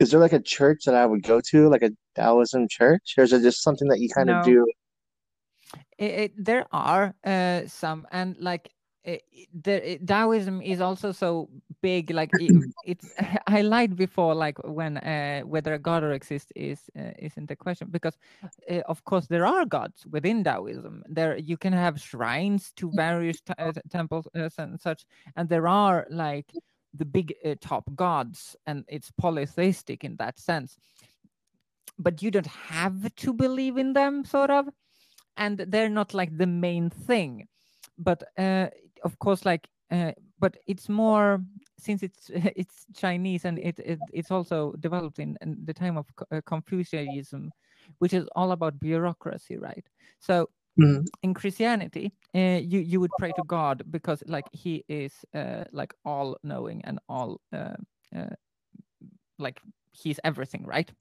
Is 0.00 0.10
there 0.12 0.20
like 0.20 0.32
a 0.34 0.40
church 0.42 0.84
that 0.86 0.94
I 0.96 1.06
would 1.06 1.22
go 1.24 1.40
to 1.50 1.68
like 1.70 1.82
a 1.82 1.90
Taoism 2.16 2.68
church 2.70 3.14
or 3.18 3.24
is 3.24 3.32
it 3.32 3.42
just 3.42 3.62
something 3.62 3.88
that 3.88 4.00
you 4.00 4.10
kind 4.10 4.28
No. 4.28 4.30
of 4.30 4.42
do? 4.42 4.66
It, 5.98 6.44
there 6.44 6.66
are 6.72 7.14
uh, 7.24 7.62
some 7.66 8.06
and 8.12 8.36
like 8.38 8.72
it, 9.04 9.22
the 9.62 9.92
it- 9.92 10.06
Taoism 10.06 10.60
is 10.62 10.80
also 10.80 11.12
so 11.12 11.48
big 11.82 12.10
like 12.10 12.32
it, 12.36 12.54
it's 12.84 13.10
I 13.46 13.62
lied 13.62 13.96
before 13.96 14.34
like 14.34 14.58
when 14.64 14.98
uh, 14.98 15.40
whether 15.40 15.74
a 15.74 15.78
god 15.78 16.02
or 16.04 16.12
exist 16.12 16.52
is 16.54 16.90
uh, 16.98 17.10
isn't 17.18 17.46
the 17.48 17.56
question 17.56 17.88
because 17.90 18.16
uh, 18.70 18.80
of 18.86 19.04
course 19.04 19.26
there 19.26 19.46
are 19.46 19.64
gods 19.64 20.06
within 20.10 20.44
Taoism. 20.44 21.02
There 21.08 21.36
you 21.38 21.56
can 21.56 21.72
have 21.72 22.00
shrines 22.00 22.72
to 22.76 22.90
various 22.92 23.42
uh, 23.58 23.72
temples 23.90 24.28
uh, 24.36 24.48
and 24.58 24.80
such 24.80 25.04
and 25.36 25.48
there 25.48 25.66
are 25.68 26.06
like 26.10 26.52
the 26.94 27.04
big 27.04 27.34
uh, 27.44 27.54
top 27.60 27.94
gods 27.94 28.56
and 28.66 28.84
it's 28.88 29.10
polytheistic 29.18 30.04
in 30.04 30.16
that 30.16 30.38
sense. 30.38 30.76
But 31.98 32.22
you 32.22 32.30
don't 32.30 32.46
have 32.46 33.14
to 33.16 33.32
believe 33.32 33.76
in 33.76 33.92
them 33.92 34.24
sort 34.24 34.50
of 34.50 34.68
and 35.38 35.58
they're 35.68 35.90
not 35.90 36.14
like 36.14 36.36
the 36.38 36.46
main 36.46 36.90
thing 36.90 37.48
but 37.98 38.22
uh, 38.38 38.68
of 39.04 39.18
course 39.20 39.44
like 39.46 39.68
uh, 39.90 40.12
but 40.38 40.56
it's 40.66 40.88
more 40.88 41.42
since 41.78 42.02
it's 42.02 42.30
it's 42.56 42.86
chinese 42.94 43.44
and 43.44 43.58
it, 43.58 43.78
it 43.80 44.00
it's 44.12 44.30
also 44.30 44.72
developed 44.80 45.18
in, 45.20 45.36
in 45.42 45.56
the 45.64 45.74
time 45.74 45.96
of 45.98 46.06
uh, 46.32 46.40
confucianism 46.46 47.52
which 47.98 48.14
is 48.14 48.26
all 48.36 48.52
about 48.52 48.80
bureaucracy 48.80 49.58
right 49.58 49.88
so 50.20 50.48
Mhm. 50.76 51.08
in 51.22 51.34
christianity 51.34 52.12
uh, 52.36 52.60
you 52.62 52.80
you 52.80 53.00
would 53.00 53.16
pray 53.16 53.32
to 53.32 53.44
god 53.44 53.82
because 53.90 54.22
like 54.26 54.48
he 54.52 54.84
is 54.88 55.24
uh, 55.34 55.64
like 55.72 55.94
all 56.04 56.36
knowing 56.44 56.82
and 56.84 56.98
all 57.08 57.40
uh, 57.52 57.74
uh, 58.16 58.34
like 59.38 59.60
he's 59.92 60.20
everything 60.24 60.64
right 60.66 60.92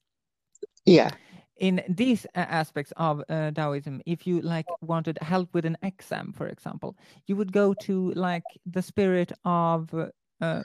Yeah. 0.86 1.12
In 1.60 1.82
these 1.90 2.26
uh, 2.36 2.40
aspects 2.40 2.94
of 2.98 3.24
uh, 3.30 3.52
Taoism, 3.52 4.02
if 4.06 4.28
you 4.28 4.42
like 4.42 4.74
wanted 4.82 5.18
help 5.22 5.54
with 5.54 5.66
an 5.66 5.78
exam, 5.82 6.34
for 6.34 6.48
example, 6.48 6.98
you 7.28 7.36
would 7.36 7.52
go 7.52 7.74
to 7.74 8.12
like 8.14 8.58
the 8.66 8.82
spirit 8.82 9.32
of 9.46 9.94
uh, 9.94 10.08
uh, 10.42 10.64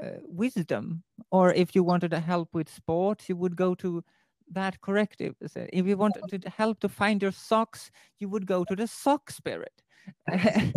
uh, 0.00 0.10
wisdom, 0.22 1.02
or 1.30 1.52
if 1.52 1.74
you 1.74 1.82
wanted 1.84 2.12
a 2.12 2.20
help 2.20 2.54
with 2.54 2.68
sports, 2.68 3.28
you 3.28 3.36
would 3.36 3.56
go 3.56 3.74
to 3.76 4.02
that 4.50 4.80
corrective. 4.80 5.34
So 5.46 5.66
If 5.72 5.86
you 5.86 5.96
wanted 5.96 6.28
to 6.42 6.50
help 6.50 6.80
to 6.80 6.88
find 6.88 7.22
your 7.22 7.32
socks, 7.32 7.90
you 8.18 8.28
would 8.28 8.46
go 8.46 8.64
to 8.64 8.74
the 8.76 8.86
sock 8.86 9.30
spirit. 9.30 9.82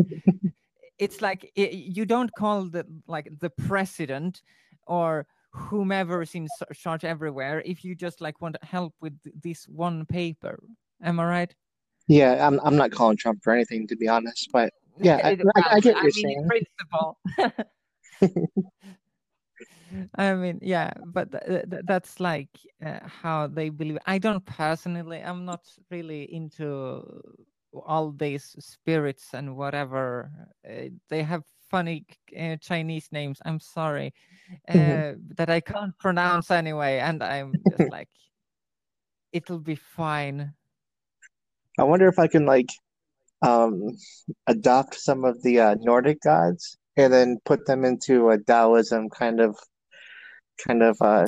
it's 1.00 1.22
like 1.22 1.52
i- 1.58 1.70
you 1.72 2.06
don't 2.06 2.34
call 2.36 2.66
the 2.66 2.86
like 3.08 3.30
the 3.40 3.50
president 3.50 4.42
or 4.88 5.26
whomever 5.54 6.22
is 6.22 6.34
in 6.36 6.48
charge 6.74 7.04
everywhere 7.04 7.62
if 7.66 7.84
you 7.84 7.96
just 7.96 8.22
like 8.22 8.42
want 8.42 8.58
help 8.64 8.94
with 9.02 9.14
this 9.44 9.66
one 9.68 10.06
paper. 10.06 10.60
Am 11.04 11.20
i 11.20 11.26
right? 11.26 11.56
Yeah, 12.08 12.46
I'm 12.46 12.60
I'm 12.64 12.76
not 12.76 12.92
calling 12.92 13.18
Trump 13.18 13.44
for 13.44 13.54
anything 13.54 13.88
to 13.88 13.96
be 13.96 14.08
honest, 14.08 14.50
but 14.52 14.74
Yeah, 15.00 15.18
I- 15.24 15.38
I- 15.56 15.76
I 15.76 15.80
get 15.80 15.96
what 15.96 16.04
I 16.04 16.04
you're 16.04 16.12
mean, 16.16 16.30
in 16.30 16.44
saying. 16.44 16.48
principle. 16.48 17.18
I 20.16 20.34
mean 20.36 20.60
yeah 20.62 20.92
but 21.06 21.32
th- 21.32 21.70
th- 21.70 21.84
that's 21.86 22.20
like 22.20 22.50
uh, 22.86 23.00
how 23.04 23.48
they 23.48 23.70
believe. 23.70 23.98
I 24.06 24.18
don't 24.20 24.46
personally 24.46 25.20
i'm 25.22 25.44
not 25.46 25.62
really 25.90 26.24
into 26.34 27.04
all 27.74 28.12
these 28.12 28.56
spirits 28.60 29.34
and 29.34 29.56
whatever 29.58 30.32
uh, 30.70 30.90
they 31.10 31.24
have 31.24 31.44
funny 31.72 32.06
uh, 32.40 32.56
chinese 32.58 33.08
names 33.12 33.40
i'm 33.46 33.60
sorry 33.60 34.14
uh, 34.70 34.74
Mhm. 34.74 35.38
that 35.38 35.50
i 35.50 35.60
can't 35.60 35.98
pronounce 35.98 36.52
anyway 36.52 37.00
and 37.00 37.24
i'm 37.24 37.54
just 37.70 37.90
like 37.92 38.10
it'll 39.32 39.60
be 39.60 39.76
fine 39.76 40.54
I 41.80 41.84
wonder 41.84 42.08
if 42.08 42.20
I 42.20 42.28
can 42.28 42.46
like 42.46 42.70
um 43.42 43.98
adopt 44.48 44.96
some 44.96 45.26
of 45.26 45.42
the 45.42 45.60
uh, 45.60 45.76
Nordic 45.80 46.20
gods 46.22 46.78
and 46.98 47.12
then 47.12 47.40
put 47.46 47.66
them 47.66 47.86
into 47.86 48.30
a 48.30 48.38
Taoism 48.38 49.10
kind 49.10 49.40
of 49.40 49.58
kind 50.68 50.84
of 50.84 50.98
uh 51.02 51.26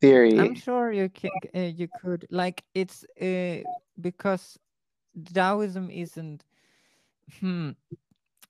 theory. 0.00 0.38
I'm 0.38 0.54
sure 0.54 0.92
you 0.92 1.08
can. 1.08 1.30
Uh, 1.54 1.60
you 1.60 1.88
could 1.88 2.26
like 2.30 2.62
it's 2.74 3.04
uh, 3.20 3.64
because 4.00 4.58
Taoism 5.32 5.90
isn't. 5.90 6.44
Hmm. 7.40 7.70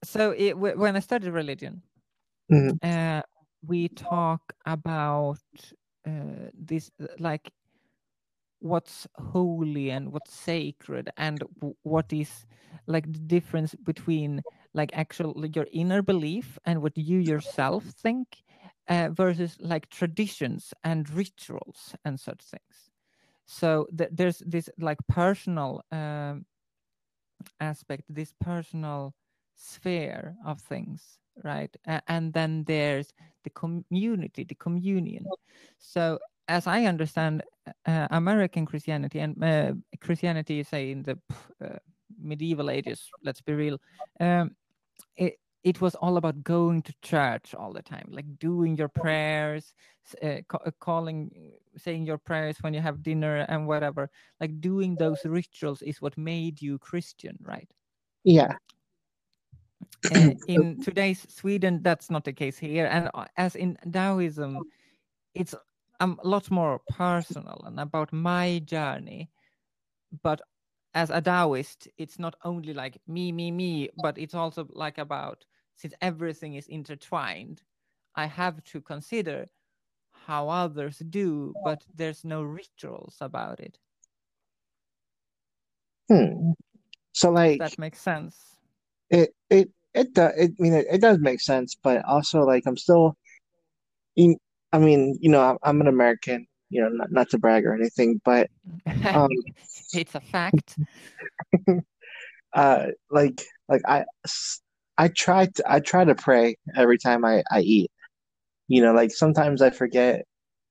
So 0.06 0.30
it, 0.32 0.54
wh- 0.54 0.78
when 0.78 0.96
I 0.96 1.00
studied 1.00 1.30
religion, 1.32 1.82
Mhm. 2.48 2.78
uh, 2.82 3.22
we 3.66 3.88
talk 3.88 4.52
about 4.66 5.38
uh, 6.06 6.50
this 6.54 6.90
like 7.18 7.52
what's 8.60 9.06
holy 9.16 9.90
and 9.90 10.12
what's 10.12 10.32
sacred 10.32 11.10
and 11.16 11.44
what 11.82 12.12
is 12.12 12.46
like 12.86 13.12
the 13.12 13.18
difference 13.18 13.74
between 13.74 14.42
like 14.74 14.90
actual 14.94 15.32
like, 15.36 15.54
your 15.54 15.66
inner 15.72 16.02
belief 16.02 16.58
and 16.64 16.82
what 16.82 16.96
you 16.96 17.18
yourself 17.18 17.84
think 17.84 18.42
uh, 18.88 19.10
versus 19.12 19.56
like 19.60 19.88
traditions 19.90 20.72
and 20.82 21.10
rituals 21.10 21.94
and 22.04 22.18
such 22.18 22.40
things 22.42 22.90
so 23.46 23.86
th- 23.96 24.10
there's 24.12 24.40
this 24.46 24.70
like 24.78 24.98
personal 25.08 25.82
um, 25.92 26.46
aspect 27.60 28.04
this 28.08 28.32
personal 28.40 29.14
sphere 29.56 30.36
of 30.44 30.60
things 30.60 31.18
right? 31.44 31.76
And 32.08 32.32
then 32.32 32.64
there's 32.66 33.12
the 33.44 33.50
community 33.50 34.44
the 34.44 34.54
communion. 34.54 35.26
So 35.78 36.18
as 36.48 36.66
i 36.66 36.84
understand 36.84 37.42
uh, 37.86 38.06
american 38.10 38.64
christianity 38.64 39.18
and 39.18 39.42
uh, 39.42 39.72
christianity 40.00 40.62
say 40.62 40.90
in 40.92 41.02
the 41.02 41.18
uh, 41.64 41.76
medieval 42.22 42.70
ages 42.70 43.10
let's 43.24 43.40
be 43.40 43.52
real 43.52 43.78
um, 44.20 44.54
it, 45.16 45.38
it 45.64 45.80
was 45.80 45.96
all 45.96 46.16
about 46.16 46.44
going 46.44 46.82
to 46.82 46.94
church 47.02 47.52
all 47.52 47.72
the 47.72 47.82
time 47.82 48.06
like 48.10 48.38
doing 48.38 48.76
your 48.76 48.88
prayers 48.88 49.74
uh, 50.22 50.36
uh, 50.54 50.70
calling 50.78 51.30
saying 51.76 52.06
your 52.06 52.18
prayers 52.18 52.56
when 52.60 52.72
you 52.72 52.80
have 52.80 53.02
dinner 53.02 53.44
and 53.48 53.66
whatever. 53.66 54.08
Like 54.40 54.60
doing 54.60 54.94
those 54.94 55.24
rituals 55.24 55.82
is 55.82 56.00
what 56.00 56.16
made 56.16 56.62
you 56.62 56.78
christian 56.78 57.36
right? 57.42 57.68
Yeah. 58.24 58.54
Uh, 60.14 60.30
in 60.48 60.82
today's 60.82 61.26
Sweden, 61.28 61.80
that's 61.82 62.10
not 62.10 62.24
the 62.24 62.32
case 62.32 62.58
here. 62.58 62.86
And 62.86 63.10
uh, 63.14 63.26
as 63.36 63.56
in 63.56 63.78
Taoism, 63.90 64.62
it's 65.34 65.54
um, 66.00 66.18
a 66.22 66.28
lot 66.28 66.50
more 66.50 66.80
personal 66.90 67.62
and 67.66 67.80
about 67.80 68.12
my 68.12 68.60
journey. 68.64 69.30
But 70.22 70.40
as 70.94 71.10
a 71.10 71.20
Taoist, 71.20 71.88
it's 71.98 72.18
not 72.18 72.36
only 72.44 72.72
like 72.72 72.98
me, 73.06 73.32
me, 73.32 73.50
me, 73.50 73.90
but 74.02 74.18
it's 74.18 74.34
also 74.34 74.66
like 74.72 74.98
about 74.98 75.44
since 75.76 75.94
everything 76.00 76.54
is 76.54 76.68
intertwined, 76.68 77.62
I 78.14 78.26
have 78.26 78.64
to 78.64 78.80
consider 78.80 79.46
how 80.10 80.48
others 80.48 81.02
do, 81.10 81.54
but 81.64 81.84
there's 81.94 82.24
no 82.24 82.42
rituals 82.42 83.16
about 83.20 83.60
it. 83.60 83.78
Hmm. 86.08 86.52
So 87.12 87.30
like 87.30 87.58
that 87.58 87.78
makes 87.78 88.00
sense. 88.00 88.36
it 89.10 89.34
it 89.50 89.70
it 89.96 90.14
does 90.14 90.32
it, 90.36 90.52
I 90.58 90.62
mean 90.62 90.74
it, 90.74 90.86
it 90.90 91.00
does 91.00 91.18
make 91.18 91.40
sense, 91.40 91.76
but 91.82 92.04
also 92.04 92.40
like 92.42 92.64
I'm 92.66 92.76
still 92.76 93.16
in 94.16 94.36
I 94.72 94.78
mean, 94.78 95.16
you 95.20 95.30
know, 95.30 95.40
I'm, 95.40 95.58
I'm 95.62 95.80
an 95.80 95.86
American, 95.86 96.46
you 96.70 96.82
know, 96.82 96.88
not, 96.88 97.10
not 97.10 97.30
to 97.30 97.38
brag 97.38 97.64
or 97.64 97.74
anything, 97.74 98.20
but 98.24 98.50
um 99.04 99.30
it's 99.92 100.14
a 100.14 100.20
fact. 100.20 100.78
uh 102.52 102.86
like 103.10 103.42
like 103.68 103.82
I 104.98 105.08
try 105.08 105.46
to 105.46 105.62
I 105.66 105.80
try 105.80 106.04
to 106.04 106.14
pray 106.14 106.56
every 106.76 106.98
time 106.98 107.24
I 107.24 107.42
I 107.50 107.60
eat. 107.60 107.90
You 108.68 108.82
know, 108.82 108.92
like 108.92 109.12
sometimes 109.12 109.62
I 109.62 109.70
forget 109.70 110.24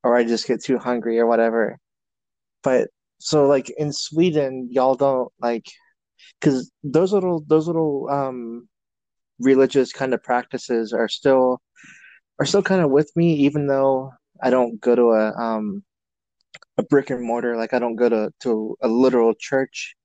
or 0.03 0.15
I 0.15 0.23
just 0.23 0.47
get 0.47 0.63
too 0.63 0.77
hungry 0.77 1.19
or 1.19 1.25
whatever. 1.25 1.77
But 2.63 2.89
so 3.19 3.47
like 3.47 3.69
in 3.77 3.91
Sweden, 3.93 4.67
y'all 4.71 4.95
don't 4.95 5.31
like 5.39 5.65
because 6.39 6.71
those 6.83 7.13
little 7.13 7.43
those 7.47 7.67
little 7.67 8.09
um 8.09 8.67
religious 9.39 9.91
kind 9.91 10.13
of 10.13 10.23
practices 10.23 10.93
are 10.93 11.09
still 11.09 11.61
are 12.39 12.45
still 12.45 12.63
kind 12.63 12.81
of 12.81 12.91
with 12.91 13.11
me, 13.15 13.33
even 13.35 13.67
though 13.67 14.11
I 14.41 14.49
don't 14.49 14.79
go 14.81 14.95
to 14.95 15.11
a 15.11 15.33
um 15.35 15.83
a 16.77 16.83
brick 16.83 17.09
and 17.09 17.23
mortar, 17.23 17.57
like 17.57 17.73
I 17.73 17.79
don't 17.79 17.95
go 17.95 18.09
to 18.09 18.31
to 18.41 18.77
a 18.81 18.87
literal 18.87 19.33
church 19.39 19.95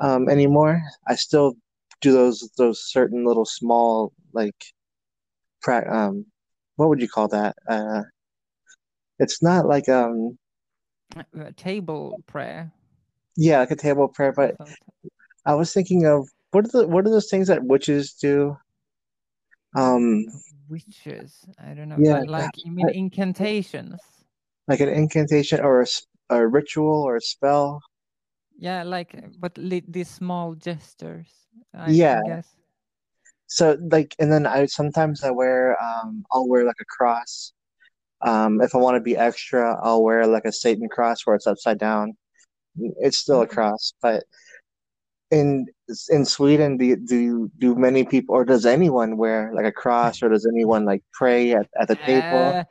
um 0.00 0.28
anymore. 0.28 0.80
I 1.06 1.14
still 1.16 1.54
do 2.00 2.12
those 2.12 2.50
those 2.58 2.90
certain 2.90 3.24
little 3.24 3.46
small 3.46 4.12
like 4.32 4.64
pra 5.62 5.84
um 5.90 6.26
what 6.76 6.88
would 6.88 7.00
you 7.00 7.08
call 7.08 7.28
that? 7.28 7.56
Uh 7.68 8.02
it's 9.18 9.42
not 9.42 9.66
like 9.66 9.88
um 9.88 10.38
Uh, 11.16 11.50
table 11.56 12.20
prayer. 12.26 12.72
yeah, 13.36 13.60
like 13.60 13.70
a 13.70 13.76
table 13.76 14.08
prayer, 14.08 14.32
but. 14.32 14.56
I 15.46 15.54
was 15.54 15.72
thinking 15.72 16.06
of 16.06 16.28
what 16.56 16.64
are 16.64 16.72
the 16.80 16.88
what 16.88 17.06
are 17.06 17.10
those 17.10 17.28
things 17.28 17.48
that 17.48 17.62
witches 17.64 18.14
do? 18.14 18.56
Um 19.76 20.24
Witches. 20.70 21.44
I 21.62 21.74
don't 21.74 21.90
know. 21.90 21.98
yeah, 22.00 22.24
Like, 22.26 22.50
you 22.56 22.72
mean 22.72 22.88
incantations? 22.88 24.00
like 24.66 24.80
an 24.80 24.88
incantation 24.88 25.60
or 25.60 25.82
a, 25.82 25.86
a 26.30 26.48
ritual 26.48 27.02
or 27.04 27.16
a 27.16 27.20
spell. 27.20 27.80
Yeah, 28.58 28.82
like 28.82 29.12
but 29.38 29.56
li- 29.58 29.84
these 29.86 30.08
small 30.08 30.54
gestures. 30.54 31.28
I, 31.74 31.90
Yeah. 31.90 32.20
I 32.24 32.28
guess. 32.28 32.48
So 33.46 33.76
like, 33.92 34.16
and 34.18 34.32
then 34.32 34.46
I 34.46 34.64
sometimes 34.66 35.22
I 35.22 35.30
wear 35.30 35.76
um 35.80 36.24
I'll 36.32 36.48
wear 36.48 36.64
like 36.64 36.80
a 36.80 36.88
cross. 36.96 37.52
Um, 38.22 38.62
if 38.62 38.74
I 38.74 38.78
want 38.78 38.96
to 38.96 39.00
be 39.04 39.14
extra, 39.14 39.76
I'll 39.84 40.02
wear 40.02 40.26
like 40.26 40.46
a 40.46 40.52
Satan 40.52 40.88
cross 40.88 41.18
where 41.26 41.36
it's 41.36 41.46
upside 41.46 41.78
down. 41.78 42.16
It's 43.04 43.18
still 43.18 43.42
a 43.42 43.46
Mhm. 43.46 43.50
cross, 43.50 43.92
but 44.00 44.24
in 45.30 45.66
in 46.10 46.24
Sweden, 46.24 46.76
do 46.76 46.96
do 46.96 47.50
do 47.58 47.74
many 47.74 48.04
people 48.04 48.34
or 48.34 48.44
does 48.44 48.66
anyone 48.66 49.16
wear 49.16 49.50
like 49.54 49.66
a 49.66 49.72
cross 49.72 50.22
or 50.22 50.28
does 50.28 50.46
anyone 50.46 50.84
like 50.84 51.02
pray 51.12 51.52
at, 51.52 51.68
at 51.78 51.88
the 51.88 51.96
table? 51.96 52.54
Uh, 52.54 52.64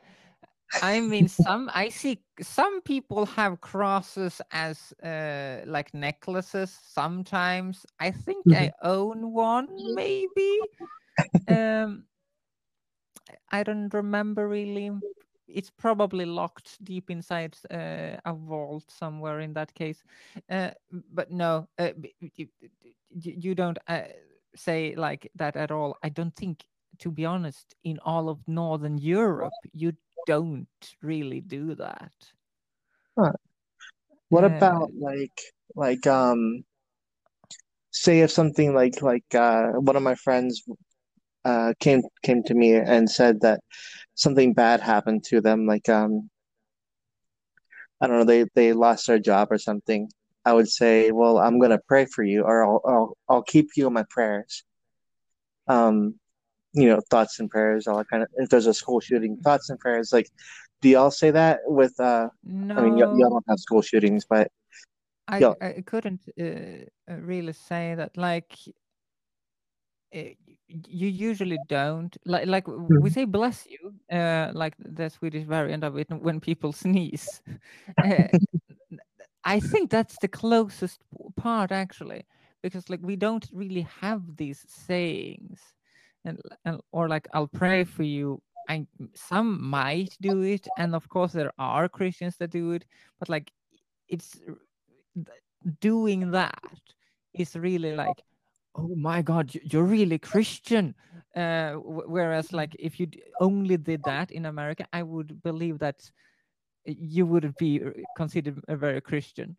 I 0.82 1.00
mean, 1.00 1.28
some 1.28 1.70
I 1.74 1.88
see 1.90 2.20
some 2.40 2.80
people 2.82 3.26
have 3.26 3.60
crosses 3.60 4.40
as 4.50 4.92
uh, 5.02 5.60
like 5.66 5.94
necklaces. 5.94 6.76
Sometimes 6.92 7.86
I 8.00 8.10
think 8.10 8.44
I 8.52 8.72
own 8.82 9.32
one, 9.32 9.68
maybe. 9.94 10.58
um, 11.48 12.04
I 13.50 13.62
don't 13.62 13.92
remember 13.92 14.48
really. 14.48 14.90
It's 15.48 15.70
probably 15.70 16.24
locked 16.24 16.82
deep 16.84 17.10
inside 17.10 17.56
uh, 17.70 18.16
a 18.24 18.34
vault 18.34 18.90
somewhere. 18.90 19.40
In 19.40 19.52
that 19.54 19.74
case, 19.74 20.02
uh, 20.50 20.70
but 21.12 21.30
no, 21.30 21.68
uh, 21.78 21.92
b- 22.00 22.14
y- 22.20 22.30
y- 22.38 22.48
y- 22.62 23.36
you 23.38 23.54
don't 23.54 23.78
uh, 23.88 24.02
say 24.54 24.94
like 24.96 25.30
that 25.34 25.56
at 25.56 25.70
all. 25.70 25.96
I 26.02 26.08
don't 26.08 26.34
think, 26.34 26.64
to 26.98 27.10
be 27.10 27.24
honest, 27.24 27.74
in 27.84 27.98
all 28.04 28.28
of 28.28 28.46
Northern 28.48 28.98
Europe, 28.98 29.66
you 29.72 29.92
don't 30.26 30.68
really 31.02 31.40
do 31.40 31.74
that. 31.76 32.12
What 34.28 34.44
Uh, 34.44 34.44
about 34.44 34.90
like 34.94 35.40
like 35.74 36.06
um 36.06 36.64
say 37.92 38.20
if 38.20 38.30
something 38.30 38.74
like 38.74 39.00
like 39.02 39.34
uh 39.34 39.72
one 39.88 39.96
of 39.96 40.02
my 40.02 40.14
friends 40.14 40.62
uh 41.46 41.72
came 41.80 42.02
came 42.22 42.42
to 42.42 42.54
me 42.54 42.74
and 42.74 43.10
said 43.10 43.40
that 43.40 43.60
something 44.14 44.52
bad 44.52 44.80
happened 44.80 45.22
to 45.24 45.40
them 45.40 45.66
like 45.66 45.88
um 45.88 46.28
I 48.00 48.06
don't 48.06 48.18
know 48.18 48.24
they 48.24 48.44
they 48.54 48.72
lost 48.72 49.06
their 49.06 49.18
job 49.20 49.48
or 49.52 49.58
something 49.58 50.10
I 50.44 50.52
would 50.52 50.68
say 50.68 51.12
well 51.12 51.38
I'm 51.38 51.58
gonna 51.60 51.80
pray 51.88 52.06
for 52.06 52.24
you 52.24 52.42
or 52.42 52.64
I'll 52.64 52.82
I'll, 52.86 53.16
I'll 53.28 53.42
keep 53.42 53.70
you 53.76 53.86
in 53.86 53.92
my 53.92 54.04
prayers 54.10 54.64
um 55.68 56.14
you 56.74 56.88
know 56.88 57.00
thoughts 57.10 57.40
and 57.40 57.50
prayers 57.50 57.86
all 57.86 57.98
that 57.98 58.08
kind 58.10 58.22
of 58.24 58.28
if 58.36 58.48
there's 58.50 58.66
a 58.66 58.74
school 58.74 59.00
shooting 59.00 59.36
thoughts 59.44 59.70
and 59.70 59.78
prayers 59.78 60.12
like 60.12 60.28
do 60.82 60.88
y'all 60.88 61.10
say 61.10 61.30
that 61.30 61.60
with 61.66 61.98
uh 62.00 62.28
I 62.76 62.82
mean 62.82 62.98
y'all, 62.98 63.18
y'all 63.18 63.30
don't 63.30 63.44
have 63.48 63.58
school 63.60 63.82
shootings 63.82 64.26
but 64.28 64.50
I 65.28 65.38
I 65.60 65.82
couldn't 65.84 66.20
uh, 66.40 67.14
really 67.18 67.52
say 67.52 67.94
that. 67.96 68.16
Like 68.16 68.54
you 70.68 71.08
usually 71.08 71.58
don't 71.58 72.16
like 72.26 72.46
like 72.46 72.64
w- 72.66 72.92
we 72.98 73.08
Mhm. 73.08 73.12
say 73.12 73.24
bless 73.24 73.66
you 73.66 73.94
uh 74.10 74.50
like 74.54 74.74
the 74.78 75.08
swedish 75.08 75.44
variant 75.44 75.84
of 75.84 75.96
it 75.96 76.08
when 76.10 76.40
people 76.40 76.72
sneeze 76.84 77.40
uh, 78.02 78.26
i 79.44 79.60
think 79.60 79.90
that's 79.90 80.18
the 80.18 80.28
closest 80.28 81.00
part 81.36 81.72
actually 81.72 82.24
because 82.62 82.88
like 82.90 83.00
we 83.02 83.16
don't 83.16 83.48
really 83.52 83.82
have 83.82 84.36
these 84.36 84.64
sayings 84.68 85.60
and, 86.24 86.40
and 86.64 86.80
or 86.92 87.08
like 87.08 87.28
i'll 87.32 87.46
pray 87.48 87.84
for 87.84 88.02
you 88.02 88.42
i 88.68 88.84
some 89.14 89.62
might 89.62 90.16
do 90.20 90.42
it 90.42 90.66
and 90.76 90.94
of 90.94 91.08
course 91.08 91.32
there 91.32 91.52
are 91.58 91.88
christians 91.88 92.36
that 92.38 92.50
do 92.50 92.72
it 92.72 92.84
but 93.18 93.28
like 93.28 93.52
it's 94.08 94.40
doing 95.80 96.30
that 96.30 96.80
is 97.34 97.56
really 97.56 97.94
like 97.94 98.22
oh 98.76 98.94
my 98.96 99.22
god 99.22 99.54
you- 99.54 99.60
you're 99.64 99.84
really 99.84 100.18
christian. 100.18 100.94
Uh 101.34 101.74
whereas 101.74 102.52
like 102.52 102.74
if 102.78 102.98
you 103.00 103.06
only 103.40 103.76
did 103.76 104.02
that 104.04 104.30
in 104.30 104.46
america 104.46 104.86
i 104.92 105.02
would 105.02 105.42
believe 105.42 105.78
that 105.78 106.10
you 106.84 107.26
wouldn't 107.26 107.56
be 107.58 107.82
uh, 107.82 107.90
considered 108.16 108.62
a 108.68 108.76
very 108.76 109.00
christian. 109.00 109.56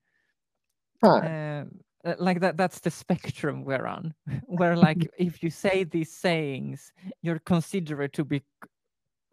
Huh. 1.03 1.19
Um 1.21 1.79
uh, 2.05 2.15
like 2.19 2.39
that 2.39 2.55
that's 2.57 2.79
the 2.79 2.91
spectrum 2.91 3.65
we're 3.65 3.85
on 3.85 4.13
where 4.45 4.75
like 4.75 5.09
if 5.19 5.43
you 5.43 5.49
say 5.49 5.83
these 5.83 6.13
sayings 6.13 6.91
you're 7.21 7.39
considered 7.39 8.13
to 8.13 8.23
be 8.23 8.41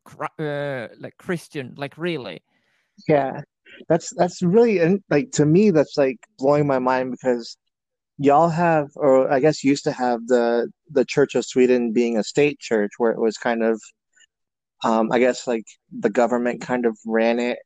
cr- 0.04 0.24
uh, 0.38 0.88
like 0.98 1.16
christian 1.18 1.74
like 1.76 1.96
really. 1.98 2.42
Yeah, 3.08 3.40
that's 3.88 4.12
that's 4.16 4.42
really 4.42 4.78
and 4.78 5.02
like 5.10 5.30
to 5.32 5.46
me 5.46 5.70
that's 5.70 5.96
like 5.96 6.18
blowing 6.38 6.66
my 6.66 6.78
mind 6.78 7.10
because 7.10 7.56
y'all 8.18 8.48
have 8.48 8.90
or 8.96 9.30
I 9.30 9.40
guess 9.40 9.64
used 9.64 9.84
to 9.84 9.92
have 9.92 10.26
the 10.26 10.70
the 10.90 11.04
Church 11.04 11.34
of 11.34 11.44
Sweden 11.44 11.92
being 11.92 12.16
a 12.16 12.24
state 12.24 12.58
church 12.60 12.92
where 12.98 13.10
it 13.12 13.18
was 13.20 13.36
kind 13.36 13.62
of 13.62 13.80
um 14.84 15.10
I 15.12 15.18
guess 15.18 15.46
like 15.46 15.64
the 15.90 16.10
government 16.10 16.60
kind 16.60 16.86
of 16.86 16.96
ran 17.06 17.38
it 17.40 17.58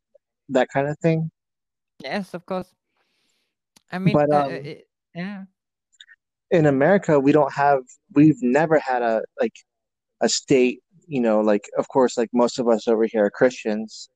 that 0.51 0.69
kind 0.73 0.89
of 0.89 0.99
thing. 1.01 1.31
Yes, 2.03 2.33
of 2.35 2.47
course. 2.47 2.73
I 3.93 3.99
mean, 3.99 4.15
But 4.15 4.33
uh, 4.33 4.45
um 4.45 4.51
it, 4.53 4.89
yeah. 5.15 5.45
in 6.51 6.67
America 6.67 7.21
we 7.21 7.33
don't 7.33 7.53
have 7.53 7.81
we've 8.15 8.43
never 8.43 8.79
had 8.79 9.03
a 9.03 9.23
like 9.41 9.55
a 10.21 10.29
state, 10.29 10.81
you 11.07 11.21
know, 11.21 11.41
like 11.41 11.69
of 11.79 11.89
course 11.89 12.17
like 12.17 12.31
most 12.33 12.59
of 12.59 12.69
us 12.69 12.89
over 12.89 13.05
here 13.05 13.25
are 13.27 13.31
Christians 13.31 14.09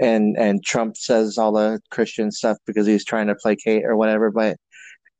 and 0.00 0.36
and 0.36 0.64
Trump 0.64 0.96
says 0.96 1.38
all 1.38 1.52
the 1.52 1.80
Christian 1.90 2.30
stuff 2.30 2.58
because 2.66 2.86
he's 2.86 3.04
trying 3.04 3.28
to 3.28 3.34
placate 3.36 3.84
or 3.84 3.96
whatever, 3.96 4.30
but 4.30 4.56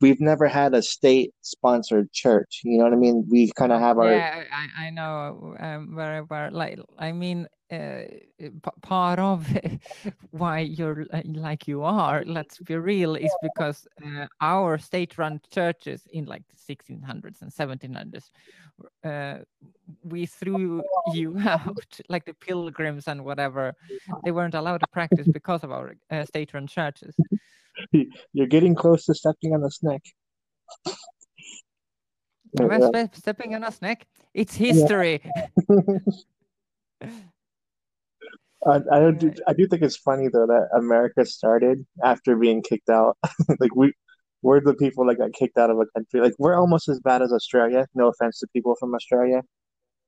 we've 0.01 0.21
never 0.21 0.47
had 0.49 0.75
a 0.75 0.83
state 0.83 1.33
sponsored 1.43 2.13
church. 2.13 2.61
You 2.65 2.79
know 2.79 2.85
what 2.85 2.93
I 2.93 2.97
mean? 2.97 3.27
We 3.31 3.51
kind 3.57 3.73
of 3.73 3.81
have 3.81 3.99
our 3.99 4.13
Yeah, 4.13 4.45
I, 4.53 4.87
I 4.87 4.91
know 4.91 5.57
um, 5.59 5.95
well. 5.97 6.51
Like, 6.53 6.79
I 6.99 7.13
mean, 7.13 7.47
uh, 7.71 8.03
p- 8.39 8.51
part 8.83 9.19
of 9.19 9.47
why 10.31 10.61
you're 10.61 11.07
like 11.25 11.67
you 11.67 11.83
are, 11.83 12.25
let's 12.25 12.59
be 12.59 12.77
real, 12.77 13.17
is 13.17 13.33
because 13.43 13.87
uh, 14.05 14.27
our 14.41 14.79
state-run 14.79 15.41
churches 15.51 16.07
in 16.13 16.27
like 16.27 16.43
the 16.49 16.57
1600s 16.57 17.43
and 17.43 17.53
1700s, 17.53 18.31
uh, 19.05 19.39
we 20.03 20.27
threw 20.27 20.83
you 21.07 21.37
out, 21.47 22.01
like 22.09 22.25
the 22.25 22.35
pilgrims 22.35 23.09
and 23.09 23.25
whatever. 23.25 23.75
They 24.25 24.33
weren't 24.33 24.55
allowed 24.55 24.79
to 24.79 24.87
practice 24.89 25.27
because 25.27 25.65
of 25.65 25.73
our 25.73 25.97
uh, 26.11 26.25
state-run 26.25 26.67
churches. 26.67 27.15
you're 28.33 28.47
getting 28.47 28.75
close 28.75 29.05
to 29.07 29.15
stepping 29.15 29.55
on 29.55 29.63
a 29.65 29.71
snake. 29.71 30.15
Am 32.59 32.71
I 32.71 32.79
Yeah. 32.79 33.07
stepping 33.13 33.55
on 33.55 33.65
a 33.65 33.73
snake? 33.73 34.07
It's 34.33 34.55
history. 34.55 35.21
I, 38.69 38.81
I 38.91 39.11
do 39.13 39.33
I 39.47 39.53
do 39.53 39.67
think 39.67 39.83
it's 39.83 39.97
funny 39.97 40.29
though 40.29 40.47
that 40.47 40.69
America 40.77 41.25
started 41.25 41.87
after 42.03 42.37
being 42.37 42.63
kicked 42.63 42.91
out. 42.91 43.17
Like 43.61 43.75
we 43.75 43.93
we're 44.43 44.61
the 44.61 44.75
people 44.75 45.07
that 45.07 45.17
got 45.17 45.33
kicked 45.33 45.59
out 45.59 45.71
of 45.71 45.79
a 45.79 45.87
country. 45.95 46.21
Like 46.21 46.35
we're 46.39 46.59
almost 46.59 46.89
as 46.89 47.01
bad 47.01 47.23
as 47.23 47.33
Australia. 47.33 47.87
No 47.95 48.09
offense 48.09 48.41
to 48.41 48.47
people 48.53 48.75
from 48.79 48.95
Australia 48.95 49.43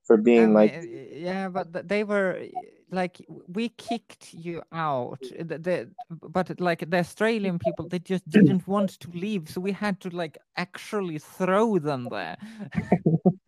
for 0.06 0.16
I 0.18 0.20
being 0.20 0.54
like 0.54 0.74
yeah, 1.12 1.48
but 1.48 1.88
they 1.88 2.02
were 2.02 2.42
like 2.90 3.24
we 3.46 3.68
kicked 3.68 4.34
you 4.34 4.62
out. 4.72 5.20
The, 5.38 5.58
the 5.58 5.90
but 6.10 6.58
like 6.60 6.90
the 6.90 6.98
Australian 6.98 7.58
people, 7.58 7.86
they 7.88 8.00
just 8.00 8.28
didn't 8.28 8.66
want 8.66 8.90
to 9.00 9.10
leave, 9.10 9.48
so 9.48 9.60
we 9.60 9.72
had 9.72 10.00
to 10.00 10.08
like 10.10 10.38
actually 10.56 11.18
throw 11.18 11.78
them 11.78 12.08
there. 12.10 12.36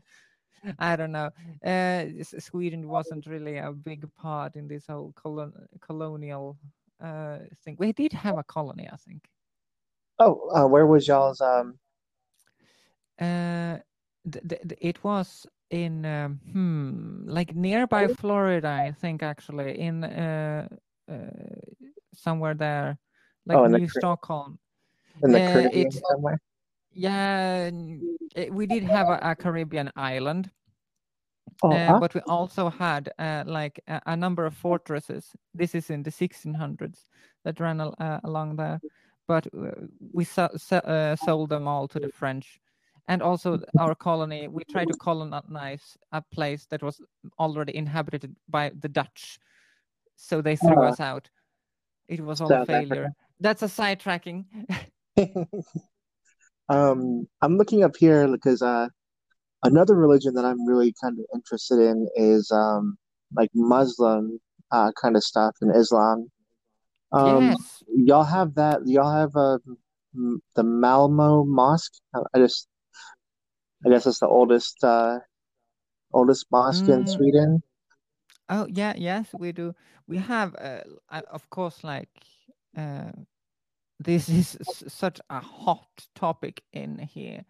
I 0.79 0.97
don't 0.97 1.13
know. 1.13 1.31
Uh, 1.65 2.07
Sweden 2.23 2.89
wasn't 2.89 3.27
really 3.27 3.59
a 3.59 3.73
big 3.73 4.07
part 4.15 4.57
in 4.57 4.69
this 4.69 4.87
whole 4.87 5.13
colon 5.13 5.53
colonial 5.81 6.59
uh 7.01 7.39
thing. 7.65 7.77
We 7.79 7.93
did 7.93 8.13
have 8.13 8.37
a 8.39 8.45
colony, 8.45 8.89
I 8.93 8.97
think. 8.97 9.29
oh 10.19 10.51
uh, 10.55 10.67
where 10.67 10.87
was 10.87 11.07
y'all's 11.09 11.41
um 11.41 11.79
Uh, 13.21 13.79
th- 14.31 14.49
th- 14.49 14.63
th- 14.69 14.79
it 14.81 15.05
was 15.05 15.47
in 15.71 16.05
um, 16.07 16.41
hmm, 16.53 17.29
like 17.29 17.55
nearby 17.55 18.09
Florida, 18.09 18.69
I 18.69 18.93
think 18.93 19.23
actually 19.23 19.79
in 19.79 20.05
uh, 20.05 20.69
uh, 21.11 21.15
somewhere 22.15 22.55
there, 22.55 22.99
like 23.47 23.59
Oh, 23.59 23.65
in 23.65 23.73
the 23.73 23.79
New 23.79 23.89
Stockholm. 23.89 24.59
in 25.23 25.33
the 25.33 25.41
Uh, 25.41 25.43
Caribbean 25.53 25.87
it's 25.87 26.01
somewhere? 26.11 26.41
Yeah, 26.93 27.69
n- 27.73 28.19
eh, 28.37 28.49
we 28.51 28.67
did 28.67 28.83
have 28.85 29.09
a, 29.09 29.19
a 29.23 29.35
Caribbean 29.35 29.91
island, 29.97 30.51
Oh, 31.63 31.73
uh, 31.73 31.87
huh? 31.93 32.01
but 32.01 32.15
we 32.15 32.21
also 32.23 32.71
had 32.71 33.13
uh, 33.19 33.45
like 33.47 33.81
a, 33.87 34.01
a 34.07 34.17
number 34.17 34.47
of 34.47 34.55
fortresses. 34.55 35.33
This 35.55 35.75
is 35.75 35.91
in 35.91 36.03
the 36.03 36.11
1600s 36.11 37.09
that 37.45 37.61
ran 37.61 37.81
al- 37.81 37.95
uh, 37.99 38.21
along 38.25 38.57
there, 38.57 38.81
but 39.29 39.47
uh, 39.55 39.73
we 40.13 40.25
so- 40.25 40.51
so- 40.57 40.79
uh, 40.79 41.17
sold 41.17 41.51
them 41.51 41.69
all 41.69 41.87
to 41.89 41.99
the 42.01 42.09
French. 42.09 42.61
And 43.09 43.23
also 43.23 43.61
our 43.79 43.95
colony, 43.95 44.47
we 44.49 44.63
tried 44.65 44.89
to 44.89 44.95
colonize 44.95 45.99
a 46.13 46.23
place 46.23 46.67
that 46.71 46.83
was 46.83 47.01
already 47.39 47.75
inhabited 47.77 48.37
by 48.49 48.71
the 48.81 48.89
Dutch, 48.89 49.39
so 50.17 50.41
they 50.41 50.55
threw 50.57 50.83
Ah. 50.85 50.89
us 50.91 51.01
out. 51.01 51.29
It 52.09 52.21
was 52.21 52.41
all 52.41 52.53
a 52.53 52.61
Africa. 52.61 52.67
failure. 52.87 53.13
That's 53.41 53.63
a 53.63 53.67
sidetracking. 53.67 54.45
Um, 56.71 57.27
I'm 57.43 57.57
looking 57.57 57.83
up 57.83 57.97
here 57.97 58.29
because 58.29 58.63
uh, 58.63 58.87
another 59.65 59.97
religion 59.97 60.35
that 60.35 60.45
I'm 60.45 60.65
really 60.67 60.95
kind 61.03 61.19
of 61.19 61.25
interested 61.35 61.81
in 61.81 62.09
is 62.15 62.51
um, 62.53 62.97
like 63.35 63.51
Muslim 63.55 64.39
uh, 64.71 64.93
kind 65.01 65.17
of 65.17 65.25
stuff 65.25 65.57
in 65.61 65.71
Islam. 65.71 66.31
Um, 67.13 67.49
yes. 67.49 67.83
y'all 67.89 68.23
have 68.23 68.55
that? 68.55 68.81
Y'all 68.87 69.11
have 69.11 69.35
uh, 69.35 69.59
the 70.55 70.63
Malmo 70.63 71.45
Mosque? 71.45 71.95
I 72.15 72.39
just, 72.39 72.69
I 73.85 73.91
guess 73.91 74.07
it's 74.07 74.21
the 74.21 74.29
oldest 74.29 74.77
uh, 74.85 75.19
oldest 76.13 76.47
mosque 76.53 76.89
in 76.89 77.03
Mm, 77.03 77.09
Sweden. 77.09 77.63
Oh 78.49 78.67
yeah, 78.71 78.95
yes, 78.97 79.27
we 79.37 79.51
do. 79.51 79.75
We 80.07 80.19
have, 80.19 80.55
uh, 80.55 80.83
of 81.31 81.51
course, 81.51 81.83
like 81.83 82.11
uh, 82.77 83.11
this 84.05 84.29
is 84.29 84.57
such 84.89 85.21
a 85.31 85.41
hot 85.41 86.09
topic 86.15 86.63
in 86.73 86.99
here, 86.99 87.45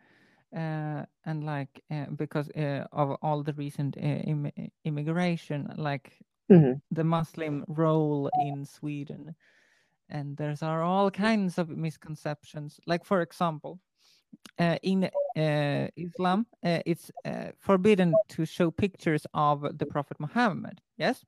uh, 0.57 1.05
and 1.25 1.45
like 1.45 1.83
uh, 1.91 2.07
because 2.17 2.51
uh, 2.51 2.87
of 2.93 3.17
all 3.23 3.43
the 3.43 3.53
recent 3.55 3.97
uh, 3.97 4.01
Im- 4.01 4.53
immigration, 4.85 5.73
like 5.77 6.13
Mhm. 6.51 6.81
the 6.91 7.05
Muslim 7.05 7.65
role 7.69 8.31
in 8.45 8.65
Sweden, 8.67 9.35
and 10.09 10.37
there's 10.37 10.63
are 10.63 10.83
all 10.83 11.11
kinds 11.11 11.59
of 11.59 11.69
misconceptions. 11.69 12.81
Like 12.87 13.05
for 13.05 13.21
example, 13.23 13.79
uh, 14.59 14.77
in 14.83 15.05
uh, 15.37 15.89
Islam, 15.97 16.47
uh, 16.65 16.81
it's 16.85 17.11
uh, 17.25 17.53
forbidden 17.59 18.15
to 18.29 18.45
show 18.45 18.71
pictures 18.73 19.27
of 19.35 19.79
the 19.79 19.87
Prophet 19.87 20.19
Muhammad. 20.19 20.81
Yes. 20.99 21.25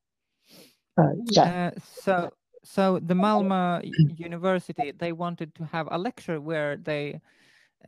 Uh, 0.98 1.14
yeah. 1.30 1.68
Uh, 1.68 1.70
so, 2.02 2.30
so 2.64 2.98
the 3.00 3.14
Malmö 3.14 3.82
University 4.16 4.92
they 4.92 5.12
wanted 5.12 5.54
to 5.54 5.64
have 5.64 5.88
a 5.90 5.98
lecture 5.98 6.40
where 6.40 6.76
they 6.76 7.20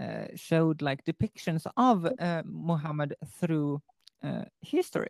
uh, 0.01 0.27
showed 0.35 0.83
like 0.83 1.05
depictions 1.05 1.67
of 1.77 2.07
uh, 2.19 2.43
Muhammad 2.45 3.15
through 3.27 3.81
uh, 4.23 4.45
history. 4.61 5.09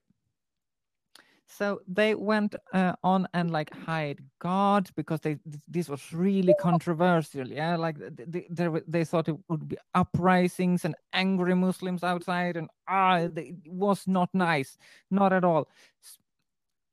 So 1.47 1.81
they 1.87 2.15
went 2.15 2.55
uh, 2.73 2.95
on 3.03 3.29
and 3.35 3.51
like 3.51 3.73
hide 3.75 4.19
God 4.41 4.91
because 4.97 5.21
they 5.21 5.39
this 5.69 5.89
was 5.89 6.13
really 6.13 6.55
controversial. 6.61 7.47
Yeah, 7.47 7.77
like 7.77 7.99
th- 7.99 8.33
th- 8.33 8.47
there 8.51 8.71
wa- 8.71 8.81
they 8.89 9.05
thought 9.05 9.29
it 9.29 9.37
would 9.49 9.69
be 9.69 9.77
uprisings 9.95 10.85
and 10.85 10.95
angry 11.13 11.55
Muslims 11.55 12.03
outside, 12.03 12.57
and 12.57 12.69
ah, 12.89 13.19
it 13.19 13.55
was 13.67 14.07
not 14.07 14.31
nice, 14.35 14.79
not 15.11 15.33
at 15.33 15.45
all. 15.45 15.69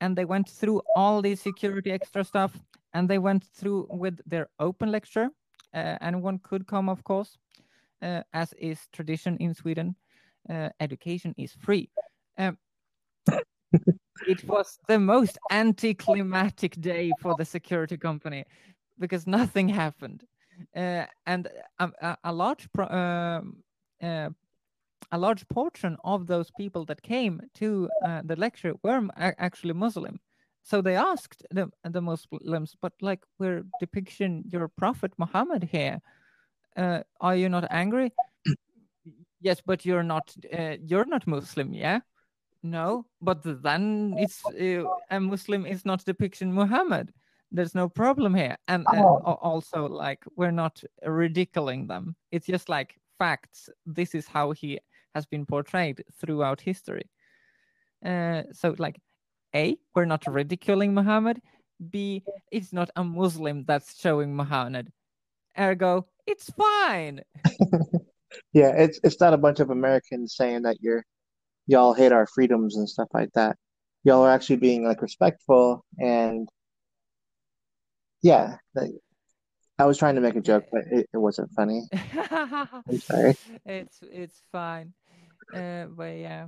And 0.01 0.15
they 0.15 0.25
went 0.25 0.49
through 0.49 0.81
all 0.95 1.21
the 1.21 1.35
security 1.35 1.91
extra 1.91 2.23
stuff, 2.23 2.57
and 2.93 3.09
they 3.09 3.19
went 3.19 3.45
through 3.45 3.87
with 3.89 4.19
their 4.25 4.49
open 4.59 4.91
lecture. 4.91 5.29
Uh, 5.73 5.97
anyone 6.01 6.39
could 6.39 6.67
come, 6.67 6.89
of 6.89 7.03
course, 7.03 7.37
uh, 8.01 8.23
as 8.33 8.53
is 8.53 8.79
tradition 8.91 9.37
in 9.37 9.53
Sweden. 9.53 9.95
Uh, 10.49 10.69
education 10.79 11.33
is 11.37 11.54
free. 11.54 11.89
Um, 12.37 12.58
it 14.27 14.43
was 14.43 14.79
the 14.87 14.99
most 14.99 15.37
anticlimactic 15.52 16.81
day 16.81 17.12
for 17.21 17.35
the 17.37 17.45
security 17.45 17.97
company 17.97 18.43
because 18.99 19.27
nothing 19.27 19.69
happened 19.69 20.25
uh, 20.75 21.06
and 21.25 21.47
a, 21.79 21.91
a, 22.02 22.17
a 22.25 22.33
large 22.33 22.67
pro- 22.73 22.87
um, 22.87 23.58
uh, 24.02 24.29
a 25.12 25.17
large 25.17 25.47
portion 25.47 25.97
of 26.04 26.27
those 26.27 26.52
people 26.58 26.85
that 26.85 27.02
came 27.02 27.41
to 27.56 27.89
uh, 28.06 28.21
the 28.23 28.35
lecture 28.35 28.73
were 28.83 29.08
actually 29.17 29.73
muslim 29.73 30.19
so 30.63 30.81
they 30.81 30.95
asked 30.95 31.43
the, 31.52 31.69
the 31.83 32.02
muslims 32.02 32.75
but 32.81 32.93
like 33.02 33.23
we're 33.39 33.63
depicting 33.79 34.43
your 34.47 34.67
prophet 34.67 35.12
muhammad 35.17 35.63
here 35.63 35.99
uh, 36.77 37.02
are 37.19 37.35
you 37.35 37.49
not 37.49 37.65
angry 37.69 38.12
yes 39.41 39.62
but 39.65 39.85
you're 39.85 40.04
not 40.04 40.33
uh, 40.58 40.75
you're 40.85 41.06
not 41.06 41.25
muslim 41.27 41.73
yeah 41.73 41.99
no, 42.63 43.06
but 43.21 43.41
then 43.43 44.13
it's 44.17 44.45
uh, 44.45 44.83
a 45.10 45.19
Muslim 45.19 45.65
is 45.65 45.85
not 45.85 46.06
depicting 46.06 46.54
Muhammad. 46.54 47.12
There's 47.52 47.75
no 47.75 47.89
problem 47.89 48.35
here, 48.35 48.56
and 48.67 48.85
uh, 48.87 49.02
Oh. 49.04 49.37
also 49.41 49.87
like 49.87 50.23
we're 50.35 50.52
not 50.52 50.83
ridiculing 51.04 51.87
them. 51.87 52.15
It's 52.31 52.45
just 52.45 52.69
like 52.69 52.95
facts. 53.17 53.69
This 53.85 54.15
is 54.15 54.27
how 54.27 54.52
he 54.52 54.79
has 55.15 55.25
been 55.25 55.45
portrayed 55.45 56.03
throughout 56.19 56.62
history. 56.62 57.09
Uh, 58.05 58.43
so 58.51 58.75
like, 58.77 58.99
a 59.55 59.77
we're 59.93 60.05
not 60.05 60.25
ridiculing 60.27 60.93
Muhammad. 60.93 61.41
B, 61.89 62.23
it's 62.51 62.71
not 62.71 62.89
a 62.95 63.03
Muslim 63.03 63.65
that's 63.65 63.99
showing 63.99 64.35
Muhammad. 64.35 64.91
Ergo, 65.59 66.07
it's 66.25 66.49
fine. 66.51 67.21
Yeah, 68.53 68.73
it's 68.77 68.99
it's 69.03 69.19
not 69.19 69.33
a 69.33 69.37
bunch 69.37 69.59
of 69.59 69.69
Americans 69.69 70.35
saying 70.35 70.63
that 70.63 70.77
you're 70.81 71.03
y'all 71.67 71.93
hate 71.93 72.12
our 72.12 72.25
freedoms 72.27 72.77
and 72.77 72.87
stuff 72.89 73.09
like 73.13 73.31
that. 73.33 73.57
Y'all 74.03 74.23
are 74.23 74.31
actually 74.31 74.57
being 74.57 74.85
like 74.85 75.01
respectful 75.01 75.85
and 75.99 76.47
yeah, 78.21 78.57
like, 78.75 78.91
I 79.79 79.85
was 79.85 79.97
trying 79.97 80.13
to 80.15 80.21
make 80.21 80.35
a 80.35 80.41
joke, 80.41 80.65
but 80.71 80.83
it, 80.91 81.09
it 81.12 81.17
wasn't 81.17 81.51
funny. 81.53 81.87
I'm 82.13 82.99
sorry. 82.99 83.35
It's 83.65 83.99
it's 84.03 84.41
fine. 84.51 84.93
Uh, 85.54 85.85
but 85.85 86.17
yeah, 86.17 86.47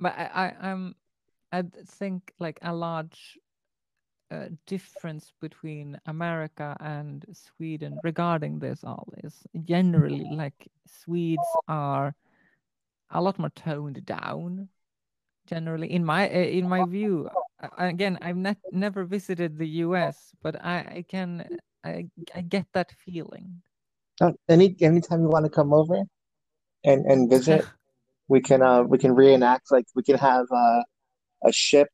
but 0.00 0.12
I, 0.16 0.30
I 0.62 0.70
I'm 0.70 0.94
I 1.52 1.62
think 1.86 2.32
like 2.38 2.58
a 2.62 2.74
large 2.74 3.38
uh, 4.30 4.48
difference 4.66 5.32
between 5.40 5.98
America 6.06 6.76
and 6.80 7.24
Sweden 7.32 8.00
regarding 8.02 8.58
this 8.58 8.82
all 8.84 9.12
is 9.22 9.42
generally 9.64 10.26
like 10.32 10.70
Swedes 10.86 11.46
are 11.68 12.14
a 13.10 13.20
lot 13.20 13.38
more 13.38 13.50
toned 13.50 14.04
down 14.06 14.68
generally 15.46 15.92
in 15.92 16.04
my 16.04 16.28
uh, 16.28 16.32
in 16.32 16.68
my 16.68 16.84
view. 16.86 17.28
Again 17.78 18.18
i've 18.22 18.36
not 18.36 18.56
never 18.72 19.04
visited 19.04 19.56
the 19.56 19.68
us 19.68 20.32
but 20.42 20.56
i 20.64 20.78
i 20.98 21.04
can 21.06 21.46
i 21.84 22.06
i 22.34 22.40
get 22.40 22.66
that 22.72 22.90
feeling. 22.90 23.62
Any 24.48 24.74
anytime 24.80 25.20
you 25.20 25.28
want 25.28 25.44
to 25.44 25.50
come 25.50 25.72
over 25.72 26.02
and 26.84 27.06
and 27.06 27.30
visit, 27.30 27.64
we 28.28 28.40
can 28.40 28.62
uh 28.62 28.82
we 28.82 28.98
can 28.98 29.14
reenact 29.14 29.70
like 29.70 29.84
we 29.94 30.02
can 30.02 30.16
have 30.18 30.46
uh, 30.54 30.82
a 31.44 31.52
ship 31.52 31.88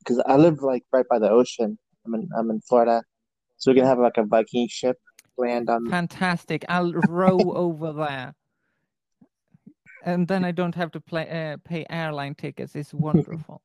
because 0.00 0.22
I 0.26 0.36
live 0.36 0.62
like 0.62 0.84
right 0.92 1.06
by 1.08 1.18
the 1.18 1.30
ocean. 1.30 1.78
I'm 2.04 2.14
in 2.14 2.28
I'm 2.36 2.50
in 2.50 2.60
Florida, 2.60 3.02
so 3.56 3.70
we 3.70 3.76
can 3.76 3.86
have 3.86 3.98
like 3.98 4.16
a 4.16 4.24
Viking 4.24 4.68
ship 4.68 4.96
land 5.36 5.70
on. 5.70 5.88
fantastic 5.88 6.64
i'll 6.68 6.92
row 7.22 7.52
over 7.52 7.92
there 7.92 8.34
and 10.04 10.26
then 10.26 10.44
i 10.44 10.50
don't 10.50 10.74
have 10.74 10.90
to 10.90 11.00
play 11.00 11.28
uh, 11.30 11.56
pay 11.64 11.86
airline 11.90 12.34
tickets 12.34 12.74
it's 12.74 12.92
wonderful 12.92 13.62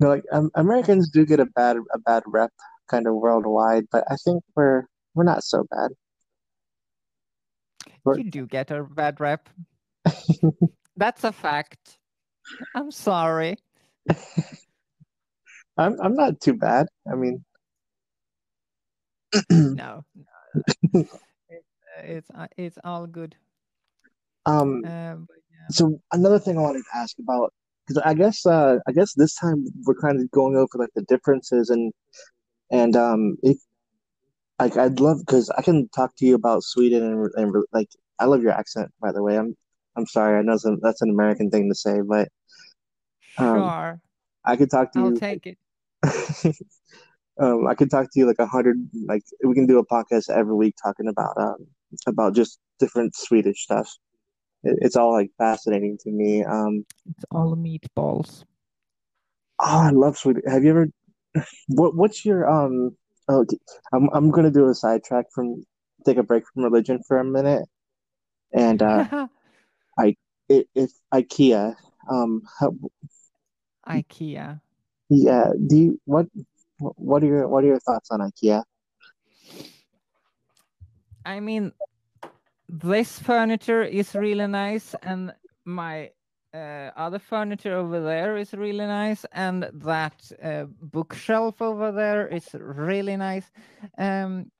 No, 0.00 0.08
like 0.14 0.24
um, 0.32 0.50
Americans 0.54 1.08
do 1.10 1.24
get 1.24 1.40
a 1.40 1.46
bad 1.46 1.78
a 1.94 1.98
bad 1.98 2.22
rep 2.26 2.52
kind 2.90 3.06
of 3.06 3.14
worldwide, 3.14 3.86
but 3.90 4.04
I 4.10 4.16
think 4.24 4.42
we're 4.54 4.84
we're 5.14 5.24
not 5.24 5.42
so 5.44 5.64
bad. 5.70 5.90
We're- 8.04 8.22
you 8.22 8.30
do 8.30 8.46
get 8.46 8.70
a 8.70 8.84
bad 8.84 9.20
rep 9.20 9.48
that's 10.96 11.24
a 11.24 11.32
fact 11.32 11.98
i'm 12.74 12.90
sorry 12.90 13.56
I'm 15.78 15.96
I'm 16.00 16.14
not 16.14 16.40
too 16.40 16.54
bad. 16.54 16.88
I 17.10 17.14
mean, 17.14 17.44
no, 19.50 19.70
no, 19.78 20.04
no. 20.92 21.04
it's 21.48 21.64
uh, 21.96 22.02
it's 22.02 22.30
uh, 22.34 22.46
it's 22.56 22.78
all 22.82 23.06
good. 23.06 23.36
um, 24.46 24.82
yeah. 24.84 25.16
so 25.70 26.00
another 26.12 26.38
thing 26.40 26.58
I 26.58 26.62
wanted 26.62 26.82
to 26.82 26.98
ask 26.98 27.16
about 27.20 27.52
because 27.86 28.02
I 28.04 28.14
guess 28.14 28.44
uh 28.44 28.78
I 28.88 28.92
guess 28.92 29.14
this 29.14 29.34
time 29.36 29.66
we're 29.84 29.94
kind 29.94 30.20
of 30.20 30.30
going 30.32 30.56
over 30.56 30.70
like 30.74 30.90
the 30.96 31.02
differences 31.02 31.70
and 31.70 31.92
and 32.70 32.96
um 32.96 33.36
if 33.42 33.58
like 34.58 34.76
I'd 34.76 34.98
love 34.98 35.20
because 35.20 35.48
I 35.50 35.62
can 35.62 35.88
talk 35.90 36.16
to 36.16 36.26
you 36.26 36.34
about 36.34 36.64
Sweden 36.64 37.04
and, 37.04 37.30
and 37.36 37.64
like 37.72 37.88
I 38.18 38.24
love 38.24 38.42
your 38.42 38.52
accent 38.52 38.90
by 39.00 39.12
the 39.12 39.22
way. 39.22 39.38
I'm 39.38 39.54
I'm 39.98 40.06
sorry 40.06 40.38
I 40.38 40.42
know 40.42 40.56
some, 40.56 40.78
that's 40.80 41.02
an 41.02 41.10
American 41.10 41.50
thing 41.50 41.68
to 41.68 41.74
say, 41.74 42.00
but 42.00 42.28
um, 43.38 43.58
Sure, 43.58 44.00
I 44.44 44.56
could 44.56 44.70
talk 44.70 44.92
to 44.92 45.00
you 45.00 45.06
I'll 45.06 45.16
take 45.16 45.46
it. 45.46 45.58
um, 47.40 47.66
I 47.66 47.74
could 47.74 47.90
talk 47.90 48.06
to 48.12 48.18
you 48.18 48.26
like 48.26 48.38
a 48.38 48.46
hundred 48.46 48.76
like 49.06 49.22
we 49.44 49.54
can 49.54 49.66
do 49.66 49.78
a 49.78 49.86
podcast 49.86 50.30
every 50.30 50.54
week 50.54 50.74
talking 50.82 51.08
about 51.08 51.36
um 51.36 51.66
about 52.06 52.34
just 52.34 52.58
different 52.78 53.14
Swedish 53.16 53.64
stuff. 53.64 53.92
It, 54.62 54.78
it's 54.80 54.96
all 54.96 55.12
like 55.12 55.30
fascinating 55.38 55.98
to 56.02 56.10
me. 56.10 56.44
Um, 56.44 56.84
It's 57.10 57.24
all 57.30 57.56
meatballs. 57.56 58.44
oh, 59.60 59.80
I 59.88 59.90
love 59.90 60.16
Sweden. 60.16 60.42
Have 60.46 60.62
you 60.64 60.70
ever? 60.70 60.88
What 61.68 61.96
What's 61.96 62.24
your 62.24 62.48
um? 62.48 62.96
Oh, 63.28 63.40
okay. 63.40 63.58
I'm 63.92 64.08
I'm 64.12 64.30
gonna 64.30 64.50
do 64.50 64.68
a 64.68 64.74
sidetrack 64.74 65.26
from 65.34 65.62
take 66.06 66.16
a 66.16 66.22
break 66.22 66.44
from 66.52 66.62
religion 66.64 67.02
for 67.06 67.18
a 67.18 67.24
minute, 67.24 67.64
and 68.52 68.82
uh, 68.82 69.26
it, 70.48 70.68
it's 70.74 71.00
IKEA. 71.12 71.74
Um, 72.10 72.42
how, 72.58 72.74
IKEA. 73.86 74.60
yeah. 75.08 75.50
Do 75.66 75.76
you 75.76 76.00
what? 76.04 76.26
What 76.78 77.22
are 77.22 77.26
your 77.26 77.48
What 77.48 77.64
are 77.64 77.66
your 77.66 77.80
thoughts 77.80 78.10
on 78.10 78.20
IKEA? 78.20 78.62
I 81.24 81.40
mean, 81.40 81.72
this 82.68 83.18
furniture 83.18 83.82
is 83.82 84.14
really 84.14 84.46
nice, 84.46 84.94
and 85.02 85.34
my 85.64 86.10
uh, 86.54 86.90
other 86.96 87.18
furniture 87.18 87.76
over 87.76 88.00
there 88.00 88.36
is 88.36 88.54
really 88.54 88.86
nice, 88.86 89.26
and 89.32 89.68
that 89.72 90.32
uh, 90.42 90.64
bookshelf 90.80 91.60
over 91.60 91.92
there 91.92 92.26
is 92.28 92.48
really 92.54 93.16
nice. 93.16 93.50
Um, 93.98 94.50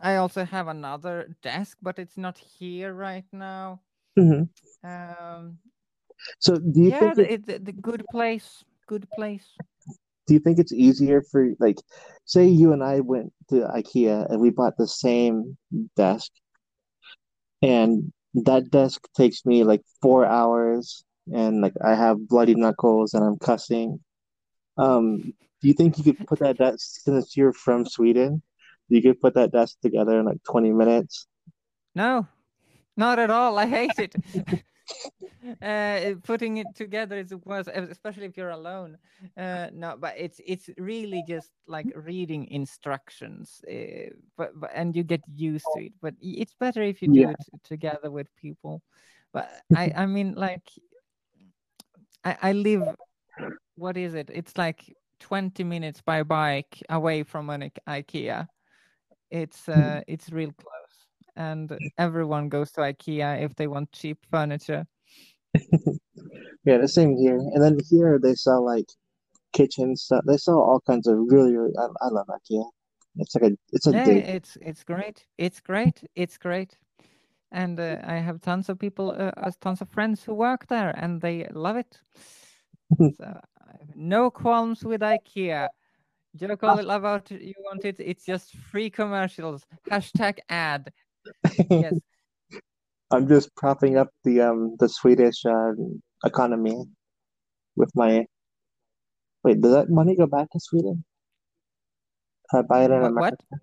I 0.00 0.16
also 0.16 0.44
have 0.44 0.66
another 0.68 1.36
desk, 1.42 1.78
but 1.82 1.98
it's 1.98 2.16
not 2.16 2.38
here 2.38 2.92
right 2.92 3.24
now. 3.32 3.80
hmm 4.16 4.48
Um, 4.82 5.58
So, 6.40 6.58
do 6.58 6.80
you 6.82 6.90
yeah, 6.90 6.98
think 6.98 7.14
the, 7.14 7.32
it, 7.32 7.46
the 7.64 7.72
good 7.72 8.08
place, 8.10 8.64
good 8.86 9.08
place. 9.14 9.60
do 10.26 10.34
you 10.34 10.40
think 10.40 10.58
it's 10.58 10.72
easier 10.72 11.22
for 11.22 11.48
like, 11.58 11.78
say 12.24 12.46
you 12.46 12.72
and 12.72 12.82
I 12.82 13.00
went 13.00 13.32
to 13.50 13.66
IKEA 13.66 14.30
and 14.30 14.40
we 14.40 14.50
bought 14.50 14.76
the 14.76 14.86
same 14.86 15.56
desk, 15.96 16.30
and 17.62 18.12
that 18.34 18.70
desk 18.70 19.08
takes 19.16 19.44
me 19.44 19.64
like 19.64 19.82
four 20.02 20.24
hours, 20.26 21.04
and 21.32 21.60
like 21.60 21.74
I 21.84 21.94
have 21.94 22.28
bloody 22.28 22.54
knuckles 22.54 23.14
and 23.14 23.24
I'm 23.24 23.38
cussing. 23.38 24.00
Um, 24.78 25.18
do 25.62 25.68
you 25.68 25.74
think 25.74 25.98
you 25.98 26.04
could 26.04 26.26
put 26.26 26.40
that 26.40 26.58
desk 26.58 27.02
since 27.02 27.36
you're 27.36 27.52
from 27.52 27.86
Sweden? 27.86 28.42
You 28.88 29.02
could 29.02 29.20
put 29.20 29.34
that 29.34 29.52
desk 29.52 29.76
together 29.82 30.18
in 30.18 30.26
like 30.26 30.42
20 30.44 30.72
minutes. 30.72 31.26
No, 31.94 32.26
not 32.96 33.18
at 33.18 33.30
all. 33.30 33.58
I 33.58 33.66
hate 33.66 33.98
it. 33.98 34.14
uh, 35.62 36.14
putting 36.24 36.58
it 36.58 36.74
together 36.74 37.16
is 37.18 37.34
worse, 37.44 37.68
especially 37.68 38.26
if 38.26 38.36
you're 38.36 38.50
alone. 38.50 38.98
Uh, 39.36 39.68
no, 39.72 39.96
but 39.98 40.14
it's 40.16 40.40
it's 40.46 40.70
really 40.78 41.22
just 41.22 41.50
like 41.66 41.92
reading 41.94 42.46
instructions, 42.50 43.60
uh, 43.70 44.10
but, 44.36 44.58
but 44.58 44.70
and 44.74 44.96
you 44.96 45.02
get 45.02 45.22
used 45.34 45.66
to 45.74 45.86
it. 45.86 45.92
But 46.00 46.14
it's 46.20 46.54
better 46.54 46.82
if 46.82 47.02
you 47.02 47.08
do 47.08 47.22
Yeah. 47.22 47.30
it 47.30 47.44
together 47.64 48.10
with 48.10 48.34
people. 48.36 48.82
But 49.32 49.50
I 49.74 49.92
I 49.96 50.06
mean 50.06 50.34
like 50.34 50.66
I 52.24 52.36
I 52.42 52.52
live. 52.52 52.94
What 53.76 53.96
is 53.96 54.14
it? 54.14 54.30
It's 54.32 54.58
like 54.58 54.96
20 55.20 55.62
minutes 55.62 56.00
by 56.00 56.22
bike 56.24 56.82
away 56.88 57.22
from 57.22 57.50
an 57.50 57.70
IKEA. 57.86 58.48
It's 59.30 59.68
uh 59.68 60.00
it's 60.06 60.30
real 60.30 60.52
close, 60.52 61.06
and 61.36 61.78
everyone 61.98 62.48
goes 62.48 62.72
to 62.72 62.80
IKEA 62.80 63.42
if 63.42 63.54
they 63.54 63.66
want 63.66 63.92
cheap 63.92 64.18
furniture. 64.30 64.86
Yeah, 66.64 66.78
the 66.78 66.88
same 66.88 67.16
here. 67.16 67.38
And 67.38 67.62
then 67.62 67.78
here 67.88 68.18
they 68.22 68.34
sell 68.34 68.62
like 68.64 68.84
kitchen 69.52 69.96
stuff. 69.96 70.24
They 70.26 70.36
sell 70.36 70.58
all 70.58 70.80
kinds 70.86 71.06
of 71.06 71.16
really, 71.18 71.56
really 71.56 71.72
I, 71.78 71.86
I 72.02 72.08
love 72.08 72.26
IKEA. 72.26 72.64
It's 73.16 73.34
like 73.34 73.52
a 73.52 73.56
it's 73.72 73.86
a 73.86 73.92
Yeah, 73.92 74.04
it's 74.34 74.58
it's 74.60 74.84
great. 74.84 75.26
It's 75.38 75.60
great. 75.60 76.04
It's 76.14 76.36
great. 76.36 76.76
And 77.50 77.80
uh, 77.80 77.96
I 78.04 78.16
have 78.16 78.42
tons 78.42 78.68
of 78.68 78.78
people, 78.78 79.14
uh, 79.16 79.50
tons 79.62 79.80
of 79.80 79.88
friends 79.88 80.22
who 80.22 80.34
work 80.34 80.66
there, 80.66 80.90
and 80.90 81.20
they 81.22 81.46
love 81.52 81.76
it. 81.76 81.98
so 83.16 83.40
no 83.96 84.30
qualms 84.30 84.84
with 84.84 85.00
IKEA. 85.00 85.68
Joke 86.38 86.62
all 86.64 86.90
about 86.90 87.30
it 87.30 87.42
you 87.42 87.54
want 87.64 87.84
it. 87.84 87.96
It's 87.98 88.24
just 88.24 88.56
free 88.56 88.90
commercials. 88.90 89.64
Hashtag 89.90 90.38
ad. 90.48 90.92
Yes. 91.70 91.94
I'm 93.10 93.26
just 93.28 93.54
propping 93.56 93.96
up 93.96 94.08
the 94.24 94.40
um 94.42 94.76
the 94.78 94.88
Swedish 94.88 95.44
uh, 95.44 95.72
economy 96.24 96.84
with 97.76 97.90
my 97.94 98.26
wait, 99.42 99.60
does 99.60 99.72
that 99.72 99.90
money 99.90 100.14
go 100.16 100.26
back 100.26 100.50
to 100.50 100.60
Sweden? 100.60 101.04
If 102.52 102.58
I 102.58 102.62
buy 102.62 102.84
it 102.84 102.90
in 102.90 103.00
What? 103.00 103.10
America? 103.10 103.36
What? 103.48 103.60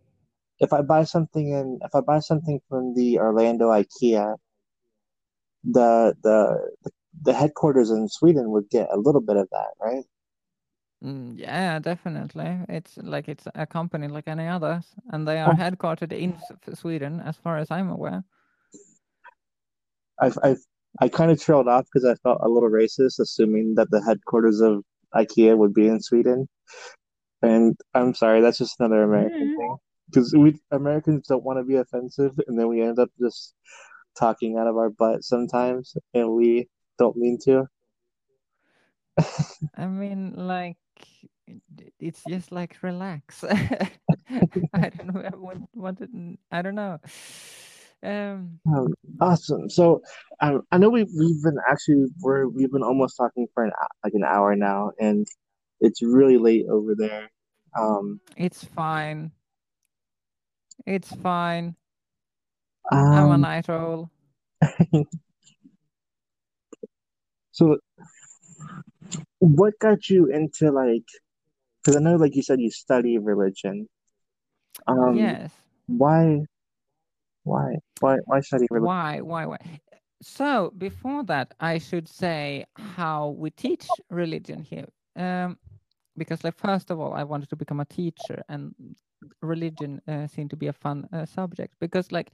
If 0.60 0.74
I 0.74 0.82
buy 0.82 1.04
something 1.04 1.50
in 1.50 1.80
if 1.84 1.94
I 1.94 2.02
buy 2.02 2.20
something 2.20 2.60
from 2.70 2.96
the 2.96 3.20
Orlando 3.20 3.70
IKEA, 3.70 4.36
the 5.64 6.16
the 6.24 6.70
the 7.22 7.34
headquarters 7.34 7.92
in 7.92 8.08
Sweden 8.08 8.52
would 8.52 8.70
get 8.70 8.88
a 8.92 8.98
little 8.98 9.22
bit 9.22 9.38
of 9.38 9.48
that, 9.52 9.72
right? 9.80 10.06
Mm, 11.04 11.38
yeah, 11.38 11.80
definitely. 11.80 12.60
It's 12.70 12.98
like 12.98 13.28
it's 13.30 13.48
a 13.56 13.66
company 13.68 14.08
like 14.08 14.28
any 14.28 14.48
others, 14.48 14.96
and 15.12 15.28
they 15.28 15.40
are 15.40 15.54
Oh. 15.54 15.56
headquartered 15.56 16.12
in 16.12 16.38
Sweden, 16.76 17.20
as 17.22 17.38
far 17.38 17.58
as 17.58 17.72
I'm 17.72 17.90
aware. 17.90 18.24
I've 20.20 20.38
I've 20.44 20.60
I 21.02 21.10
kind 21.10 21.32
of 21.32 21.42
trailed 21.42 21.68
off 21.68 21.86
because 21.86 22.06
I 22.06 22.16
felt 22.16 22.40
a 22.42 22.50
little 22.50 22.70
racist, 22.70 23.20
assuming 23.20 23.76
that 23.76 23.90
the 23.92 24.02
headquarters 24.02 24.62
of 24.62 24.84
IKEA 25.14 25.58
would 25.58 25.74
be 25.74 25.88
in 25.88 26.02
Sweden. 26.02 26.48
And 27.42 27.78
I'm 27.94 28.14
sorry, 28.16 28.42
that's 28.42 28.58
just 28.60 28.80
another 28.80 29.04
American 29.04 29.50
Mm. 29.50 29.58
thing. 29.58 29.78
Because 30.08 30.34
we 30.36 30.60
Americans 30.72 31.28
don't 31.28 31.44
want 31.44 31.60
to 31.60 31.64
be 31.64 31.76
offensive, 31.76 32.34
and 32.48 32.60
then 32.60 32.68
we 32.70 32.82
end 32.82 33.00
up 33.00 33.10
just 33.20 33.54
talking 34.18 34.58
out 34.58 34.68
of 34.68 34.78
our 34.78 34.90
butt 34.90 35.24
sometimes, 35.24 35.96
and 36.14 36.32
we 36.36 36.70
don't 37.00 37.18
mean 37.18 37.40
to. 37.46 37.68
I 39.76 39.86
mean, 39.88 40.34
like, 40.36 40.78
it's 42.00 42.24
just 42.28 42.52
like 42.52 42.78
relax. 42.82 43.44
I 43.50 43.90
don't 44.90 45.14
know. 45.14 45.22
I 45.22 45.36
want, 45.36 45.70
wanted, 45.74 46.38
I 46.52 46.62
don't 46.62 46.76
know. 46.76 47.00
Um, 48.04 48.60
Um, 48.68 48.94
awesome. 49.20 49.70
So, 49.70 50.02
um, 50.42 50.62
I 50.72 50.78
know 50.78 50.90
we've 50.90 51.10
we've 51.18 51.42
been 51.44 51.58
actually 51.70 52.06
we're 52.22 52.48
we've 52.48 52.72
been 52.72 52.84
almost 52.84 53.18
talking 53.18 53.48
for 53.54 53.64
an 53.64 53.72
like 54.04 54.14
an 54.14 54.24
hour 54.24 54.56
now, 54.56 54.92
and 55.00 55.26
it's 55.80 56.02
really 56.04 56.38
late 56.38 56.66
over 56.70 56.94
there. 56.96 57.30
Um, 57.78 58.20
it's 58.38 58.64
fine. 58.64 59.32
It's 60.86 61.14
fine. 61.16 61.76
I'm 62.92 63.30
a 63.30 63.32
um, 63.32 63.42
night 63.42 63.70
owl. 63.70 64.12
so 67.52 67.78
what 69.40 69.74
got 69.80 70.10
you 70.10 70.28
into 70.28 70.72
like? 70.72 71.08
Because 71.84 71.98
I 71.98 72.00
know, 72.00 72.16
like 72.16 72.36
you 72.36 72.42
said, 72.42 72.60
you 72.60 72.72
study 72.72 73.18
religion. 73.18 73.88
Um, 74.88 75.18
Yes. 75.18 75.52
why, 75.88 76.42
why, 77.44 77.76
why, 78.00 78.18
why 78.26 78.42
study 78.42 78.68
religion? 78.72 78.86
Why? 78.86 79.22
Why? 79.22 79.46
Why? 79.46 79.82
So 80.22 80.74
before 80.78 81.24
that, 81.26 81.54
I 81.60 81.78
should 81.78 82.08
say 82.08 82.66
how 82.76 83.30
we 83.38 83.52
teach 83.52 84.02
religion 84.10 84.64
here. 84.64 84.88
Um, 85.16 85.58
because, 86.18 86.44
like, 86.44 86.56
first 86.58 86.92
of 86.92 87.00
all, 87.00 87.14
I 87.14 87.24
wanted 87.24 87.50
to 87.50 87.56
become 87.56 87.80
a 87.82 87.86
teacher, 87.86 88.42
and 88.48 88.74
religion 89.42 90.02
uh, 90.08 90.28
seemed 90.28 90.50
to 90.52 90.56
be 90.56 90.68
a 90.68 90.74
fun 90.74 91.08
uh, 91.12 91.26
subject 91.26 91.76
because, 91.80 92.12
like, 92.12 92.32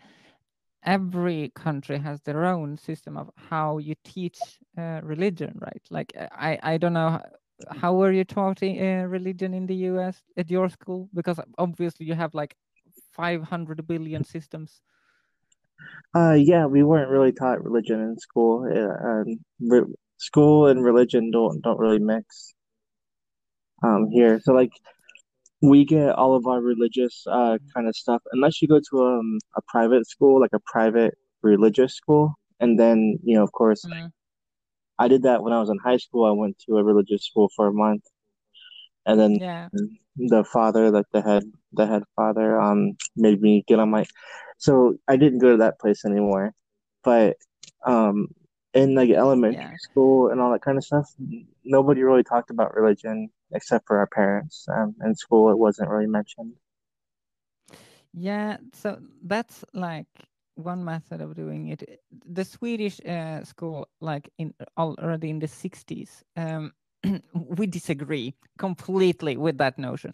every 0.83 1.51
country 1.55 1.97
has 1.99 2.21
their 2.21 2.45
own 2.45 2.77
system 2.77 3.17
of 3.17 3.29
how 3.35 3.77
you 3.77 3.95
teach 4.03 4.59
uh, 4.77 5.01
religion, 5.03 5.57
right? 5.59 5.81
Like, 5.89 6.13
uh, 6.17 6.27
I 6.31 6.59
I 6.63 6.77
don't 6.77 6.93
know. 6.93 7.21
How 7.69 7.93
were 7.93 8.11
you 8.11 8.23
taught 8.23 8.63
uh, 8.63 9.05
religion 9.07 9.53
in 9.53 9.67
the 9.67 9.75
U.S. 9.91 10.23
at 10.37 10.49
your 10.49 10.69
school? 10.69 11.09
Because 11.13 11.39
obviously 11.57 12.05
you 12.07 12.15
have 12.15 12.33
like 12.33 12.55
500 13.13 13.85
billion 13.87 14.23
systems. 14.23 14.81
Uh, 16.15 16.33
yeah, 16.33 16.65
we 16.65 16.83
weren't 16.83 17.09
really 17.09 17.31
taught 17.31 17.63
religion 17.63 18.01
in 18.01 18.17
school. 18.17 18.65
Uh, 18.65 19.23
re 19.59 19.81
school 20.17 20.67
and 20.67 20.83
religion 20.83 21.31
don't 21.31 21.61
don't 21.61 21.79
really 21.79 21.99
mix 21.99 22.53
um 23.83 24.09
here. 24.11 24.39
So 24.43 24.53
like 24.53 24.71
we 25.61 25.85
get 25.85 26.09
all 26.15 26.35
of 26.35 26.47
our 26.47 26.61
religious 26.61 27.25
uh 27.27 27.57
kind 27.73 27.87
of 27.87 27.95
stuff 27.95 28.21
unless 28.33 28.61
you 28.61 28.67
go 28.67 28.79
to 28.89 29.03
um 29.05 29.37
a 29.57 29.61
private 29.67 30.07
school, 30.07 30.39
like 30.41 30.53
a 30.53 30.59
private 30.65 31.15
religious 31.43 31.95
school, 31.95 32.33
and 32.59 32.79
then 32.79 33.19
you 33.23 33.35
know, 33.35 33.43
of 33.43 33.51
course, 33.51 33.83
Mm. 33.85 34.11
I 34.99 35.07
did 35.07 35.23
that 35.23 35.43
when 35.43 35.53
I 35.53 35.59
was 35.59 35.69
in 35.69 35.77
high 35.79 35.97
school. 35.97 36.25
I 36.25 36.31
went 36.31 36.57
to 36.67 36.77
a 36.77 36.83
religious 36.83 37.25
school 37.25 37.49
for 37.55 37.67
a 37.67 37.73
month, 37.73 38.03
and 39.05 39.19
then 39.19 39.39
Yeah. 39.39 39.69
the 40.17 40.43
father, 40.43 40.91
like 40.91 41.05
the 41.11 41.21
head, 41.21 41.43
the 41.73 41.87
head 41.87 42.03
father, 42.15 42.59
um, 42.59 42.93
made 43.15 43.41
me 43.41 43.63
get 43.67 43.79
on 43.79 43.89
my. 43.89 44.05
So 44.57 44.95
I 45.07 45.17
didn't 45.17 45.39
go 45.39 45.51
to 45.51 45.57
that 45.57 45.79
place 45.79 46.05
anymore, 46.05 46.53
but 47.03 47.37
um, 47.85 48.27
in 48.73 48.95
like 48.95 49.09
elementary 49.09 49.57
Yeah. 49.57 49.77
school 49.77 50.29
and 50.29 50.39
all 50.41 50.51
that 50.51 50.61
kind 50.61 50.77
of 50.77 50.83
stuff, 50.83 51.07
nobody 51.63 52.03
really 52.03 52.23
talked 52.23 52.51
about 52.51 52.75
religion 52.75 53.29
except 53.53 53.87
for 53.87 53.97
our 53.99 54.07
parents. 54.07 54.65
Um, 54.69 54.95
in 55.03 55.15
school, 55.15 55.49
it 55.51 55.57
wasn't 55.57 55.89
really 55.89 56.07
mentioned. 56.07 56.53
Yeah, 58.13 58.57
so 58.73 58.99
that's 59.23 59.63
like 59.73 60.07
one 60.55 60.83
method 60.83 61.21
of 61.21 61.35
doing 61.35 61.67
it. 61.69 61.99
The 62.25 62.43
Swedish 62.43 62.99
uh, 63.05 63.43
school, 63.43 63.87
like 64.01 64.29
in 64.37 64.53
already 64.77 65.29
in 65.29 65.39
the 65.39 65.47
60s, 65.47 66.23
um, 66.35 66.73
we 67.33 67.67
disagree 67.67 68.35
completely 68.57 69.37
with 69.37 69.57
that 69.57 69.77
notion 69.77 70.13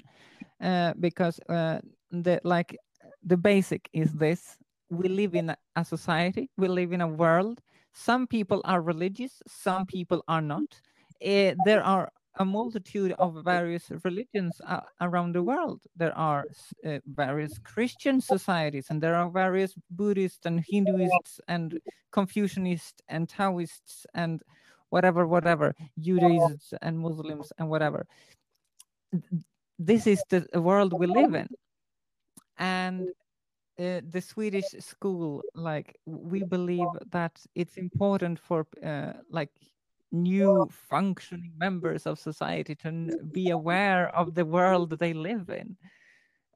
uh, 0.62 0.94
because 1.00 1.40
uh, 1.50 1.80
the 2.12 2.40
like 2.44 2.78
the 3.24 3.38
basic 3.38 3.90
is 3.94 4.14
this: 4.14 4.58
we 4.90 5.08
live 5.08 5.36
in 5.36 5.50
a, 5.50 5.58
a 5.76 5.84
society, 5.86 6.50
we 6.58 6.68
live 6.68 6.92
in 6.94 7.02
a 7.02 7.08
world. 7.08 7.62
Some 7.94 8.28
people 8.28 8.62
are 8.66 8.82
religious, 8.82 9.42
some 9.48 9.86
people 9.86 10.24
are 10.28 10.42
not. 10.42 10.82
Uh, 11.26 11.54
there 11.58 11.84
are 11.84 12.12
a 12.40 12.46
multitude 12.46 13.14
of 13.14 13.44
various 13.44 13.92
religions 14.04 14.62
uh, 14.66 14.82
around 15.02 15.34
the 15.34 15.44
world. 15.44 15.82
There 15.96 16.16
are 16.18 16.46
uh, 16.86 17.00
various 17.06 17.58
Christian 17.64 18.22
societies, 18.22 18.88
and 18.90 19.02
there 19.02 19.16
are 19.16 19.30
various 19.30 19.74
Buddhists 19.92 20.46
and 20.46 20.64
Hinduists 20.68 21.40
and 21.48 21.80
Confucianists 22.12 23.02
and 23.08 23.28
Taoists 23.28 24.06
and 24.14 24.42
whatever, 24.90 25.28
whatever, 25.28 25.76
Judaists 26.00 26.74
and 26.82 27.00
Muslims 27.00 27.52
and 27.58 27.70
whatever. 27.70 28.06
This 29.80 30.08
is 30.08 30.24
the 30.30 30.62
world 30.62 30.94
we 30.94 31.08
live 31.08 31.34
in, 31.34 31.48
and 32.58 33.08
uh, 33.80 34.02
the 34.10 34.22
Swedish 34.22 34.66
school, 34.80 35.44
like 35.54 36.00
we 36.06 36.44
believe 36.44 36.88
that 37.12 37.40
it's 37.54 37.78
important 37.78 38.40
for 38.40 38.66
uh, 38.84 39.14
like 39.30 39.52
new 40.12 40.68
functioning 40.72 41.53
members 41.58 42.05
of 42.05 42.20
society 42.20 42.76
to 42.76 43.18
be 43.32 43.49
aware 43.49 44.16
of 44.16 44.34
the 44.34 44.45
world 44.45 44.97
they 44.99 45.14
live 45.14 45.49
in. 45.49 45.78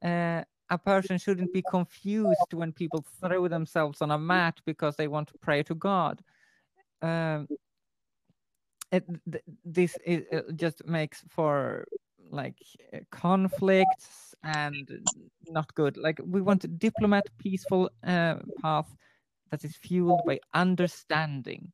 Uh, 0.08 0.42
a 0.70 0.78
person 0.78 1.18
shouldn't 1.18 1.52
be 1.52 1.62
confused 1.62 2.54
when 2.54 2.72
people 2.72 3.04
throw 3.20 3.46
themselves 3.46 4.00
on 4.00 4.10
a 4.10 4.18
mat 4.18 4.58
because 4.64 4.96
they 4.96 5.08
want 5.08 5.28
to 5.28 5.38
pray 5.38 5.62
to 5.62 5.74
God. 5.74 6.22
Um, 7.02 7.46
it, 8.90 9.04
th- 9.30 9.44
this 9.64 9.96
is, 10.04 10.22
uh, 10.32 10.52
just 10.54 10.86
makes 10.86 11.22
for 11.28 11.86
like 12.30 12.56
uh, 12.94 12.98
conflicts 13.10 14.34
and 14.42 14.88
not 15.48 15.74
good. 15.74 15.96
Like 15.96 16.20
we 16.24 16.40
want 16.40 16.64
a 16.64 16.68
diplomat, 16.68 17.28
peaceful 17.38 17.90
uh, 18.06 18.36
path 18.60 18.88
that 19.50 19.64
is 19.64 19.76
fueled 19.76 20.22
by 20.26 20.40
understanding. 20.54 21.72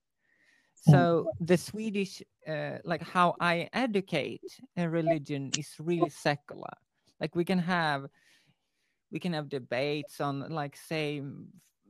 So 0.81 1.31
the 1.41 1.57
Swedish, 1.57 2.23
uh, 2.47 2.79
like 2.85 3.03
how 3.03 3.37
I 3.41 3.69
educate 3.73 4.61
a 4.77 4.89
religion 4.89 5.51
is 5.59 5.69
really 5.79 6.11
secular. 6.11 6.73
Like 7.21 7.35
we 7.35 7.45
can 7.45 7.59
have, 7.59 8.07
we 9.11 9.19
can 9.19 9.33
have 9.33 9.49
debates 9.49 10.21
on, 10.21 10.49
like 10.51 10.77
say, 10.77 11.23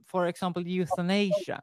for 0.06 0.26
example, 0.26 0.66
euthanasia. 0.66 1.62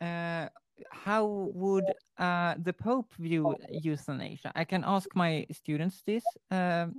Uh, 0.00 0.48
how 0.90 1.50
would 1.54 1.84
uh, 2.18 2.54
the 2.58 2.72
Pope 2.72 3.12
view 3.18 3.56
euthanasia? 3.70 4.52
I 4.54 4.64
can 4.64 4.84
ask 4.84 5.08
my 5.14 5.46
students 5.52 6.02
this. 6.06 6.24
Um, 6.50 6.96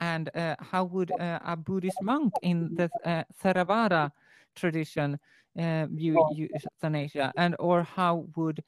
and 0.00 0.34
uh, 0.34 0.56
how 0.60 0.84
would 0.84 1.10
uh, 1.20 1.38
a 1.44 1.56
Buddhist 1.56 2.00
monk 2.02 2.32
in 2.42 2.74
the 2.74 2.90
uh, 3.04 3.24
Theravada 3.42 4.10
tradition 4.54 5.18
uh, 5.58 5.86
view 5.90 6.24
euthanasia? 6.28 7.32
And 7.36 7.56
or 7.58 7.82
how 7.82 8.28
would 8.36 8.62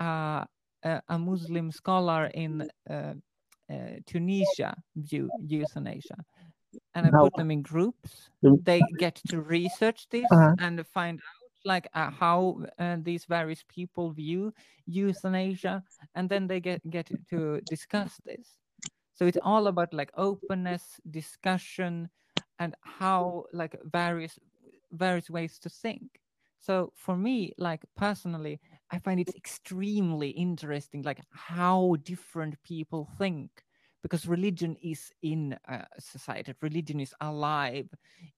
uh, 0.00 0.44
a, 0.84 1.02
a 1.08 1.18
Muslim 1.18 1.72
scholar 1.72 2.26
in 2.34 2.70
uh, 2.90 3.14
uh, 3.70 3.96
Tunisia 4.06 4.76
view 4.96 5.30
euthanasia? 5.38 6.24
And 6.94 7.06
I 7.06 7.10
How- 7.12 7.24
put 7.24 7.36
them 7.36 7.50
in 7.50 7.62
groups. 7.62 8.30
They 8.64 8.82
get 8.82 9.16
to 9.28 9.40
research 9.40 10.08
this 10.10 10.24
Uh-huh. 10.30 10.54
and 10.58 10.86
find 10.86 11.18
out 11.20 11.50
like 11.64 11.88
uh, 11.94 12.10
how 12.10 12.64
uh, 12.78 12.96
these 13.02 13.24
various 13.26 13.64
people 13.68 14.12
view 14.12 14.52
euthanasia, 14.86 15.84
and 16.14 16.28
then 16.30 16.46
they 16.48 16.60
get 16.60 16.82
get 16.90 17.10
to 17.30 17.60
discuss 17.62 18.18
this. 18.24 18.58
So 19.14 19.26
it's 19.26 19.38
all 19.42 19.66
about 19.68 19.92
like 19.94 20.12
openness, 20.16 21.00
discussion, 21.10 22.10
and 22.58 22.74
how 22.82 23.46
like 23.52 23.76
various 23.84 24.38
various 24.92 25.30
ways 25.30 25.58
to 25.60 25.68
think. 25.70 26.21
So 26.62 26.92
for 26.94 27.16
me, 27.16 27.52
like 27.58 27.82
personally, 27.96 28.60
I 28.90 28.98
find 28.98 29.18
it 29.20 29.34
extremely 29.34 30.30
interesting, 30.30 31.02
like 31.02 31.20
how 31.32 31.96
different 32.04 32.62
people 32.62 33.08
think, 33.18 33.50
because 34.02 34.26
religion 34.28 34.76
is 34.82 35.10
in 35.22 35.58
uh, 35.68 35.86
society. 35.98 36.54
Religion 36.62 37.00
is 37.00 37.14
alive, 37.20 37.88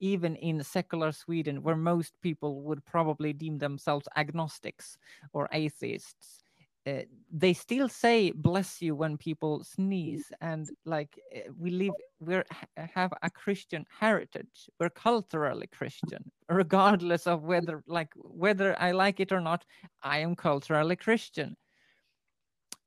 even 0.01 0.37
in 0.37 0.62
secular 0.64 1.12
Sweden, 1.12 1.62
where 1.62 1.77
most 1.77 2.14
people 2.22 2.62
would 2.62 2.85
probably 2.87 3.33
deem 3.35 3.59
themselves 3.59 4.09
agnostics 4.16 4.97
or 5.35 5.49
atheists 5.53 6.43
uh, 6.87 7.03
they 7.32 7.55
still 7.55 7.89
say 7.89 8.30
bless 8.30 8.82
you 8.82 8.95
when 8.95 9.16
people 9.16 9.64
sneeze 9.64 10.30
and 10.41 10.68
like 10.85 11.18
uh, 11.35 11.51
we 11.59 11.70
live 11.70 11.95
we're 12.20 12.45
have 12.76 13.12
a 13.22 13.30
christian 13.30 13.85
heritage. 13.99 14.68
We're 14.78 14.91
culturally 14.91 15.66
christian 15.66 16.30
regardless 16.49 17.26
of 17.26 17.43
whether 17.43 17.82
like 17.87 18.12
whether 18.16 18.78
i 18.80 18.93
like 18.93 19.18
it 19.20 19.32
or 19.32 19.41
not 19.41 19.64
i 20.03 20.18
am 20.18 20.35
culturally 20.37 20.97
christian. 20.97 21.57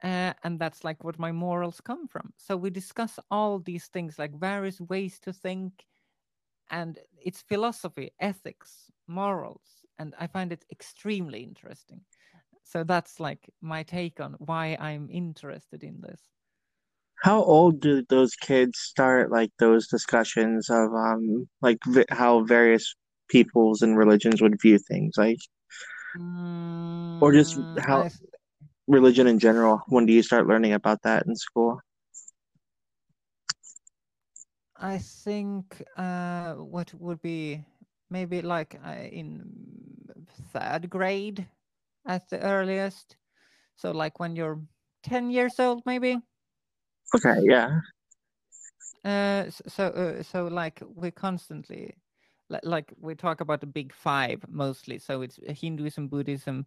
Uh, 0.03 0.31
and 0.43 0.59
that's 0.59 0.83
like 0.83 1.03
what 1.03 1.17
my 1.17 1.31
morals 1.31 1.81
come 1.81 2.07
from. 2.07 2.31
So 2.37 2.55
we 2.55 2.69
discuss 2.69 3.17
all 3.31 3.57
these 3.57 3.87
things 3.87 4.19
like 4.19 4.39
various 4.39 4.79
ways 4.79 5.19
to 5.21 5.33
think 5.33 5.73
and 6.69 6.99
it's 7.23 7.41
philosophy 7.41 8.11
ethics 8.19 8.91
morals 9.07 9.85
and 9.99 10.13
i 10.19 10.27
find 10.27 10.51
it 10.51 10.65
extremely 10.71 11.39
interesting 11.41 12.01
so 12.67 12.83
that's 12.83 13.19
like 13.19 13.49
my 13.61 13.83
take 13.83 14.19
on 14.19 14.33
why 14.39 14.77
i'm 14.79 15.09
interested 15.11 15.83
in 15.83 16.01
this 16.01 16.29
How 17.23 17.43
old 17.43 17.79
do 17.81 18.03
those 18.09 18.35
kids 18.35 18.79
start 18.79 19.31
like 19.31 19.51
those 19.59 19.87
discussions 19.87 20.69
of 20.69 20.93
um 20.93 21.47
like 21.61 21.79
how 22.09 22.43
various 22.43 22.95
peoples 23.29 23.81
and 23.81 23.97
religions 23.97 24.41
would 24.41 24.59
view 24.61 24.77
things 24.79 25.15
like 25.17 25.37
or 27.19 27.31
just 27.33 27.57
Mm, 27.57 27.79
how 27.79 28.05
I 28.05 28.11
religion 28.87 29.27
in 29.27 29.39
general? 29.39 29.81
When 29.87 30.05
do 30.05 30.13
you 30.13 30.23
start 30.23 30.47
learning 30.47 30.73
about 30.73 31.01
that 31.03 31.25
in 31.27 31.35
school? 31.35 31.79
I 34.77 34.97
think 34.99 35.83
uh, 35.97 36.53
what 36.55 36.93
would 36.93 37.21
be 37.21 37.65
maybe 38.09 38.41
like 38.41 38.79
uh, 38.85 38.91
in 39.11 40.15
third 40.53 40.89
grade 40.89 41.47
at 42.07 42.29
the 42.29 42.39
earliest. 42.39 43.17
So 43.75 43.91
like 43.91 44.19
when 44.19 44.35
you're 44.35 44.61
10 45.03 45.29
years 45.29 45.59
old, 45.59 45.83
maybe. 45.85 46.17
Okay, 47.15 47.39
yeah. 47.43 47.79
Uh, 49.05 49.49
so 49.49 49.85
uh, 49.87 50.23
so 50.23 50.47
like 50.47 50.81
we 50.95 51.11
constantly 51.11 51.95
li- 52.49 52.59
like 52.63 52.93
we 52.99 53.15
talk 53.15 53.41
about 53.41 53.61
the 53.61 53.67
big 53.67 53.93
five 53.93 54.43
mostly. 54.49 54.97
So 54.99 55.21
it's 55.21 55.39
Hinduism, 55.47 56.07
Buddhism, 56.07 56.65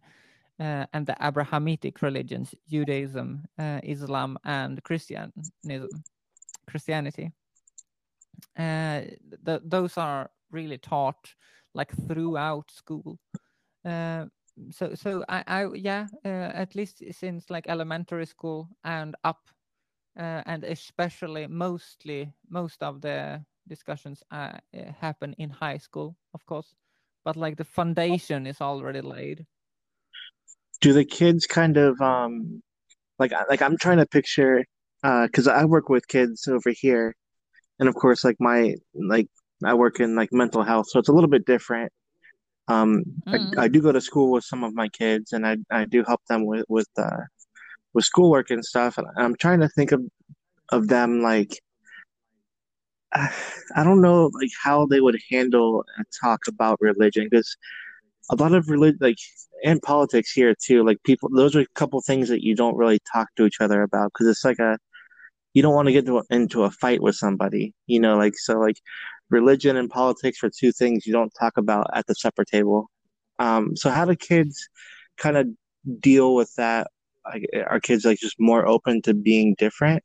uh, 0.59 0.85
and 0.93 1.05
the 1.05 1.15
Abrahamic 1.21 2.01
religions: 2.01 2.55
Judaism, 2.69 3.45
uh, 3.59 3.79
Islam, 3.83 4.37
and 4.45 4.81
Christianism. 4.83 5.33
Christianity. 6.67 7.31
uh, 8.57 9.01
th- 9.45 9.61
those 9.65 9.97
are 9.97 10.29
really 10.51 10.77
taught 10.77 11.33
like 11.73 11.91
throughout 12.07 12.69
school 12.71 13.19
uh, 13.85 14.25
so 14.69 14.93
so 14.95 15.23
I, 15.29 15.43
I 15.47 15.67
yeah 15.73 16.07
uh, 16.25 16.51
at 16.53 16.75
least 16.75 17.03
since 17.11 17.49
like 17.49 17.67
elementary 17.67 18.25
school 18.25 18.69
and 18.83 19.15
up 19.23 19.49
uh, 20.19 20.43
and 20.45 20.63
especially 20.63 21.47
mostly 21.47 22.31
most 22.49 22.83
of 22.83 23.01
the 23.01 23.43
discussions 23.67 24.23
uh, 24.31 24.53
uh, 24.75 24.91
happen 24.99 25.33
in 25.37 25.49
high 25.49 25.77
school 25.77 26.15
of 26.33 26.45
course 26.45 26.75
but 27.23 27.35
like 27.37 27.57
the 27.57 27.63
foundation 27.63 28.47
is 28.47 28.61
already 28.61 29.01
laid 29.01 29.45
Do 30.81 30.93
the 30.93 31.05
kids 31.05 31.45
kind 31.47 31.77
of 31.77 31.99
um 32.01 32.61
like 33.19 33.31
like 33.49 33.61
I'm 33.61 33.77
trying 33.77 33.97
to 33.99 34.05
picture 34.07 34.65
uh 35.03 35.27
'cause 35.33 35.47
I 35.47 35.65
work 35.65 35.89
with 35.89 36.07
kids 36.07 36.47
over 36.47 36.71
here 36.71 37.15
and 37.79 37.89
of 37.89 37.95
course 37.95 38.23
like 38.23 38.37
my 38.39 38.75
like 38.95 39.27
I 39.65 39.73
work 39.75 39.99
in 39.99 40.15
like 40.15 40.29
mental 40.33 40.63
health 40.63 40.87
so 40.89 40.99
it's 40.99 41.09
a 41.09 41.13
little 41.13 41.29
bit 41.29 41.45
different. 41.45 41.91
Um 42.67 43.03
I, 43.27 43.37
Mm. 43.37 43.57
I 43.57 43.67
do 43.67 43.81
go 43.81 43.91
to 43.91 44.01
school 44.01 44.31
with 44.31 44.43
some 44.43 44.63
of 44.63 44.73
my 44.73 44.87
kids 44.89 45.33
and 45.33 45.45
I 45.47 45.57
I 45.71 45.85
do 45.85 46.03
help 46.05 46.21
them 46.29 46.45
with 46.45 46.65
with 46.69 46.89
uh 46.97 47.23
with 47.93 48.05
schoolwork 48.05 48.49
and 48.51 48.63
stuff 48.63 48.97
and 48.97 49.07
I'm 49.17 49.35
trying 49.35 49.59
to 49.61 49.69
think 49.69 49.91
of 49.91 50.01
of 50.71 50.87
them 50.87 51.21
like 51.21 51.59
I 53.13 53.83
don't 53.83 54.01
know 54.01 54.29
like 54.33 54.51
how 54.63 54.85
they 54.85 55.01
would 55.01 55.19
handle 55.29 55.83
a 55.99 56.03
talk 56.23 56.41
about 56.47 56.77
religion 56.81 57.27
because 57.29 57.55
a 58.29 58.35
lot 58.35 58.53
of 58.53 58.69
religion 58.69 58.97
like 59.01 59.17
and 59.63 59.81
politics 59.81 60.31
here 60.31 60.55
too 60.63 60.83
like 60.85 60.97
people 61.03 61.29
those 61.35 61.55
are 61.55 61.61
a 61.61 61.67
couple 61.75 62.01
things 62.01 62.29
that 62.29 62.43
you 62.43 62.55
don't 62.55 62.77
really 62.77 62.99
talk 63.13 63.27
to 63.35 63.45
each 63.45 63.61
other 63.61 63.83
about 63.83 64.11
because 64.13 64.27
it's 64.27 64.45
like 64.45 64.59
a 64.59 64.77
you 65.53 65.61
don't 65.61 65.75
want 65.75 65.87
to 65.87 65.91
get 65.91 66.05
into 66.07 66.17
a, 66.19 66.23
into 66.29 66.63
a 66.63 66.71
fight 66.71 67.01
with 67.01 67.15
somebody 67.15 67.73
you 67.87 67.99
know 67.99 68.17
like 68.17 68.37
so 68.37 68.59
like 68.59 68.77
religion 69.31 69.77
and 69.77 69.89
politics 69.89 70.43
are 70.43 70.51
two 70.51 70.71
things 70.71 71.05
you 71.07 71.13
don't 71.13 71.33
talk 71.39 71.57
about 71.57 71.87
at 71.95 72.07
the 72.07 72.15
supper 72.15 72.45
table. 72.45 72.89
Um 73.39 73.75
so 73.75 73.89
how 73.89 74.05
do 74.05 74.15
kids 74.15 74.69
kind 75.17 75.37
of 75.37 75.47
deal 76.01 76.35
with 76.35 76.53
that? 76.55 76.87
Like 77.25 77.45
are 77.67 77.79
kids 77.79 78.05
like 78.05 78.19
just 78.19 78.37
more 78.39 78.67
open 78.67 79.01
to 79.03 79.13
being 79.13 79.55
different 79.57 80.03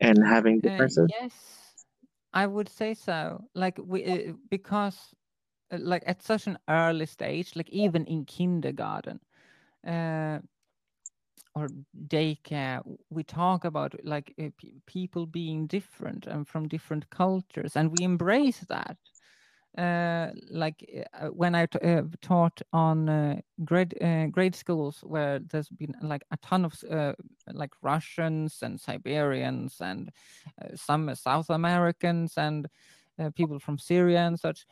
and 0.00 0.24
having 0.26 0.60
Uh, 0.64 0.88
differences? 0.88 1.08
yes, 1.08 1.84
I 2.32 2.46
would 2.46 2.68
say 2.68 2.94
so. 2.94 3.44
Like 3.54 3.78
we, 3.82 4.04
uh, 4.04 4.32
because 4.50 5.14
uh, 5.72 5.78
like 5.80 6.02
at 6.06 6.22
such 6.22 6.46
an 6.46 6.58
early 6.68 7.06
stage, 7.06 7.56
like 7.56 7.70
even 7.70 8.04
in 8.06 8.24
kindergarten, 8.24 9.20
uh, 9.86 10.40
or 11.54 11.70
daycare, 12.08 12.82
we 13.10 13.22
talk 13.22 13.64
about 13.64 13.94
like 14.04 14.34
uh, 14.40 14.48
pe- 14.58 14.80
people 14.86 15.26
being 15.26 15.66
different 15.66 16.26
and 16.26 16.48
from 16.48 16.68
different 16.68 17.08
cultures, 17.10 17.76
and 17.76 17.90
we 17.90 18.02
embrace 18.02 18.60
that. 18.68 18.96
Uh, 19.76 20.30
like 20.50 20.88
uh, 21.20 21.26
when 21.28 21.56
I 21.56 21.66
t- 21.66 21.80
uh, 21.80 22.02
taught 22.22 22.62
on 22.72 23.08
uh, 23.08 23.40
grade 23.64 23.92
grade 24.30 24.54
schools 24.54 25.00
where 25.02 25.40
there's 25.40 25.68
been 25.68 25.96
like 26.00 26.22
a 26.30 26.36
ton 26.36 26.64
of 26.64 26.80
uh, 26.88 27.14
like 27.52 27.72
Russians 27.82 28.62
and 28.62 28.80
Siberians 28.80 29.80
and 29.80 30.12
uh, 30.62 30.76
some 30.76 31.12
South 31.16 31.50
Americans 31.50 32.34
and 32.36 32.68
people 33.34 33.58
from 33.58 33.78
Syria 33.78 34.20
and 34.20 34.38
such. 34.38 34.64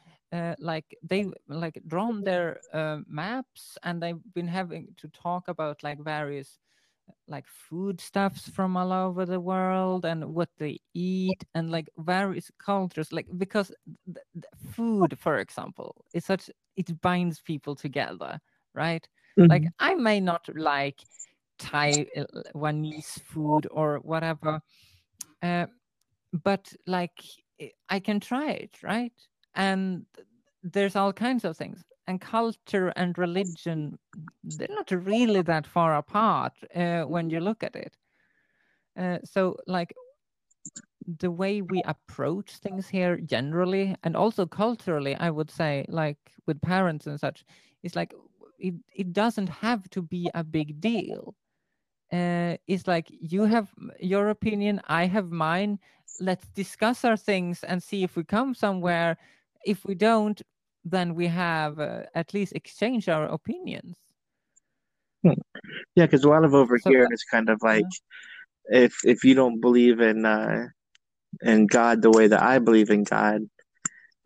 Like 0.59 0.97
they 1.03 1.27
like 1.49 1.81
drawn 1.87 2.23
their 2.23 2.61
maps 3.09 3.79
and 3.83 4.01
they've 4.01 4.23
been 4.35 4.49
having 4.49 4.95
to 4.99 5.09
talk 5.09 5.49
about 5.49 5.83
like 5.83 5.99
various 5.99 6.61
like 7.29 7.47
foodstuffs 7.47 8.49
from 8.49 8.77
all 8.77 8.93
over 8.93 9.25
the 9.27 9.41
world 9.41 10.05
and 10.05 10.35
what 10.35 10.51
they 10.59 10.79
eat 10.95 11.45
and 11.55 11.71
like 11.71 11.89
various 11.99 12.51
cultures 12.59 13.13
like 13.13 13.27
because 13.39 13.73
th- 14.07 14.27
th- 14.35 14.45
food 14.73 15.19
for 15.19 15.39
example 15.39 16.05
is 16.15 16.25
such 16.25 16.51
it 16.77 17.01
binds 17.01 17.41
people 17.41 17.75
together 17.77 18.41
right? 18.75 19.07
Like 19.49 19.65
Mhm. 19.65 19.73
i 19.81 19.95
may 19.95 20.21
not 20.21 20.49
like 20.55 21.07
taiwanese 21.59 23.21
food 23.23 23.67
or 23.71 23.99
whatever 23.99 24.61
uh, 25.43 25.67
but 26.45 26.73
like 26.87 27.23
i 27.89 28.01
can 28.01 28.21
try 28.21 28.51
it 28.53 28.83
right? 28.83 29.13
And 29.55 30.07
there's 30.63 30.97
all 30.97 31.13
kinds 31.13 31.45
of 31.45 31.57
things 31.57 31.83
and 32.07 32.21
culture 32.21 32.89
and 32.97 33.19
religion 33.19 33.99
they're 34.45 34.69
not 34.71 34.91
really 34.91 35.43
that 35.43 35.67
far 35.67 35.97
apart 35.97 36.53
uh, 36.75 37.03
when 37.03 37.31
you 37.31 37.41
look 37.41 37.63
at 37.63 37.77
it. 37.77 37.97
Uh, 38.99 39.19
so 39.25 39.57
like 39.67 39.95
the 41.19 41.31
way 41.31 41.63
we 41.63 41.83
approach 41.85 42.57
things 42.57 42.89
here 42.89 43.17
generally 43.19 43.97
and 44.05 44.15
also 44.17 44.47
culturally 44.47 45.17
i 45.17 45.29
would 45.29 45.51
say 45.51 45.85
like 45.89 46.19
with 46.47 46.61
parents 46.61 47.07
and 47.07 47.19
such 47.19 47.45
is 47.83 47.97
like 47.97 48.15
it, 48.59 48.75
it 48.95 49.13
doesn't 49.13 49.49
have 49.49 49.89
to 49.91 50.01
be 50.03 50.31
a 50.35 50.45
big 50.45 50.81
deal. 50.81 51.35
Uh, 52.13 52.57
it's 52.69 52.87
like 52.87 53.09
you 53.11 53.45
have 53.45 53.71
your 53.99 54.29
opinion 54.29 54.81
i 54.89 55.07
have 55.07 55.31
mine. 55.31 55.79
Let's 56.21 56.47
discuss 56.49 57.05
our 57.05 57.17
things 57.17 57.65
and 57.65 57.83
see 57.83 58.05
if 58.05 58.17
we 58.17 58.23
come 58.25 58.55
somewhere. 58.55 59.17
If 59.65 59.85
we 59.85 59.95
don't 59.95 60.41
then 60.85 61.15
we 61.15 61.27
have 61.27 61.79
uh, 61.79 62.03
at 62.15 62.35
least 62.35 62.53
exchange 62.55 63.09
our 63.09 63.27
opinions 63.27 63.97
yeah 65.23 65.35
because 65.97 66.25
a 66.25 66.29
lot 66.29 66.45
of 66.45 66.53
over 66.55 66.79
so 66.79 66.91
here 66.91 67.05
uh, 67.05 67.17
kind 67.31 67.49
of 67.49 67.59
like 67.63 67.85
yeah. 68.71 68.81
if 68.81 68.95
if 69.05 69.25
you 69.25 69.35
don't 69.35 69.61
believe 69.61 70.01
in 70.01 70.25
uh 70.27 70.67
in 71.41 71.67
God 71.67 72.03
the 72.03 72.11
way 72.11 72.29
that 72.29 72.43
I 72.43 72.59
believe 72.59 72.91
in 72.91 73.05
God, 73.05 73.43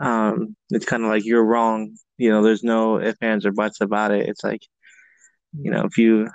um, 0.00 0.56
it's 0.70 0.86
kind 0.86 1.04
of 1.04 1.08
like 1.08 1.24
you're 1.24 1.44
wrong. 1.44 1.96
You 2.18 2.30
know, 2.30 2.42
there's 2.42 2.64
no 2.64 3.00
ifs, 3.00 3.18
ands, 3.20 3.46
or 3.46 3.52
buts 3.52 3.80
about 3.80 4.10
it. 4.10 4.28
It's 4.28 4.42
like, 4.42 4.62
you 5.52 5.70
know, 5.70 5.84
if 5.84 5.98
you, 5.98 6.28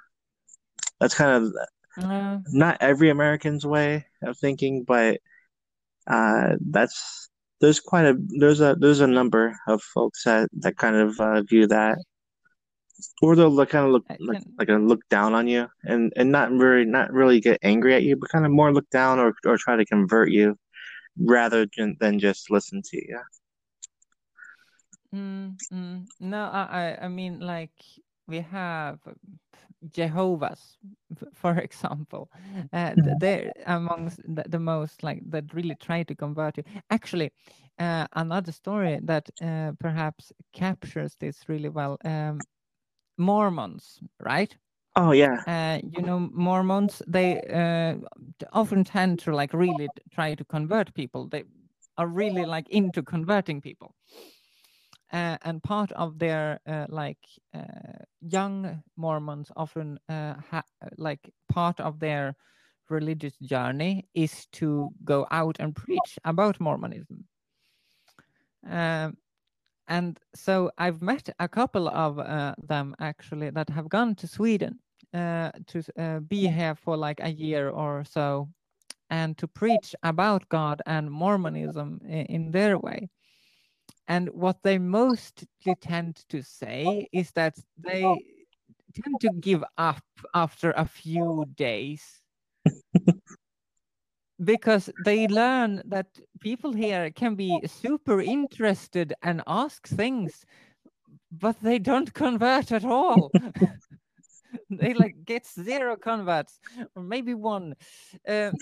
that's 0.99 1.15
kind 1.15 1.43
of 1.43 1.53
Uh, 2.01 2.39
not 2.47 2.77
every 2.79 3.09
American's 3.09 3.65
way 3.65 4.05
of 4.23 4.37
thinking, 4.37 4.85
but 4.87 5.19
uh, 6.07 6.55
that's 6.69 7.29
there's 7.61 7.79
quite 7.79 8.05
a 8.05 8.15
there's 8.39 8.59
a 8.59 8.75
there's 8.79 8.99
a 8.99 9.07
number 9.07 9.55
of 9.67 9.81
folks 9.81 10.23
that 10.23 10.49
that 10.53 10.77
kind 10.77 10.95
of 10.95 11.19
uh, 11.19 11.41
view 11.43 11.67
that, 11.67 11.97
or 13.21 13.35
they'll 13.35 13.49
look, 13.49 13.69
kind 13.69 13.85
of 13.85 13.91
look 13.91 14.05
like 14.19 14.43
like 14.57 14.69
a 14.69 14.73
look 14.73 15.07
down 15.09 15.33
on 15.33 15.47
you, 15.47 15.67
and 15.83 16.11
and 16.15 16.31
not 16.31 16.51
really 16.51 16.85
not 16.85 17.13
really 17.13 17.39
get 17.39 17.59
angry 17.61 17.93
at 17.93 18.03
you, 18.03 18.15
but 18.17 18.29
kind 18.29 18.45
of 18.45 18.51
more 18.51 18.73
look 18.73 18.89
down 18.89 19.19
or 19.19 19.33
or 19.45 19.57
try 19.57 19.75
to 19.75 19.85
convert 19.85 20.31
you 20.31 20.57
rather 21.17 21.67
than 21.77 21.95
than 21.99 22.19
just 22.19 22.49
listen 22.49 22.81
to 22.83 22.97
you. 22.97 23.19
Mm, 25.13 25.57
mm. 25.71 26.05
No, 26.19 26.43
I, 26.45 26.97
I 27.01 27.07
mean 27.09 27.39
like 27.41 27.71
we 28.27 28.39
have 28.39 28.99
Jehovah's, 29.89 30.77
for 31.33 31.57
example. 31.57 32.29
Uh, 32.73 32.95
th- 32.95 33.17
they're 33.17 33.51
amongst 33.65 34.19
the, 34.23 34.43
the 34.47 34.59
most 34.59 35.03
like 35.03 35.21
that 35.31 35.53
really 35.53 35.75
try 35.75 36.03
to 36.03 36.15
convert 36.15 36.57
you. 36.57 36.63
Actually, 36.89 37.31
uh, 37.79 38.07
another 38.13 38.51
story 38.51 38.99
that 39.03 39.29
uh, 39.41 39.71
perhaps 39.79 40.31
captures 40.53 41.15
this 41.19 41.47
really 41.47 41.69
well. 41.69 41.97
Um, 42.03 42.45
Mormons, 43.17 43.99
right? 44.19 44.55
Oh 44.95 45.11
yeah. 45.11 45.43
uh, 45.47 45.79
you 45.91 46.01
know 46.01 46.19
mormons 46.33 47.01
they 47.07 47.41
uh, 47.41 47.95
often 48.53 48.83
tend 48.83 49.19
to 49.19 49.33
like 49.35 49.53
really 49.53 49.89
try 50.13 50.35
to 50.35 50.43
convert 50.45 50.93
people 50.93 51.27
they 51.27 51.43
are 51.97 52.07
really 52.07 52.45
like 52.45 52.69
into 52.69 53.01
converting 53.01 53.61
people 53.61 53.93
uh, 55.13 55.37
and 55.43 55.63
part 55.63 55.91
of 55.93 56.19
their 56.19 56.59
uh, 56.67 56.85
like 56.89 57.19
uh, 57.53 58.03
young 58.21 58.83
mormons 58.97 59.51
often 59.55 59.99
uh, 60.09 60.35
ha- 60.51 60.63
like 60.97 61.33
part 61.49 61.79
of 61.79 61.99
their 61.99 62.35
religious 62.89 63.37
journey 63.39 64.07
is 64.13 64.47
to 64.47 64.89
go 65.03 65.25
out 65.31 65.57
and 65.59 65.75
preach 65.75 66.19
about 66.25 66.59
mormonism 66.59 67.25
um, 68.67 69.17
and 69.87 70.19
so 70.35 70.71
I've 70.77 71.01
met 71.01 71.29
a 71.39 71.47
couple 71.47 71.87
of 71.89 72.19
uh, 72.19 72.55
them 72.63 72.95
actually 72.99 73.49
that 73.51 73.69
have 73.69 73.89
gone 73.89 74.15
to 74.15 74.27
Sweden 74.27 74.79
uh, 75.13 75.51
to 75.67 75.83
uh, 75.97 76.19
be 76.19 76.47
here 76.47 76.75
for 76.75 76.95
like 76.97 77.19
a 77.21 77.29
year 77.31 77.69
or 77.69 78.03
so 78.05 78.49
and 79.09 79.37
to 79.37 79.47
preach 79.47 79.95
about 80.03 80.47
God 80.49 80.81
and 80.85 81.11
Mormonism 81.11 81.99
i- 82.05 82.25
in 82.29 82.51
their 82.51 82.77
way. 82.79 83.09
And 84.07 84.29
what 84.29 84.63
they 84.63 84.77
mostly 84.77 85.75
tend 85.81 86.23
to 86.29 86.41
say 86.41 87.07
is 87.11 87.31
that 87.31 87.55
they 87.77 88.01
tend 88.01 89.21
to 89.21 89.29
give 89.39 89.63
up 89.77 90.03
after 90.33 90.71
a 90.71 90.85
few 90.85 91.45
days. 91.55 92.21
Because 94.43 94.89
they 95.05 95.27
learn 95.27 95.83
that 95.85 96.07
people 96.39 96.73
here 96.73 97.11
can 97.11 97.35
be 97.35 97.61
super 97.67 98.19
interested 98.19 99.13
and 99.21 99.43
ask 99.45 99.87
things 99.87 100.45
but 101.31 101.59
they 101.61 101.79
don't 101.79 102.13
convert 102.13 102.71
at 102.71 102.85
all. 102.85 103.31
They 104.69 104.93
like 104.93 105.23
get 105.25 105.45
zero 105.47 105.95
converts 105.95 106.59
or 106.95 107.03
maybe 107.03 107.33
one. 107.33 107.75
Um, 108.27 108.53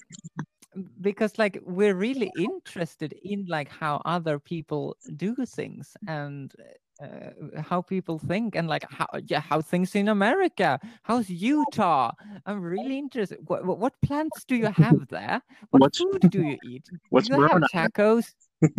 because 1.01 1.37
like 1.37 1.59
we're 1.65 1.95
really 1.95 2.31
interested 2.37 3.13
in 3.23 3.45
like 3.47 3.69
how 3.69 4.01
other 4.05 4.39
people 4.39 4.95
do 5.15 5.35
things 5.45 5.95
and 6.07 6.53
uh, 7.01 7.61
how 7.61 7.81
people 7.81 8.19
think 8.19 8.55
and 8.55 8.67
like 8.67 8.85
how 8.89 9.07
yeah 9.27 9.39
how 9.39 9.61
things 9.61 9.95
in 9.95 10.09
america 10.09 10.79
how's 11.03 11.29
utah? 11.29 12.11
I'm 12.45 12.61
really 12.61 12.97
interested. 12.97 13.39
What, 13.47 13.65
what 13.65 13.93
plants 14.01 14.43
do 14.43 14.55
you 14.55 14.67
have 14.67 15.07
there? 15.07 15.41
What 15.69 15.81
What's- 15.81 15.97
food 15.97 16.29
do 16.29 16.41
you 16.43 16.57
eat? 16.65 16.85
what's 17.09 17.29
do 17.29 17.35
you 17.35 17.47
have 17.47 17.61
tacos? 17.73 18.25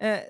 Uh, 0.00 0.20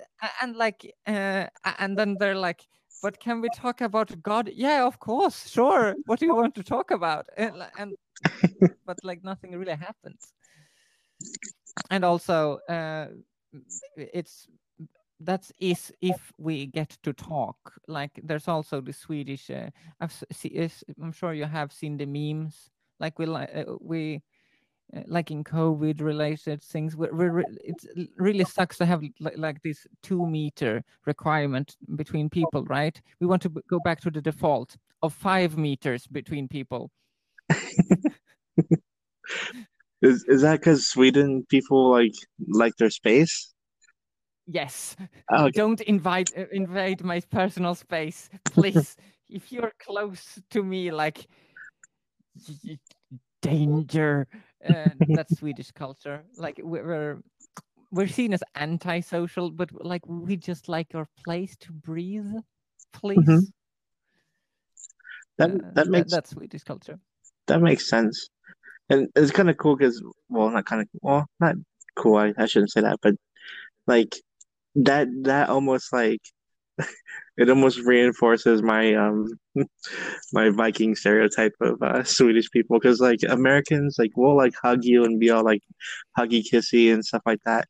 and 0.41 0.55
like 0.55 0.93
uh, 1.07 1.45
and 1.79 1.97
then 1.97 2.15
they're 2.19 2.35
like 2.35 2.65
but 3.03 3.19
can 3.19 3.41
we 3.41 3.49
talk 3.55 3.81
about 3.81 4.09
god? 4.23 4.49
Yeah 4.53 4.85
of 4.87 4.99
course 4.99 5.47
sure. 5.49 5.95
What 6.05 6.19
do 6.19 6.25
you 6.25 6.35
want 6.35 6.55
to 6.55 6.63
talk 6.63 6.89
about? 6.91 7.27
And, 7.37 7.53
and 7.77 7.93
but 8.87 8.97
like 9.03 9.23
nothing 9.23 9.51
really 9.55 9.75
happens 9.75 10.33
and 11.89 12.03
also 12.03 12.59
uh, 12.69 13.07
it's 13.95 14.47
that's 15.21 15.51
is 15.59 15.91
if 16.01 16.31
we 16.37 16.67
get 16.67 16.97
to 17.03 17.13
talk. 17.13 17.57
Like 17.87 18.19
there's 18.23 18.47
also 18.47 18.81
the 18.81 18.93
swedish 18.93 19.49
uh, 19.49 19.69
I've 19.99 20.13
see, 20.31 20.49
is, 20.49 20.83
i'm 21.01 21.11
sure 21.11 21.33
you 21.33 21.45
have 21.45 21.71
seen 21.73 21.97
the 21.97 22.05
memes. 22.05 22.69
Like 22.99 23.19
we 23.19 23.25
like 23.25 23.49
uh, 23.55 23.65
we 23.81 24.21
uh, 24.95 25.01
like 25.07 25.31
in 25.31 25.43
covid 25.43 26.01
related 26.01 26.63
things 26.63 26.95
we 26.97 27.07
it 27.63 27.83
really 28.17 28.45
sucks 28.45 28.77
to 28.77 28.85
have 28.85 29.01
li- 29.01 29.35
like 29.37 29.61
this 29.63 29.87
two 30.03 30.25
meter 30.27 30.83
requirement 31.05 31.77
between 31.95 32.29
people 32.29 32.63
right? 32.65 33.01
We 33.21 33.27
want 33.27 33.41
to 33.43 33.49
b- 33.49 33.61
go 33.69 33.79
back 33.79 34.01
to 34.01 34.11
the 34.11 34.21
default 34.21 34.77
of 35.03 35.13
five 35.13 35.57
meters 35.57 36.07
between 36.07 36.47
people 36.47 36.91
Is 40.01 40.23
is 40.27 40.41
that 40.41 40.59
because 40.59 40.87
Sweden 40.87 41.45
people 41.49 41.89
like 41.89 42.13
like 42.47 42.75
their 42.77 42.89
space? 42.91 43.53
yes. 44.45 44.95
Oh, 45.29 45.45
okay. 45.45 45.51
don't 45.59 45.81
invite 45.81 46.31
uh, 46.37 46.45
invade 46.51 47.03
my 47.03 47.19
personal 47.31 47.75
space 47.75 48.29
please. 48.45 48.95
If 49.29 49.51
you're 49.51 49.73
close 49.79 50.39
to 50.51 50.63
me 50.63 50.89
like 50.91 51.27
danger 53.41 54.27
uh, 54.65 54.91
that's 55.13 55.35
swedish 55.39 55.71
culture. 55.71 56.23
Like 56.37 56.57
we- 56.63 56.81
we're 56.81 57.21
we're 57.91 58.07
seen 58.07 58.33
as 58.33 58.43
antisocial 58.55 59.51
but 59.51 59.69
like 59.85 60.01
we 60.07 60.37
just 60.37 60.69
like 60.69 60.95
our 60.95 61.07
place 61.23 61.55
to 61.57 61.73
breathe 61.73 62.31
please. 62.93 63.51
That 65.37 65.51
Uh, 65.51 65.71
that 65.75 65.87
makes 65.87 66.11
that's 66.11 66.31
swedish 66.31 66.63
culture. 66.63 66.99
that 67.47 67.61
makes 67.61 67.87
sense, 67.89 68.29
and 68.89 69.09
it's 69.15 69.31
kind 69.31 69.49
of 69.49 69.57
cool 69.57 69.75
because 69.75 70.01
well, 70.29 70.49
not 70.49 70.65
kind 70.65 70.81
of 70.81 70.87
well, 71.01 71.27
not 71.39 71.55
cool. 71.95 72.17
I, 72.17 72.33
I 72.37 72.45
shouldn't 72.45 72.71
say 72.71 72.81
that, 72.81 72.99
but 73.01 73.15
like 73.85 74.15
that 74.75 75.07
that 75.23 75.49
almost 75.49 75.91
like 75.91 76.21
it 77.37 77.49
almost 77.49 77.79
reinforces 77.79 78.61
my 78.61 78.93
um 78.95 79.27
my 80.33 80.49
Viking 80.49 80.95
stereotype 80.95 81.53
of 81.61 81.81
uh, 81.81 82.03
Swedish 82.03 82.49
people 82.51 82.79
because 82.79 82.99
like 82.99 83.19
Americans 83.27 83.97
like 83.99 84.15
will 84.15 84.37
like 84.37 84.53
hug 84.61 84.83
you 84.83 85.03
and 85.03 85.19
be 85.19 85.29
all 85.29 85.43
like 85.43 85.61
huggy 86.17 86.43
kissy 86.49 86.93
and 86.93 87.03
stuff 87.05 87.21
like 87.25 87.39
that, 87.45 87.67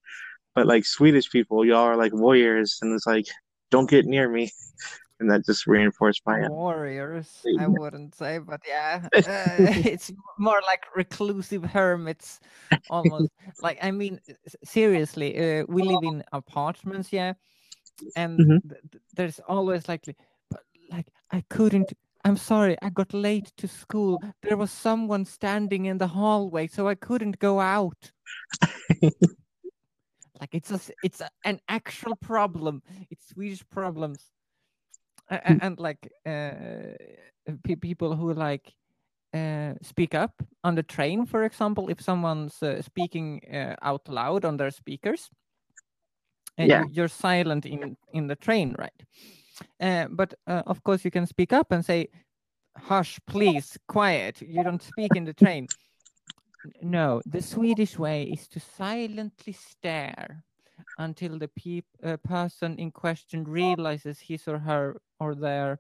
but 0.56 0.68
like 0.68 0.86
Swedish 0.86 1.30
people 1.32 1.66
y'all 1.66 1.78
are 1.78 1.98
like 1.98 2.14
warriors 2.14 2.78
and 2.82 2.94
it's 2.94 3.08
like 3.08 3.26
don't 3.72 3.90
get 3.90 4.06
near 4.06 4.30
me, 4.30 4.52
and 5.20 5.30
that 5.32 5.46
just 5.46 5.68
reinforced 5.68 6.22
my 6.26 6.48
warriors 6.48 7.46
i 7.60 7.68
wouldn't 7.68 8.14
say 8.16 8.38
but 8.38 8.62
yeah 8.68 9.08
uh, 9.16 9.22
it's 9.86 10.12
more 10.38 10.62
like 10.66 10.84
reclusive 10.96 11.64
hermits 11.64 12.40
almost. 12.90 13.32
Like 13.62 13.80
i 13.82 13.92
mean 13.92 14.20
seriously 14.64 15.60
uh, 15.60 15.66
we 15.68 15.84
live 15.84 16.04
in 16.04 16.24
apartments 16.32 17.12
yeah 17.12 17.34
and 18.16 18.40
Mhm. 18.40 18.62
th- 18.70 18.82
th- 18.92 19.04
there's 19.16 19.40
always 19.48 19.88
like 19.88 20.04
but 20.50 20.62
like 20.92 21.08
i 21.32 21.44
couldn't 21.50 21.94
i'm 22.26 22.38
sorry 22.38 22.78
i 22.82 22.90
got 22.90 23.14
late 23.14 23.52
to 23.58 23.68
school. 23.68 24.22
There 24.44 24.58
was 24.58 24.72
someone 24.72 25.26
standing 25.26 25.86
in 25.86 25.98
the 25.98 26.08
hallway 26.08 26.68
so 26.68 26.88
i 26.88 26.96
couldn't 26.96 27.40
go 27.40 27.60
out. 27.60 28.12
Like 30.40 30.54
it's 30.54 30.70
a, 30.72 30.80
it's 31.02 31.22
a, 31.22 31.30
an 31.46 31.60
actual 31.68 32.16
problem. 32.16 32.84
It's 33.10 33.30
swedish 33.30 33.64
problems 33.70 34.20
A- 35.30 35.36
a- 35.36 35.58
and 35.62 35.80
like 35.80 36.10
uh 36.26 36.96
pe- 37.64 37.76
people 37.76 38.16
who 38.16 38.34
like 38.34 38.74
uh 39.34 39.74
speak 39.82 40.16
up 40.16 40.42
on 40.64 40.76
the 40.76 40.84
train 40.84 41.26
for 41.26 41.44
example 41.44 41.90
if 41.90 42.02
someone's 42.02 42.64
uh, 42.64 42.82
speaking 42.82 43.42
uh, 43.54 43.76
out 43.82 44.08
loud 44.10 44.46
on 44.46 44.58
their 44.58 44.72
speakers 44.72 45.30
and 46.58 46.70
Yeah. 46.70 46.84
you, 46.84 46.90
you're 46.94 47.10
silent 47.10 47.66
in 47.66 47.98
in 48.14 48.28
the 48.28 48.36
train 48.36 48.76
right? 48.80 49.04
Uh, 49.82 50.08
but 50.10 50.34
uh, 50.48 50.64
of 50.66 50.82
course 50.84 51.04
you 51.06 51.12
can 51.12 51.26
speak 51.28 51.54
up 51.54 51.72
and 51.72 51.84
say 51.86 52.08
hush 52.78 53.20
please 53.28 53.78
quiet. 53.88 54.42
You 54.42 54.64
don't 54.64 54.84
speak 54.84 55.16
in 55.16 55.26
the 55.26 55.34
train. 55.34 55.68
No. 56.82 57.22
The 57.26 57.42
swedish 57.42 57.98
way 58.00 58.24
is 58.24 58.48
to 58.50 58.60
silently 58.60 59.54
stare 59.54 60.44
until 60.98 61.40
the 61.40 61.48
peop- 61.48 61.98
uh, 62.04 62.18
person 62.18 62.78
in 62.80 62.92
question 62.92 63.44
realizes 63.44 64.20
his 64.20 64.48
or 64.48 64.60
her 64.60 64.96
or 65.20 65.36
their 65.36 65.80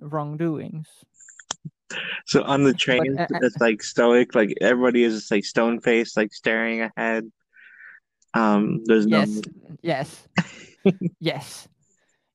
wrongdoings 0.00 0.88
So 2.26 2.42
on 2.42 2.64
the 2.64 2.74
train, 2.74 3.16
uh, 3.18 3.26
uh, 3.30 3.38
it's 3.42 3.60
like 3.60 3.82
stoic. 3.82 4.34
Like 4.34 4.52
everybody 4.60 5.04
is 5.04 5.14
just 5.14 5.30
like 5.30 5.44
stone 5.44 5.80
faced, 5.80 6.16
like 6.16 6.32
staring 6.34 6.82
ahead. 6.82 7.30
Um, 8.34 8.82
there's 8.84 9.06
no. 9.06 9.18
yes 9.22 9.42
yes 9.82 10.28
yes 11.20 11.68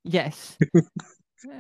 yes 0.04 0.58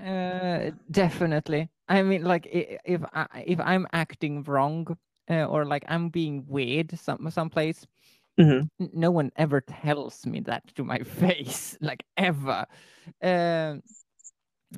uh, 0.08 0.72
definitely 0.90 1.70
i 1.90 2.02
mean 2.02 2.24
like 2.24 2.48
if 2.52 3.02
I, 3.14 3.26
if 3.46 3.60
i'm 3.60 3.88
acting 3.94 4.44
wrong 4.44 4.88
uh, 5.30 5.46
or 5.46 5.66
like 5.66 5.84
i'm 5.88 6.10
being 6.10 6.46
weird 6.48 6.98
some 7.00 7.30
someplace 7.30 7.86
Mhm. 8.40 8.70
no 8.80 9.12
one 9.12 9.32
ever 9.36 9.62
tells 9.62 10.26
me 10.26 10.40
that 10.42 10.64
to 10.76 10.84
my 10.84 11.00
face 11.22 11.78
like 11.82 12.04
ever 12.18 12.66
um 13.22 13.82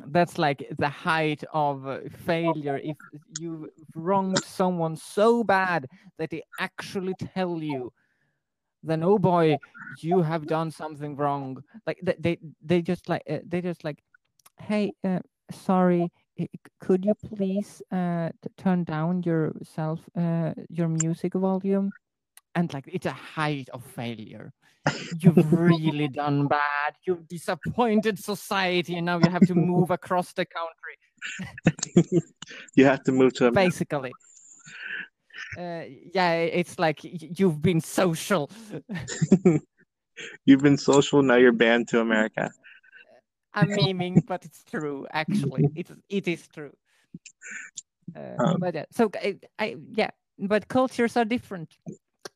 that's 0.07 0.37
like 0.37 0.67
the 0.79 0.89
height 0.89 1.43
of 1.53 1.87
uh, 1.87 1.99
failure 2.25 2.79
if 2.83 2.97
you've 3.37 3.69
wronged 3.95 4.43
someone 4.43 4.95
so 4.95 5.43
bad 5.43 5.87
that 6.17 6.29
they 6.29 6.41
actually 6.59 7.13
tell 7.13 7.61
you 7.61 7.91
then 8.83 9.03
oh 9.03 9.17
boy 9.17 9.57
you 10.01 10.21
have 10.21 10.47
done 10.47 10.71
something 10.71 11.15
wrong. 11.15 11.63
Like 11.85 11.99
they 12.01 12.37
they, 12.61 12.81
just 12.81 13.09
like 13.09 13.23
uh, 13.29 13.39
they 13.45 13.61
just 13.61 13.83
like 13.83 14.03
hey 14.59 14.93
uh, 15.03 15.19
sorry 15.51 16.11
could 16.79 17.05
you 17.05 17.13
please 17.13 17.81
uh 17.91 18.29
turn 18.57 18.83
down 18.83 19.21
your 19.23 19.53
self 19.61 19.99
uh 20.17 20.53
your 20.69 20.87
music 20.87 21.33
volume 21.33 21.93
and 22.55 22.73
like 22.73 22.85
it's 22.87 23.05
a 23.05 23.11
height 23.11 23.69
of 23.73 23.83
failure 23.83 24.53
you've 25.19 25.53
really 25.53 26.07
done 26.21 26.47
bad 26.47 26.95
you've 27.05 27.27
disappointed 27.27 28.19
society 28.19 28.95
and 28.97 29.05
now 29.05 29.17
you 29.17 29.29
have 29.29 29.45
to 29.45 29.55
move 29.55 29.91
across 29.91 30.33
the 30.33 30.45
country 30.45 30.97
you 32.75 32.85
have 32.85 33.03
to 33.03 33.11
move 33.11 33.33
to 33.33 33.47
America. 33.47 33.69
basically. 33.69 34.11
Uh, 35.57 35.83
yeah, 36.13 36.33
it's 36.33 36.79
like 36.79 36.99
you've 37.03 37.61
been 37.61 37.79
social. 37.79 38.49
You've 40.45 40.61
been 40.61 40.77
social, 40.77 41.23
now 41.23 41.35
you're 41.35 41.51
banned 41.51 41.87
to 41.89 41.99
America. 41.99 42.51
I'm 43.53 43.69
memeing, 43.69 44.25
but 44.25 44.45
it's 44.45 44.63
true. 44.63 45.07
Actually, 45.11 45.65
it 45.75 45.89
it 46.09 46.27
is 46.27 46.47
true. 46.47 46.71
Uh, 48.15 48.43
Um, 48.43 48.59
but 48.59 48.75
yeah, 48.75 48.85
so 48.91 49.09
I, 49.15 49.39
I 49.59 49.75
yeah, 49.95 50.11
but 50.39 50.67
cultures 50.67 51.17
are 51.17 51.25
different, 51.25 51.77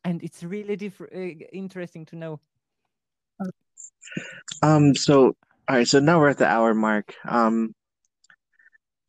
and 0.08 0.22
it's 0.22 0.42
really 0.42 0.74
different. 0.74 1.12
Uh, 1.12 1.44
interesting 1.52 2.06
to 2.06 2.16
know. 2.16 2.40
Um, 4.62 4.94
so 4.94 5.36
all 5.68 5.76
right, 5.76 5.86
so 5.86 6.00
now 6.00 6.18
we're 6.18 6.30
at 6.30 6.38
the 6.38 6.46
hour 6.46 6.72
mark. 6.72 7.14
Um, 7.28 7.74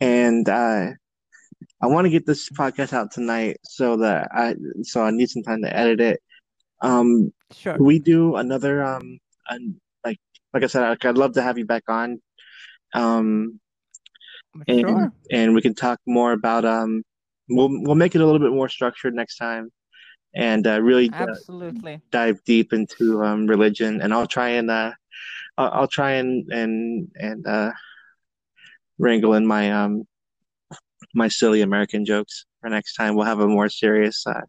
and 0.01 0.47
uh, 0.49 0.91
I 1.81 1.87
want 1.87 2.03
to 2.03 2.09
get 2.09 2.25
this 2.25 2.49
podcast 2.49 2.91
out 2.91 3.11
tonight 3.11 3.57
so 3.63 3.95
that 3.97 4.27
I 4.33 4.55
so 4.83 5.01
I 5.01 5.11
need 5.11 5.29
some 5.29 5.43
time 5.43 5.61
to 5.61 5.75
edit 5.75 6.01
it. 6.01 6.21
Um, 6.81 7.33
Sure. 7.51 7.77
We 7.79 7.97
do 7.97 8.35
another 8.35 8.83
um 8.83 9.17
and 9.47 9.75
like 10.05 10.19
like 10.53 10.63
I 10.63 10.67
said, 10.67 10.87
like, 10.87 11.03
I'd 11.03 11.17
love 11.17 11.33
to 11.33 11.41
have 11.41 11.57
you 11.57 11.65
back 11.65 11.83
on. 11.87 12.21
Um 12.93 13.59
and 14.67 14.81
Sure. 14.81 15.11
and 15.31 15.55
we 15.55 15.61
can 15.61 15.73
talk 15.73 15.99
more 16.05 16.31
about 16.33 16.65
um 16.65 17.03
we'll 17.47 17.69
we'll 17.71 17.95
make 17.95 18.13
it 18.13 18.21
a 18.21 18.25
little 18.25 18.39
bit 18.39 18.51
more 18.51 18.69
structured 18.69 19.15
next 19.15 19.37
time 19.37 19.71
and 20.35 20.67
uh, 20.67 20.81
really 20.81 21.09
uh, 21.19 21.25
Absolutely. 21.25 22.01
dive 22.11 22.43
deep 22.45 22.73
into 22.73 23.23
um 23.23 23.47
religion 23.47 24.01
and 24.01 24.13
I'll 24.13 24.27
try 24.27 24.49
and 24.49 24.69
uh 24.71 24.93
I'll, 25.57 25.71
I'll 25.71 25.87
try 25.87 26.13
and 26.13 26.51
and 26.51 27.09
and 27.15 27.47
uh 27.47 27.71
wrangle 28.99 29.33
in 29.33 29.45
my 29.47 29.71
um 29.71 30.05
my 31.13 31.27
silly 31.27 31.61
American 31.61 32.05
jokes 32.05 32.45
for 32.61 32.69
next 32.69 32.95
time. 32.95 33.15
We'll 33.15 33.25
have 33.25 33.39
a 33.39 33.47
more 33.47 33.69
serious 33.69 34.25
uh 34.27 34.41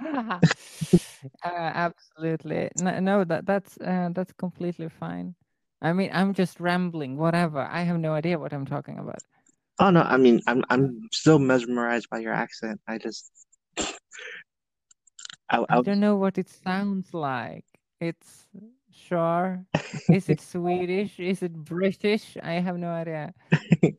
uh, 1.44 1.48
absolutely. 1.86 2.70
No, 2.76 3.00
no, 3.00 3.24
that 3.24 3.46
that's 3.46 3.78
uh, 3.80 4.10
that's 4.12 4.32
completely 4.32 4.88
fine. 4.88 5.34
I 5.80 5.92
mean, 5.92 6.10
I'm 6.12 6.34
just 6.34 6.60
rambling. 6.60 7.16
Whatever. 7.16 7.60
I 7.60 7.82
have 7.82 7.98
no 7.98 8.12
idea 8.14 8.38
what 8.38 8.52
I'm 8.52 8.66
talking 8.66 8.98
about. 8.98 9.22
oh 9.78 9.90
no, 9.90 10.02
I 10.02 10.16
mean 10.16 10.40
I'm 10.46 10.64
I'm 10.70 11.08
still 11.12 11.38
mesmerized 11.38 12.08
by 12.10 12.18
your 12.20 12.32
accent. 12.32 12.80
I 12.88 12.98
just 12.98 13.30
I, 15.52 15.58
I 15.58 15.64
I 15.68 15.82
don't 15.82 16.00
know 16.00 16.16
what 16.16 16.38
it 16.38 16.48
sounds 16.48 17.12
like. 17.12 17.66
It's 18.00 18.46
sure. 18.90 19.64
Is 20.08 20.30
it 20.30 20.40
Swedish? 20.40 21.20
Is 21.20 21.42
it 21.42 21.52
British? 21.52 22.38
I 22.42 22.52
have 22.54 22.78
no 22.78 22.88
idea. 22.88 23.34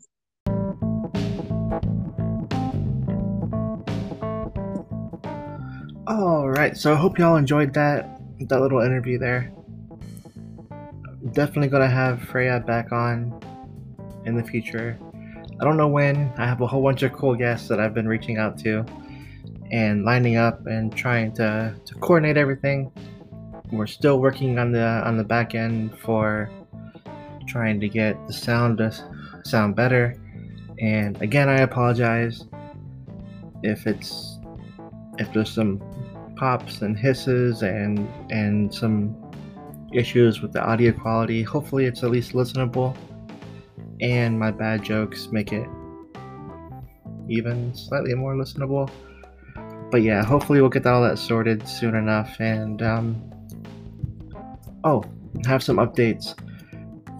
All 6.07 6.49
right, 6.49 6.75
so 6.75 6.91
I 6.91 6.95
hope 6.95 7.19
y'all 7.19 7.35
enjoyed 7.35 7.73
that 7.75 8.19
that 8.49 8.59
little 8.59 8.81
interview 8.81 9.19
there. 9.19 9.53
Definitely 11.33 11.69
gonna 11.69 11.87
have 11.87 12.17
Freja 12.19 12.65
back 12.65 12.91
on 12.91 13.39
in 14.25 14.35
the 14.35 14.43
future. 14.43 14.97
I 15.61 15.63
don't 15.63 15.77
know 15.77 15.87
when. 15.87 16.33
I 16.37 16.47
have 16.47 16.61
a 16.61 16.67
whole 16.67 16.81
bunch 16.81 17.03
of 17.03 17.13
cool 17.13 17.35
guests 17.35 17.67
that 17.67 17.79
I've 17.79 17.93
been 17.93 18.07
reaching 18.07 18.39
out 18.39 18.57
to 18.59 18.83
and 19.73 20.05
lining 20.05 20.37
up 20.37 20.67
and 20.67 20.95
trying 20.95 21.33
to, 21.33 21.75
to 21.83 21.95
coordinate 21.95 22.37
everything. 22.37 22.91
We're 23.71 23.87
still 23.87 24.19
working 24.19 24.59
on 24.59 24.71
the 24.71 24.85
on 24.85 25.17
the 25.17 25.23
back 25.23 25.55
end 25.55 25.97
for 25.97 26.51
trying 27.47 27.79
to 27.79 27.89
get 27.89 28.15
the 28.27 28.33
sound 28.33 28.77
to 28.77 28.93
sound 29.43 29.75
better. 29.75 30.15
And 30.79 31.19
again, 31.23 31.49
I 31.49 31.61
apologize 31.61 32.45
if 33.63 33.87
it's 33.87 34.39
if 35.17 35.33
there's 35.33 35.51
some 35.51 35.81
pops 36.35 36.83
and 36.83 36.95
hisses 36.95 37.63
and 37.63 38.07
and 38.29 38.71
some 38.71 39.15
issues 39.91 40.39
with 40.39 40.53
the 40.53 40.61
audio 40.61 40.91
quality. 40.91 41.41
Hopefully, 41.41 41.85
it's 41.85 42.03
at 42.03 42.11
least 42.11 42.33
listenable, 42.33 42.95
and 44.01 44.37
my 44.37 44.51
bad 44.51 44.83
jokes 44.83 45.29
make 45.31 45.51
it 45.51 45.67
even 47.27 47.73
slightly 47.73 48.13
more 48.13 48.35
listenable. 48.35 48.87
But 49.93 50.01
yeah, 50.01 50.23
hopefully 50.23 50.59
we'll 50.59 50.71
get 50.71 50.87
all 50.87 51.03
that 51.03 51.19
sorted 51.19 51.67
soon 51.67 51.93
enough. 51.93 52.39
And 52.39 52.81
um, 52.81 53.31
oh, 54.83 55.03
have 55.45 55.61
some 55.61 55.77
updates 55.77 56.33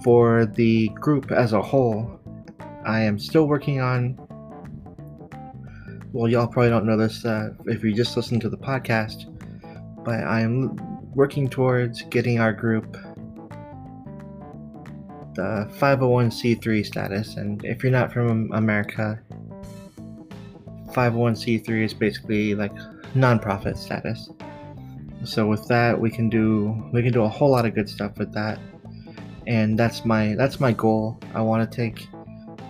for 0.03 0.47
the 0.47 0.87
group 0.95 1.31
as 1.31 1.53
a 1.53 1.61
whole. 1.61 2.19
I 2.83 3.01
am 3.01 3.19
still 3.19 3.47
working 3.47 3.79
on 3.79 4.17
well, 6.13 6.27
y'all 6.27 6.47
probably 6.47 6.71
don't 6.71 6.87
know 6.87 6.97
this 6.97 7.23
uh, 7.25 7.51
if 7.67 7.83
you 7.83 7.93
just 7.93 8.17
listen 8.17 8.39
to 8.39 8.49
the 8.49 8.57
podcast, 8.57 9.31
but 10.03 10.23
I 10.23 10.41
am 10.41 10.75
working 11.13 11.47
towards 11.47 12.01
getting 12.01 12.39
our 12.39 12.53
group 12.53 12.97
the 15.35 15.69
501c3 15.77 16.83
status. 16.83 17.35
And 17.35 17.63
if 17.63 17.83
you're 17.83 17.91
not 17.91 18.11
from 18.11 18.51
America, 18.51 19.21
501c3 20.93 21.83
is 21.83 21.93
basically 21.93 22.55
like 22.55 22.73
nonprofit 23.15 23.77
status. 23.77 24.29
So 25.23 25.47
with 25.47 25.67
that, 25.67 25.99
we 25.99 26.09
can 26.09 26.29
do 26.29 26.89
we 26.91 27.01
can 27.01 27.13
do 27.13 27.23
a 27.23 27.29
whole 27.29 27.49
lot 27.49 27.65
of 27.65 27.73
good 27.73 27.89
stuff 27.89 28.17
with 28.17 28.33
that, 28.33 28.59
and 29.47 29.79
that's 29.79 30.03
my 30.05 30.35
that's 30.35 30.59
my 30.59 30.73
goal. 30.73 31.17
I 31.33 31.41
want 31.41 31.69
to 31.69 31.75
take 31.75 32.07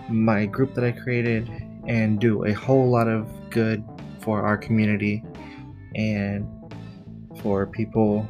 my 0.08 0.46
group 0.46 0.74
that 0.74 0.84
I 0.84 0.92
created 0.92 1.48
and 1.86 2.20
do 2.20 2.44
a 2.44 2.52
whole 2.52 2.88
lot 2.90 3.08
of 3.08 3.28
good 3.50 3.84
for 4.20 4.42
our 4.42 4.56
community 4.56 5.22
and 5.94 6.48
for 7.42 7.66
people 7.66 8.26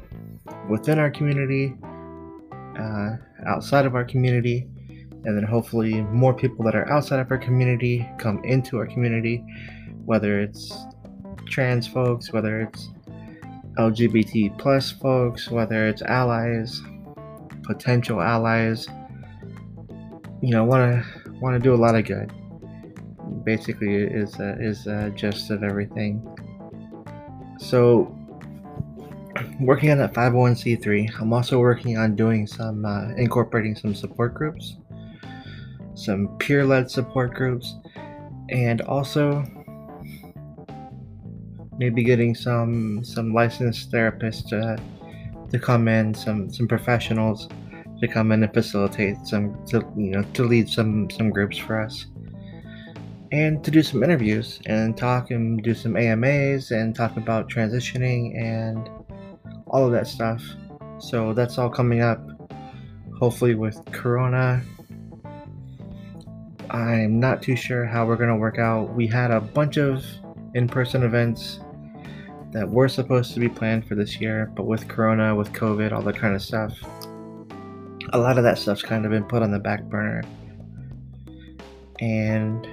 within 0.68 0.99
our 0.99 1.11
community, 1.11 1.74
uh, 2.78 3.16
outside 3.47 3.86
of 3.86 3.95
our 3.95 4.05
community, 4.05 4.66
and 5.24 5.36
then 5.36 5.45
hopefully 5.45 6.03
more 6.03 6.34
people 6.34 6.64
that 6.64 6.74
are 6.74 6.90
outside 6.90 7.20
of 7.20 7.30
our 7.30 7.38
community 7.38 8.09
come 8.18 8.42
into 8.45 8.78
our 8.78 8.86
community, 8.86 9.45
whether 10.05 10.41
it's 10.41 10.73
trans 11.47 11.87
folks, 11.87 12.33
whether 12.33 12.61
it's 12.61 12.91
LGBT 13.79 14.59
plus 14.59 14.93
folks, 14.93 15.51
whether 15.51 15.87
it's 15.87 16.03
allies, 16.03 16.83
potential 17.63 18.21
allies. 18.21 18.87
You 20.43 20.51
know, 20.51 20.65
want 20.65 21.03
to 21.03 21.33
want 21.41 21.55
to 21.55 21.61
do 21.61 21.75
a 21.75 21.77
lot 21.77 21.95
of 21.95 22.05
good 22.05 22.33
basically 23.45 23.95
is 23.95 24.39
uh, 24.41 24.57
is 24.59 24.87
uh, 24.87 25.11
gist 25.15 25.51
of 25.51 25.63
everything. 25.63 26.23
So, 27.59 28.17
working 29.61 29.91
on 29.91 29.99
that 29.99 30.13
501c3, 30.13 31.21
I'm 31.21 31.33
also 31.33 31.59
working 31.59 31.97
on 31.97 32.17
doing 32.17 32.47
some 32.47 32.85
uh, 32.85 33.11
incorporating 33.15 33.77
some 33.77 33.95
support 33.95 34.35
groups, 34.35 34.77
some 35.95 36.37
peer-led 36.39 36.91
support 36.91 37.35
groups, 37.35 37.77
and 38.51 38.81
also 38.83 39.45
maybe 41.79 42.03
getting 42.03 42.35
some 42.35 43.05
some 43.05 43.33
licensed 43.33 43.91
therapists 43.91 44.49
to 44.49 44.77
to 45.51 45.59
come 45.59 45.89
in, 45.89 46.14
some 46.14 46.53
some 46.53 46.68
professionals 46.68 47.49
to 48.01 48.09
come 48.09 48.33
in 48.33 48.43
and 48.43 48.53
facilitate 48.53 49.16
some 49.25 49.64
to 49.66 49.79
you 49.97 50.11
know 50.11 50.22
to 50.35 50.45
lead 50.45 50.68
some 50.68 51.09
some 51.11 51.31
groups 51.31 51.57
for 51.57 51.81
us 51.81 52.07
and 53.35 53.64
to 53.64 53.70
do 53.72 53.83
some 53.83 54.05
interviews 54.05 54.61
and 54.66 54.97
talk 54.97 55.33
and 55.33 55.61
do 55.64 55.75
some 55.75 55.97
AMAs 55.97 56.70
and 56.70 56.95
talk 56.95 57.16
about 57.16 57.51
transitioning 57.51 58.41
and 58.41 58.89
all 59.66 59.85
of 59.85 59.91
that 59.91 60.07
stuff. 60.07 60.41
So 61.01 61.33
that's 61.33 61.59
all 61.59 61.68
coming 61.68 62.01
up. 62.01 62.20
Hopefully, 63.18 63.57
with 63.57 63.85
Corona, 63.91 64.62
I'm 66.70 67.18
not 67.18 67.43
too 67.43 67.57
sure 67.57 67.85
how 67.85 68.07
we're 68.07 68.16
going 68.16 68.29
to 68.29 68.37
work 68.37 68.61
out. 68.61 68.95
We 68.95 69.09
had 69.09 69.33
a 69.33 69.41
bunch 69.41 69.79
of 69.79 70.05
in 70.55 70.68
person 70.68 71.03
events 71.03 71.59
that 72.55 72.71
were 72.71 72.89
supposed 72.89 73.35
to 73.35 73.41
be 73.41 73.49
planned 73.49 73.87
for 73.87 73.97
this 73.97 74.21
year, 74.21 74.51
but 74.55 74.65
with 74.65 74.87
Corona, 74.87 75.35
with 75.35 75.53
COVID, 75.53 75.93
all 75.93 76.03
that 76.03 76.17
kind 76.17 76.37
of 76.37 76.41
stuff, 76.41 76.73
a 78.13 78.19
lot 78.19 78.39
of 78.39 78.45
that 78.45 78.59
stuff's 78.59 78.83
kind 78.83 79.05
of 79.05 79.11
been 79.11 79.25
put 79.25 79.43
on 79.43 79.51
the 79.51 79.59
back 79.59 79.83
burner. 79.85 80.23
And 81.99 82.67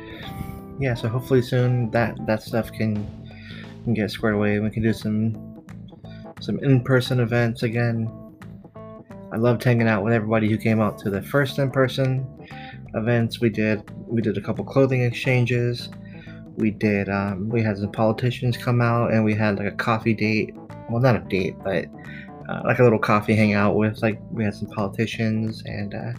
yeah, 0.79 0.93
so 0.93 1.09
hopefully 1.09 1.41
soon 1.41 1.89
that 1.91 2.15
that 2.27 2.43
stuff 2.43 2.71
can 2.71 3.07
can 3.83 3.93
get 3.95 4.11
squared 4.11 4.35
away 4.35 4.59
we 4.59 4.69
can 4.69 4.83
do 4.83 4.93
some 4.93 5.63
some 6.39 6.59
in-person 6.59 7.19
events 7.19 7.63
again. 7.63 8.11
I 9.31 9.37
loved 9.37 9.63
hanging 9.63 9.87
out 9.87 10.03
with 10.03 10.13
everybody 10.13 10.49
who 10.49 10.57
came 10.57 10.79
out 10.79 10.97
to 10.99 11.09
the 11.09 11.21
first 11.21 11.57
in-person 11.57 12.47
events 12.93 13.39
we 13.39 13.49
did. 13.49 13.83
We 14.07 14.21
did 14.21 14.37
a 14.37 14.41
couple 14.41 14.65
clothing 14.65 15.03
exchanges. 15.03 15.89
We 16.61 16.69
did 16.69 17.09
um, 17.09 17.49
we 17.49 17.63
had 17.63 17.77
some 17.77 17.91
politicians 17.91 18.55
come 18.55 18.81
out 18.81 19.11
and 19.11 19.25
we 19.25 19.33
had 19.33 19.57
like 19.57 19.67
a 19.67 19.75
coffee 19.75 20.13
date. 20.13 20.55
Well, 20.89 21.01
not 21.01 21.15
a 21.15 21.19
date, 21.19 21.55
but 21.63 21.85
uh, 22.47 22.61
like 22.65 22.77
a 22.77 22.83
little 22.83 22.99
coffee 22.99 23.35
hangout 23.35 23.75
with 23.75 24.01
like 24.03 24.21
we 24.29 24.43
had 24.43 24.53
some 24.53 24.69
politicians 24.69 25.63
and 25.65 25.95
uh, 25.95 26.13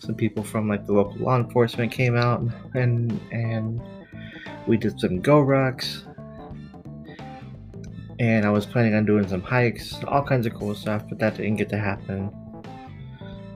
some 0.00 0.14
people 0.14 0.44
from 0.44 0.68
like 0.68 0.84
the 0.84 0.92
local 0.92 1.16
law 1.16 1.36
enforcement 1.36 1.90
came 1.90 2.14
out 2.14 2.42
and 2.74 3.18
and 3.32 3.80
we 4.66 4.76
did 4.76 5.00
some 5.00 5.20
go 5.20 5.42
rucks 5.42 6.04
and 8.18 8.44
I 8.44 8.50
was 8.50 8.66
planning 8.66 8.94
on 8.94 9.06
doing 9.06 9.26
some 9.28 9.42
hikes, 9.42 9.94
all 10.08 10.22
kinds 10.22 10.46
of 10.46 10.54
cool 10.54 10.74
stuff, 10.74 11.04
but 11.08 11.18
that 11.20 11.36
didn't 11.36 11.56
get 11.56 11.68
to 11.70 11.78
happen. 11.78 12.30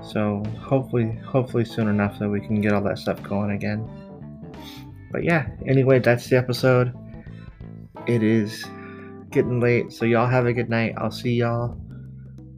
So 0.03 0.43
hopefully, 0.61 1.19
hopefully 1.27 1.65
soon 1.65 1.89
enough 1.89 2.19
that 2.19 2.29
we 2.29 2.41
can 2.41 2.61
get 2.61 2.73
all 2.73 2.83
that 2.83 2.99
stuff 2.99 3.23
going 3.23 3.51
again. 3.51 3.89
But 5.13 5.25
yeah, 5.25 5.49
anyway, 5.67 5.99
that's 5.99 6.29
the 6.29 6.37
episode. 6.37 6.93
It 8.07 8.23
is 8.23 8.65
getting 9.31 9.61
late, 9.61 9.93
so 9.93 10.05
y'all 10.05 10.27
have 10.27 10.47
a 10.47 10.53
good 10.53 10.71
night. 10.71 10.95
I'll 10.97 11.11
see 11.11 11.35
y'all. 11.35 11.79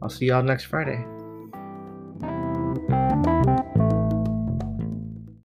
I'll 0.01 0.09
see 0.09 0.27
y'all 0.27 0.43
next 0.43 0.65
Friday. 0.65 1.05